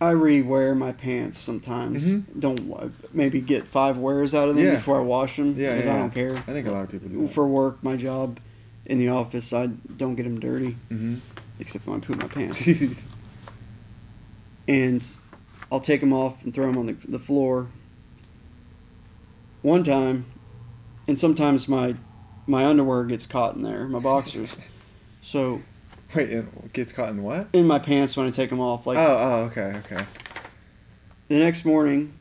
[0.00, 2.12] I re-wear my pants sometimes.
[2.14, 2.24] Mhm.
[2.40, 4.74] Don't maybe get five wears out of them Yeah.
[4.74, 5.54] before I wash them.
[5.56, 5.76] Yeah.
[5.84, 6.34] yeah I don't care.
[6.36, 7.22] I think a lot of people do.
[7.22, 7.30] That.
[7.32, 8.40] For work, my job
[8.84, 11.14] in the office, I don't get them dirty Mm-hmm.
[11.60, 12.68] except when I poop my pants.
[14.68, 15.06] and
[15.70, 17.68] I'll take them off and throw them on the, the floor.
[19.62, 20.24] One time,
[21.08, 21.94] and sometimes my
[22.46, 24.54] my underwear gets caught in there, my boxers.
[25.24, 25.62] So
[26.16, 27.46] Wait, it gets caught in what?
[27.52, 29.02] in my pants when I take them off, like oh.
[29.18, 29.34] Oh.
[29.44, 29.80] Okay.
[29.86, 30.04] Okay.
[31.28, 32.12] the next morning,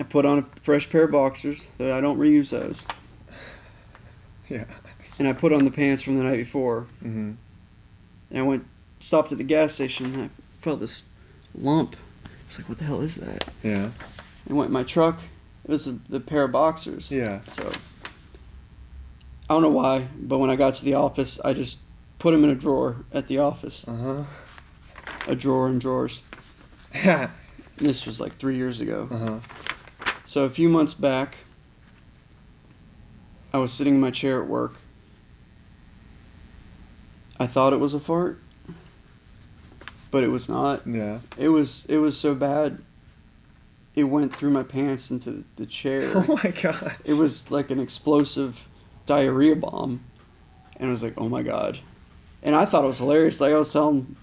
[0.00, 1.68] I put on a fresh pair of boxers.
[1.78, 2.84] Though I don't reuse those,
[4.48, 4.64] Yeah.
[5.20, 6.86] and I put on the pants from the night before.
[7.04, 7.32] Mm-hmm.
[8.32, 8.66] And I went
[8.98, 10.06] stopped at the gas station.
[10.06, 10.30] And I
[10.60, 11.06] felt this
[11.54, 11.94] lump.
[12.24, 13.90] I was like, "What the hell is that?" Yeah.
[14.50, 15.20] I went in my truck.
[15.66, 17.10] It was a, the pair of boxers.
[17.10, 17.40] Yeah.
[17.44, 17.68] So
[19.50, 21.80] I don't know why, but when I got to the office, I just
[22.20, 23.86] put them in a drawer at the office.
[23.88, 24.24] Uh huh.
[25.26, 26.22] A drawer in drawers.
[27.78, 29.06] This was like three years ago.
[29.10, 29.38] uh huh.
[30.24, 31.36] So a few months back,
[33.52, 34.76] I was sitting in my chair at work.
[37.38, 38.40] I thought it was a fart,
[40.10, 40.86] but it was not.
[40.86, 41.18] Yeah.
[41.36, 42.78] It was it was so bad.
[43.96, 46.12] It went through my pants into the chair.
[46.14, 46.96] Oh my god.
[47.04, 48.62] it was like an explosive
[49.06, 50.00] diarrhea bomb,
[50.76, 51.78] and I was like, oh my god.
[52.42, 53.40] And I thought it was hilarious.
[53.40, 54.14] Like I was telling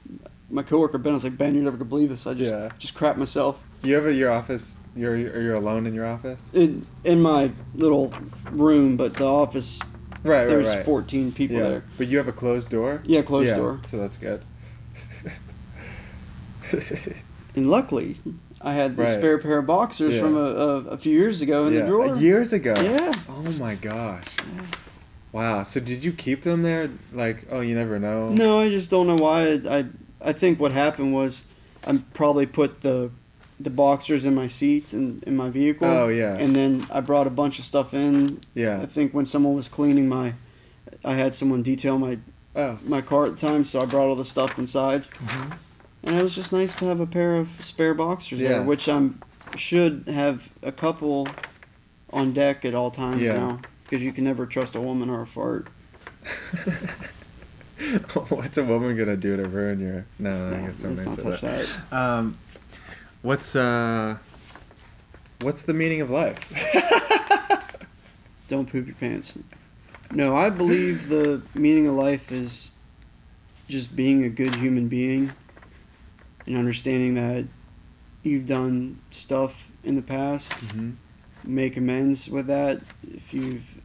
[0.50, 2.28] my coworker Ben, I was like, Ben, you're never gonna believe this.
[2.28, 2.70] I just Yeah.
[2.78, 4.78] just crap myself You have a, your office.
[4.95, 6.50] You're you're you're alone in your office.
[6.54, 8.14] in in my little
[8.52, 9.80] room, but the office
[10.24, 10.44] Right.
[10.44, 10.48] Right.
[10.48, 10.86] there's right.
[10.86, 11.64] 14 people yeah.
[11.64, 11.84] there.
[11.98, 13.02] But you have a closed door.
[13.06, 13.82] Yeah, closed Yeah, door.
[13.90, 14.41] So that's good.
[17.56, 18.16] And luckily,
[18.64, 19.11] I had the Right.
[19.18, 20.22] spare pair of boxers Yeah.
[20.22, 21.81] from a, a, a few years ago in yeah.
[21.81, 22.15] the drawer.
[22.15, 22.73] Years ago.
[22.81, 23.11] Yeah.
[23.30, 24.35] Oh my gosh.
[25.31, 25.64] Wow.
[25.64, 26.90] So did you keep them there?
[27.11, 28.30] Like, oh, you never know.
[28.30, 29.41] No, I just don't know why.
[29.48, 29.85] I, I
[30.26, 31.44] I think what happened was
[31.85, 33.11] I probably put the
[33.60, 35.88] the boxers in my seat in, in my vehicle.
[35.88, 36.35] Oh, yeah.
[36.35, 38.40] And then I brought a bunch of stuff in.
[38.53, 38.81] Yeah.
[38.81, 40.34] I think when someone was cleaning my,
[41.06, 42.18] I had someone detail my
[42.56, 42.77] Oh.
[42.85, 45.06] my car at the time, so I brought all the stuff inside.
[45.26, 45.53] Mhm.
[46.04, 48.50] And it was just nice to have a pair of spare boxers Yeah.
[48.50, 49.22] there, which I'm
[49.56, 51.28] should have a couple
[52.12, 53.34] on deck at all times Yeah.
[53.34, 55.68] now, because you can never trust a woman or a fart.
[58.30, 60.06] What's a woman gonna do to ruin your?
[60.20, 61.80] No, no I No, guess don't answer touch that.
[61.90, 61.94] that.
[61.98, 62.38] Um,
[63.22, 64.18] what's uh,
[65.42, 66.40] what's the meaning of life?
[68.48, 69.38] Don't poop your pants.
[70.12, 72.72] No, I believe the meaning of life is
[73.68, 75.32] just being a good human being
[76.45, 77.45] and understanding that
[78.24, 80.91] you've done stuff in the past, mm-hmm.
[81.44, 82.82] make amends with that.
[83.14, 83.82] If you've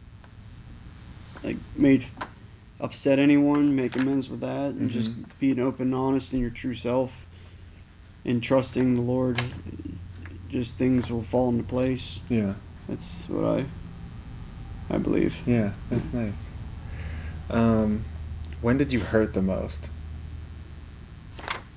[1.42, 2.06] like made
[2.80, 5.24] upset anyone, make amends with that and just Mhm.
[5.40, 7.26] being open and honest in your true self
[8.24, 9.40] and trusting the Lord
[10.50, 12.20] just things will fall into place.
[12.28, 12.54] Yeah,
[12.88, 13.64] That's what I
[14.90, 15.36] I believe.
[15.46, 16.32] yeah, that's nice.
[17.50, 18.04] Um,
[18.62, 19.88] when did you hurt the most?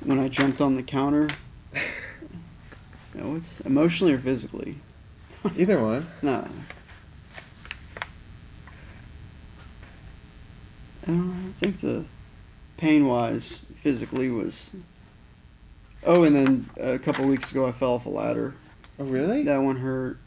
[0.03, 1.27] When I jumped on the counter,
[3.13, 4.77] no, it's emotionally or physically.
[5.57, 6.07] Either one.
[6.21, 6.47] No.
[11.03, 12.05] I don't know, I think the
[12.77, 14.69] pain wise, physically was.
[16.05, 18.53] Oh, and then a couple weeks ago I fell off a ladder.
[18.99, 19.43] Oh, really?
[19.43, 20.17] That one hurt.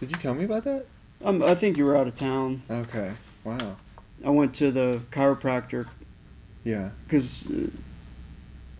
[0.00, 0.86] Did you tell me about that?
[1.24, 2.62] Um, I think you were out of town.
[2.68, 3.12] Okay.
[3.44, 3.76] Wow.
[4.24, 5.86] I went to the chiropractor
[6.64, 6.90] Yeah.
[7.04, 7.68] because uh,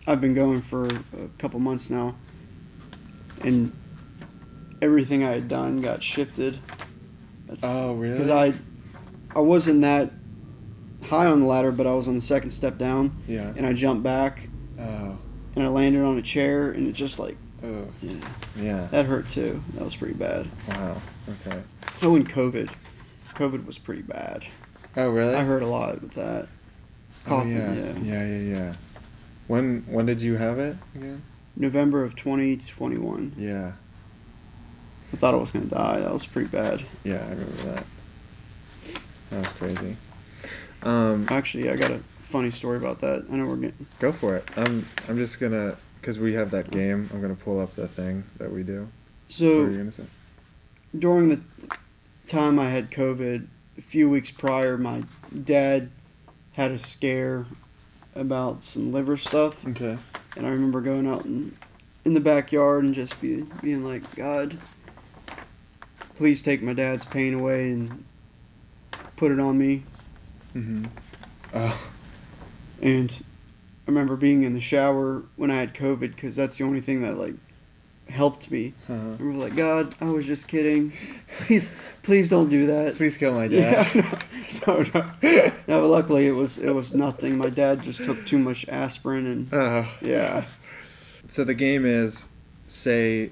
[0.07, 2.15] I've been going for a couple months now,
[3.43, 3.71] and
[4.81, 6.57] everything I had done got shifted.
[7.45, 8.13] That's, Oh, really?
[8.13, 8.53] Because I,
[9.35, 10.11] I wasn't that
[11.05, 13.53] high on the ladder, but I was on the second step down, Yeah.
[13.57, 14.47] and I jumped back,
[14.79, 15.17] Oh.
[15.55, 17.85] and I landed on a chair, and it just like Oh.
[18.01, 18.13] yeah,
[18.61, 18.87] Yeah.
[18.91, 19.61] that hurt too.
[19.73, 20.47] That was pretty bad.
[20.69, 21.01] Wow.
[21.47, 21.59] Okay.
[22.03, 22.69] Oh, and COVID,
[23.35, 24.45] COVID was pretty bad.
[24.95, 25.33] Oh, really?
[25.35, 26.47] I heard a lot with that.
[27.25, 27.73] Oh, Coughing, yeah.
[27.73, 27.93] yeah.
[28.03, 28.25] Yeah.
[28.27, 28.39] Yeah.
[28.55, 28.73] Yeah.
[29.47, 31.21] When when did you have it again?
[31.55, 33.33] November of 2021.
[33.37, 33.73] Yeah.
[35.13, 35.99] I thought I was gonna die.
[35.99, 36.83] That was pretty bad.
[37.03, 37.23] Yeah.
[37.25, 37.83] I remember that.
[39.31, 39.95] That was crazy.
[40.83, 43.25] Um, Actually, I got a funny story about that.
[43.31, 43.87] I know we're getting.
[43.99, 44.47] go for it.
[44.57, 47.09] I'm I'm just gonna because we have that game.
[47.13, 48.87] I'm gonna pull up the thing that we do.
[49.39, 50.03] what were you So gonna say?
[50.97, 51.41] during the
[52.27, 53.47] time I had COVID,
[53.77, 55.03] a few weeks prior, my
[55.43, 55.89] dad
[56.53, 57.45] had a scare
[58.17, 59.97] about some liver stuff, Okay.
[60.35, 61.55] and I remember going out in,
[62.05, 64.57] in the backyard and just be, being like, God,
[66.15, 68.03] please take my dad's pain away and
[69.15, 69.83] put it on me.
[70.55, 70.85] Mm-hmm.
[71.53, 71.89] Oh.
[72.81, 73.23] And
[73.87, 77.01] I remember being in the shower when I had COVID because that's the only thing
[77.01, 77.35] that like
[78.09, 78.73] helped me.
[78.89, 78.93] Uh-huh.
[78.93, 80.93] I remember like, God, I was just kidding.
[81.39, 81.71] Please,
[82.03, 82.95] please don't do that.
[82.95, 84.23] Please kill my Yeah, dad.
[84.67, 85.11] no, no, no.
[85.67, 87.37] no, but luckily it was it was nothing.
[87.37, 89.87] My dad just took too much aspirin and Oh.
[90.01, 90.45] yeah.
[91.27, 92.29] So the game is
[92.67, 93.31] say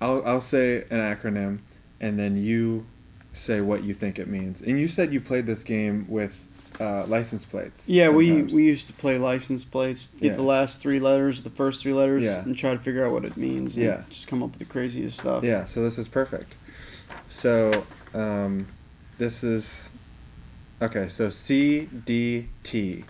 [0.00, 1.60] I'll I'll say an acronym
[2.00, 2.86] and then you
[3.32, 4.60] say what you think it means.
[4.60, 6.44] And you said you played this game with
[6.80, 7.88] uh, license plates.
[7.88, 8.52] Yeah, we sometimes.
[8.54, 10.34] we used to play license plates, get Yeah.
[10.34, 12.40] the last three letters, the first three letters, Yeah.
[12.42, 13.76] and try to figure out what it means.
[13.76, 14.02] Yeah.
[14.10, 15.42] just come up with the craziest stuff.
[15.44, 16.54] Yeah, so this is perfect.
[17.28, 17.84] So
[18.14, 18.66] um,
[19.18, 19.90] this is
[20.80, 21.08] okay.
[21.08, 23.04] So C D T.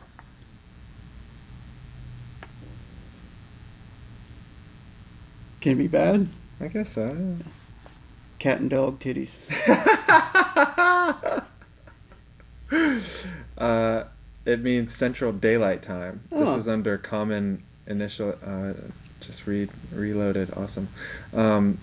[5.61, 6.29] Can it be bad?
[6.61, 7.37] I guess so.
[8.39, 9.41] Cat and dog titties.
[13.59, 14.05] uh,
[14.45, 16.23] it means Central Daylight Time.
[16.33, 16.45] Oh.
[16.45, 18.37] This is under Common Initial.
[18.45, 18.73] Uh,
[19.21, 20.51] just read reloaded.
[20.57, 20.89] Awesome.
[21.35, 21.79] Um,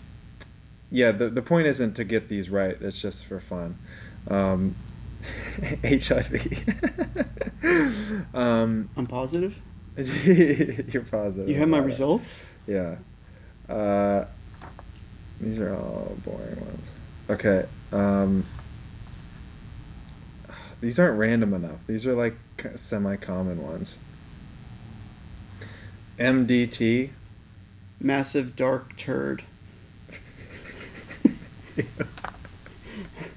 [0.89, 2.77] yeah, the the point isn't to get these right.
[2.81, 3.77] It's just for fun.
[4.27, 4.76] Um,
[5.84, 6.65] HIV.
[8.34, 9.57] um, I'm positive.
[9.97, 11.49] you're positive.
[11.49, 11.85] You have my it.
[11.85, 12.41] results.
[12.68, 12.95] Yeah.
[13.69, 14.26] Uh,
[15.39, 16.88] these are all boring ones.
[17.30, 17.65] Okay.
[17.91, 18.45] Um,
[20.81, 21.85] these aren't random enough.
[21.88, 22.35] These are like
[22.76, 23.97] semi common ones.
[26.19, 27.10] MDT.
[27.99, 29.43] Massive dark turd.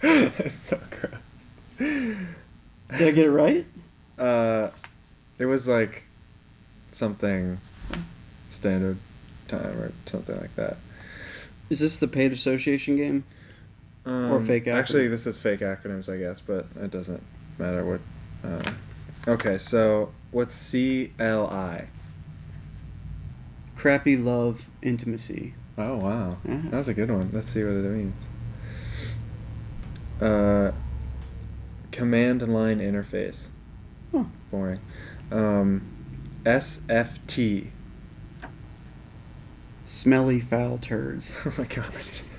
[0.00, 1.14] That's so gross.
[1.78, 2.28] Did
[2.90, 3.66] I get it right?
[4.18, 4.70] Uh,
[5.38, 6.04] it was like
[6.90, 7.58] something
[8.50, 8.98] standard
[9.46, 10.76] time or something like that.
[11.70, 13.24] Is this the paid association game?
[14.08, 17.22] Or Um, fake Actually, this is fake acronyms, I guess, but it doesn't
[17.58, 18.00] matter what.
[18.42, 18.70] Uh,
[19.30, 21.88] okay, so what's CLI?
[23.76, 25.54] Crappy love intimacy.
[25.76, 26.62] Oh wow, Yeah.
[26.70, 27.30] that's a good one.
[27.32, 28.26] Let's see what it means.
[30.20, 30.72] Uh,
[31.92, 33.48] command line interface.
[34.10, 34.24] Huh.
[34.50, 34.80] Boring.
[35.30, 35.82] Um,
[36.44, 37.68] SFT.
[39.84, 41.36] Smelly foul turds.
[41.46, 41.92] Oh my god,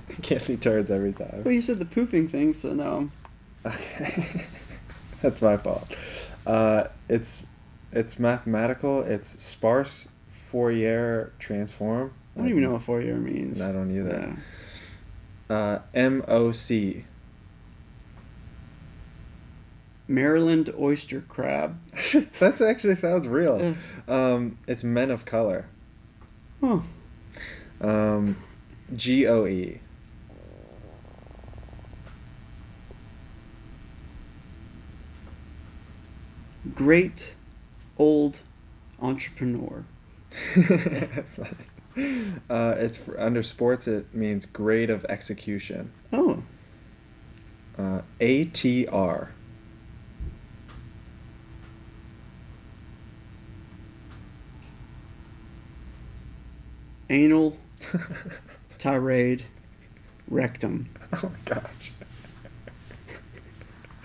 [0.22, 1.44] can't see turds every time.
[1.44, 3.10] Well, you said the pooping thing, so no.
[3.66, 4.46] Okay,
[5.22, 5.94] that's my fault.
[6.46, 7.46] Uh, it's
[7.92, 9.02] it's mathematical.
[9.02, 10.08] It's sparse
[10.52, 12.14] Fourier transform.
[12.36, 13.62] I don't even know what Fourier means.
[13.62, 14.38] I don't either.
[15.50, 15.56] Yeah.
[15.56, 17.04] Uh, MOC.
[20.08, 21.80] Maryland oyster crab.
[22.40, 23.60] that actually sounds real.
[23.62, 23.74] Yeah.
[24.08, 25.66] Um, it's men of color.
[26.64, 26.84] Oh,
[27.80, 28.38] Um,
[28.96, 29.80] GOE.
[36.76, 37.36] Great
[37.98, 38.42] old
[39.02, 39.84] entrepreneur.
[42.50, 43.86] Uh, it's for, under sports.
[43.86, 45.92] It means grade of execution.
[46.14, 46.44] Oh,
[47.78, 49.30] Uh, ATR.
[57.10, 57.58] anal
[58.78, 59.44] tirade
[60.28, 60.90] rectum.
[61.14, 61.92] Oh my gosh.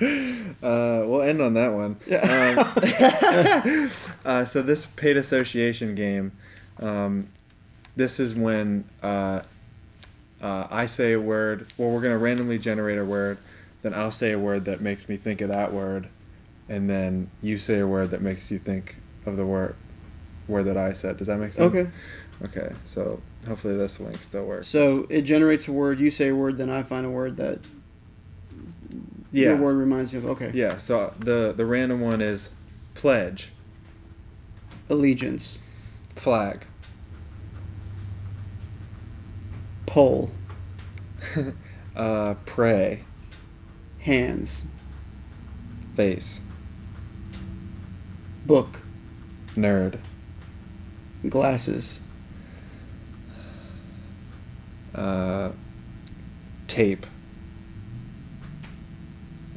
[0.63, 1.97] Uh, we'll end on that one.
[2.09, 3.91] Um,
[4.25, 6.33] uh, so this paid association game,
[6.81, 7.29] um,
[7.97, 9.43] this is when uh,
[10.41, 11.67] uh, I say a word.
[11.77, 13.37] Well, we're gonna randomly generate a word.
[13.83, 16.09] Then I'll say a word that makes me think of that word,
[16.67, 19.77] and then you say a word that makes you think of the word
[20.49, 21.19] word that I said.
[21.19, 21.75] Does that make sense?
[21.75, 21.91] Okay.
[22.43, 22.73] Okay.
[22.87, 24.69] So hopefully this link still works.
[24.69, 26.01] So it generates a word.
[26.01, 27.61] You say a word, then I find a word that
[29.35, 29.49] yeah.
[29.49, 30.27] your word reminds me of.
[30.27, 30.51] Okay.
[30.55, 30.79] Yeah.
[30.79, 32.51] So the the random one is
[32.95, 33.51] pledge,
[34.89, 35.59] Allegiance.
[36.17, 36.65] flag,
[39.87, 40.31] Pole.
[41.97, 43.01] uh, pray,
[44.01, 44.67] Hands.
[45.97, 46.41] face,
[48.47, 48.81] Book.
[49.57, 49.99] nerd,
[51.29, 52.01] Glasses.
[54.95, 55.51] uh,
[56.69, 57.07] tape.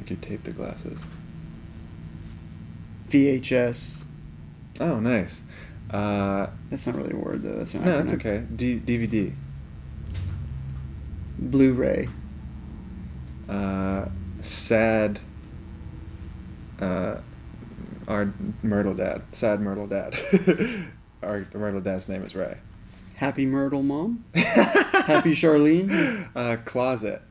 [0.08, 0.98] Think you tape the glasses.
[3.10, 4.04] VHS.
[4.80, 5.42] Oh, nice.
[5.92, 7.58] Uh, That's not really a word though.
[7.58, 8.46] That's an no, that's okay.
[8.56, 9.34] D- DVD.
[11.40, 12.08] Blu-ray.
[13.50, 14.06] Uh,
[14.42, 15.20] sad.
[16.80, 17.18] Uh,
[18.08, 19.24] our Myrtle dad.
[19.34, 20.16] Sad Myrtle dad.
[21.24, 22.58] our Myrtle dad's name is Ray.
[23.16, 24.24] Happy Myrtle Mom.
[24.36, 26.30] Happy Charlene.
[26.36, 27.22] Uh, closet.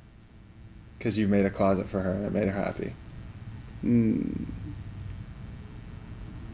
[0.99, 2.93] Because you made a closet for her and it made her happy.
[3.85, 4.47] Mm.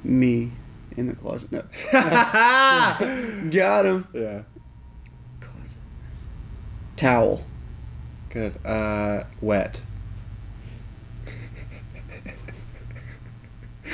[0.05, 0.51] Me
[0.97, 1.52] in the closet.
[1.52, 1.62] No.
[1.93, 4.09] Got him.
[4.12, 4.43] yeah.
[5.40, 5.78] Closet.
[6.97, 7.44] Towel.
[8.31, 8.55] Good.
[8.64, 9.81] Uh, wet.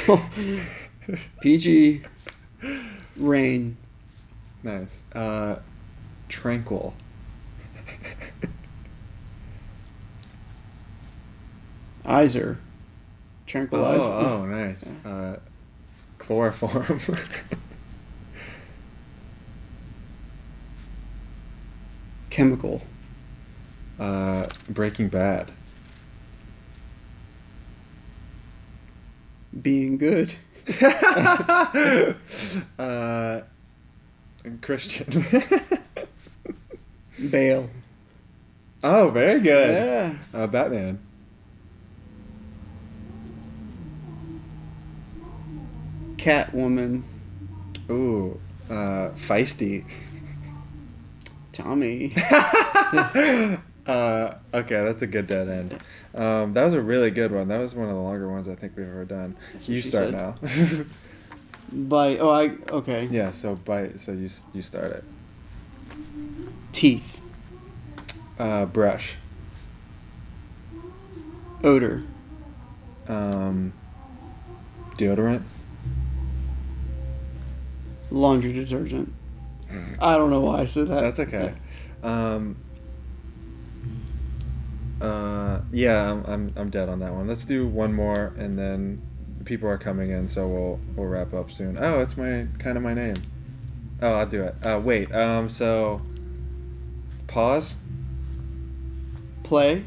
[1.40, 2.02] PG.
[3.16, 3.76] Rain.
[4.62, 5.02] Nice.
[5.12, 5.56] Uh,
[6.28, 6.94] tranquil.
[12.08, 12.56] Iser.
[12.58, 12.64] Oh,
[13.46, 14.10] Tranquilizer.
[14.12, 14.90] oh, nice.
[15.04, 15.38] Uh,
[16.18, 17.00] chloroform.
[22.30, 22.80] Chemical.
[24.00, 25.50] uh, Breaking Bad.
[29.60, 30.32] Being good.
[32.78, 33.40] uh,
[34.62, 35.24] Christian.
[37.30, 37.68] Bale.
[38.84, 39.74] oh, very good.
[39.74, 40.14] Yeah.
[40.32, 41.00] Uh, Batman.
[46.28, 47.04] Catwoman.
[47.88, 48.38] Ooh,
[48.68, 49.86] uh, feisty.
[51.52, 52.12] Tommy.
[53.86, 55.80] uh, okay, that's a good dead end.
[56.14, 57.48] Um, that was a really good one.
[57.48, 59.36] That was one of the longer ones I think we've ever done.
[59.66, 60.12] You start said.
[60.12, 60.34] now.
[61.72, 63.08] By oh I okay.
[63.10, 63.32] yeah.
[63.32, 63.98] So bite.
[63.98, 65.04] So you you start it.
[66.72, 67.22] Teeth.
[68.38, 69.14] Uh, brush.
[71.64, 72.04] Odor.
[73.06, 73.72] Um,
[74.96, 75.42] deodorant.
[78.10, 79.12] Laundry detergent.
[80.00, 81.00] I don't know why I said that.
[81.02, 81.54] That's okay.
[82.02, 82.56] Um,
[85.00, 87.28] uh, yeah, I'm, I'm I'm dead on that one.
[87.28, 89.02] Let's do one more, and then
[89.44, 91.78] people are coming in, so we'll we'll wrap up soon.
[91.78, 93.16] Oh, it's my kind of my name.
[94.00, 94.54] Oh, I'll do it.
[94.62, 95.12] Uh, wait.
[95.14, 96.02] Um, so
[97.26, 97.76] pause.
[99.42, 99.84] Play.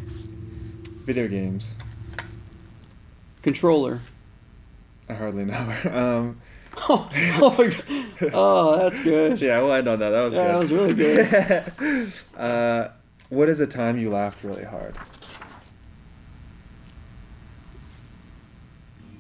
[1.06, 1.76] Video games.
[3.42, 4.02] Controller.
[5.10, 5.76] I hardly know.
[5.92, 6.42] Um,
[6.78, 7.10] Oh,
[7.42, 8.32] oh, my God.
[8.34, 9.40] oh that's good.
[9.42, 10.10] yeah, we'll end on that.
[10.12, 10.52] That was Yeah, good.
[10.54, 12.14] that was really good.
[12.38, 12.90] uh,
[13.30, 14.96] what is a time you laughed really hard?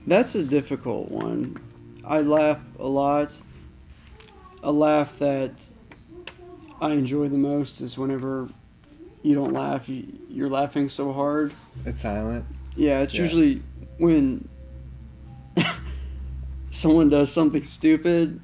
[0.07, 1.57] That's a difficult one.
[2.05, 3.33] I laugh a lot.
[4.63, 5.65] A laugh that
[6.81, 8.49] I enjoy the most is whenever
[9.23, 11.53] you don't laugh, you, you're laughing so hard.
[11.85, 12.45] It's silent.
[12.75, 13.21] Yeah, it's Yeah.
[13.23, 13.61] usually
[13.97, 14.47] when
[16.71, 18.39] someone does something stupid.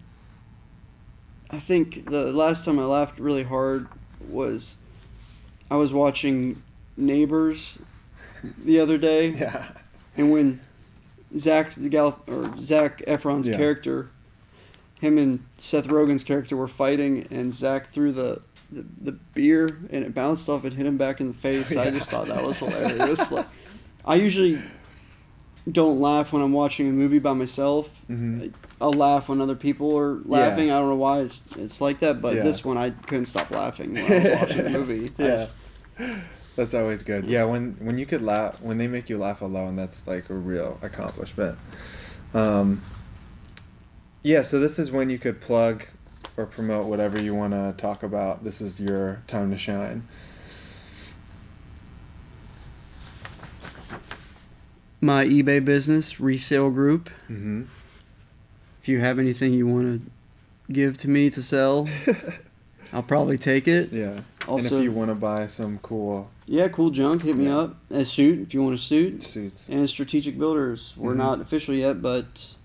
[1.50, 3.88] I think the last time I laughed really hard
[4.30, 4.76] was
[5.72, 6.62] I was watching
[6.98, 7.78] Neighbors
[8.64, 9.68] the other day, Yeah.
[10.18, 10.60] and when
[11.38, 13.58] Zach Gal or Zac Efron's Yeah.
[13.58, 14.10] character,
[15.00, 18.42] him and Seth Rogen's character were fighting, and Zach threw the,
[18.72, 21.76] the, the beer and it bounced off and hit him back in the face.
[21.78, 23.32] I just thought that was hilarious.
[23.32, 23.48] like,
[24.06, 24.62] I usually
[25.72, 27.90] don't laugh when I'm watching a movie by myself.
[28.10, 28.54] Mhm.
[28.80, 30.72] I'll laugh when other people are laughing.
[30.72, 32.44] I don't know why it's it's like that, but Yeah.
[32.44, 35.12] this one I couldn't stop laughing when I was watching the movie.
[35.18, 35.28] Yeah.
[35.38, 35.54] just-
[36.56, 37.26] That's always good.
[37.26, 40.34] Yeah, when when you could laugh, when they make you laugh alone, that's like a
[40.34, 41.58] real accomplishment.
[42.34, 42.82] Um,
[44.24, 45.84] yeah, so this is when you could plug
[46.36, 48.44] or promote whatever you want to talk about.
[48.44, 50.08] This is your time to shine.
[55.02, 57.10] My eBay business resale group.
[57.30, 57.64] Mm-hmm.
[58.82, 60.12] If you have anything you want to
[60.74, 61.88] give to me to sell,
[62.94, 63.92] I'll probably take it.
[63.92, 64.10] Yeah.
[64.12, 67.24] and Also- if you want to buy some cool Yeah, cool junk.
[67.24, 67.58] Hit me Yeah.
[67.58, 67.76] up.
[67.92, 69.22] A suit if you want a suit.
[69.24, 69.68] suits.
[69.70, 70.94] And strategic builders.
[70.96, 71.18] We're Mhm.
[71.18, 72.56] not official yet, but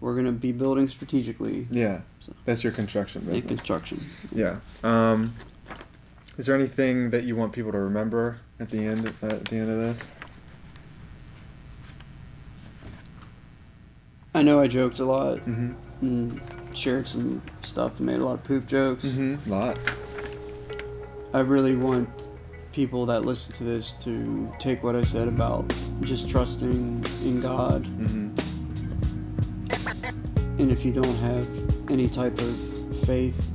[0.00, 2.00] we're gonna be building strategically Yeah.
[2.20, 3.48] So- That's your construction in business.
[3.48, 4.00] construction.
[4.34, 4.56] Yeah.
[4.82, 5.34] Um,
[6.38, 9.70] is there anything that you want people to remember at the end at the end
[9.70, 10.00] of this?
[14.36, 15.72] I know I joked a lot Mm-hmm.
[16.02, 16.40] and
[16.74, 19.04] shared some stuff and made a lot of poop jokes.
[19.06, 19.50] Mm-hmm.
[19.50, 19.88] Lots.
[21.32, 22.08] I really want
[22.72, 25.72] people that listen to this to take what I said about
[26.02, 27.84] just trusting in God.
[27.84, 28.34] Mm-hmm.
[30.60, 31.48] And if you don't have
[31.90, 32.56] any type of
[33.04, 33.50] faith,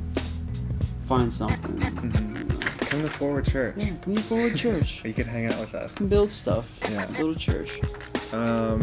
[1.08, 1.80] find something.
[1.80, 2.48] Mm-hmm.
[2.80, 3.76] Come to Forward Church.
[3.78, 5.02] Yeah, come to Forward Church.
[5.06, 5.94] You can hang out with us.
[5.94, 6.80] Build stuff.
[6.90, 7.06] Yeah.
[7.18, 7.80] Build a church.
[8.34, 8.82] Um,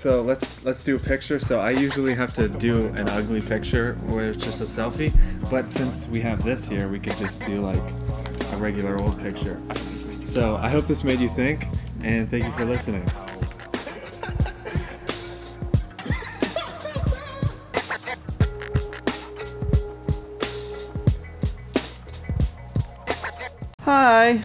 [0.00, 1.38] so let's let's do a picture.
[1.38, 5.12] So I usually have to do an ugly picture where it's just a selfie,
[5.50, 7.76] but since we have this here, we could just do like
[8.52, 9.60] a regular old picture.
[10.24, 11.66] So I hope this made you think,
[12.02, 13.06] and thank you for listening.
[23.80, 24.44] Hi.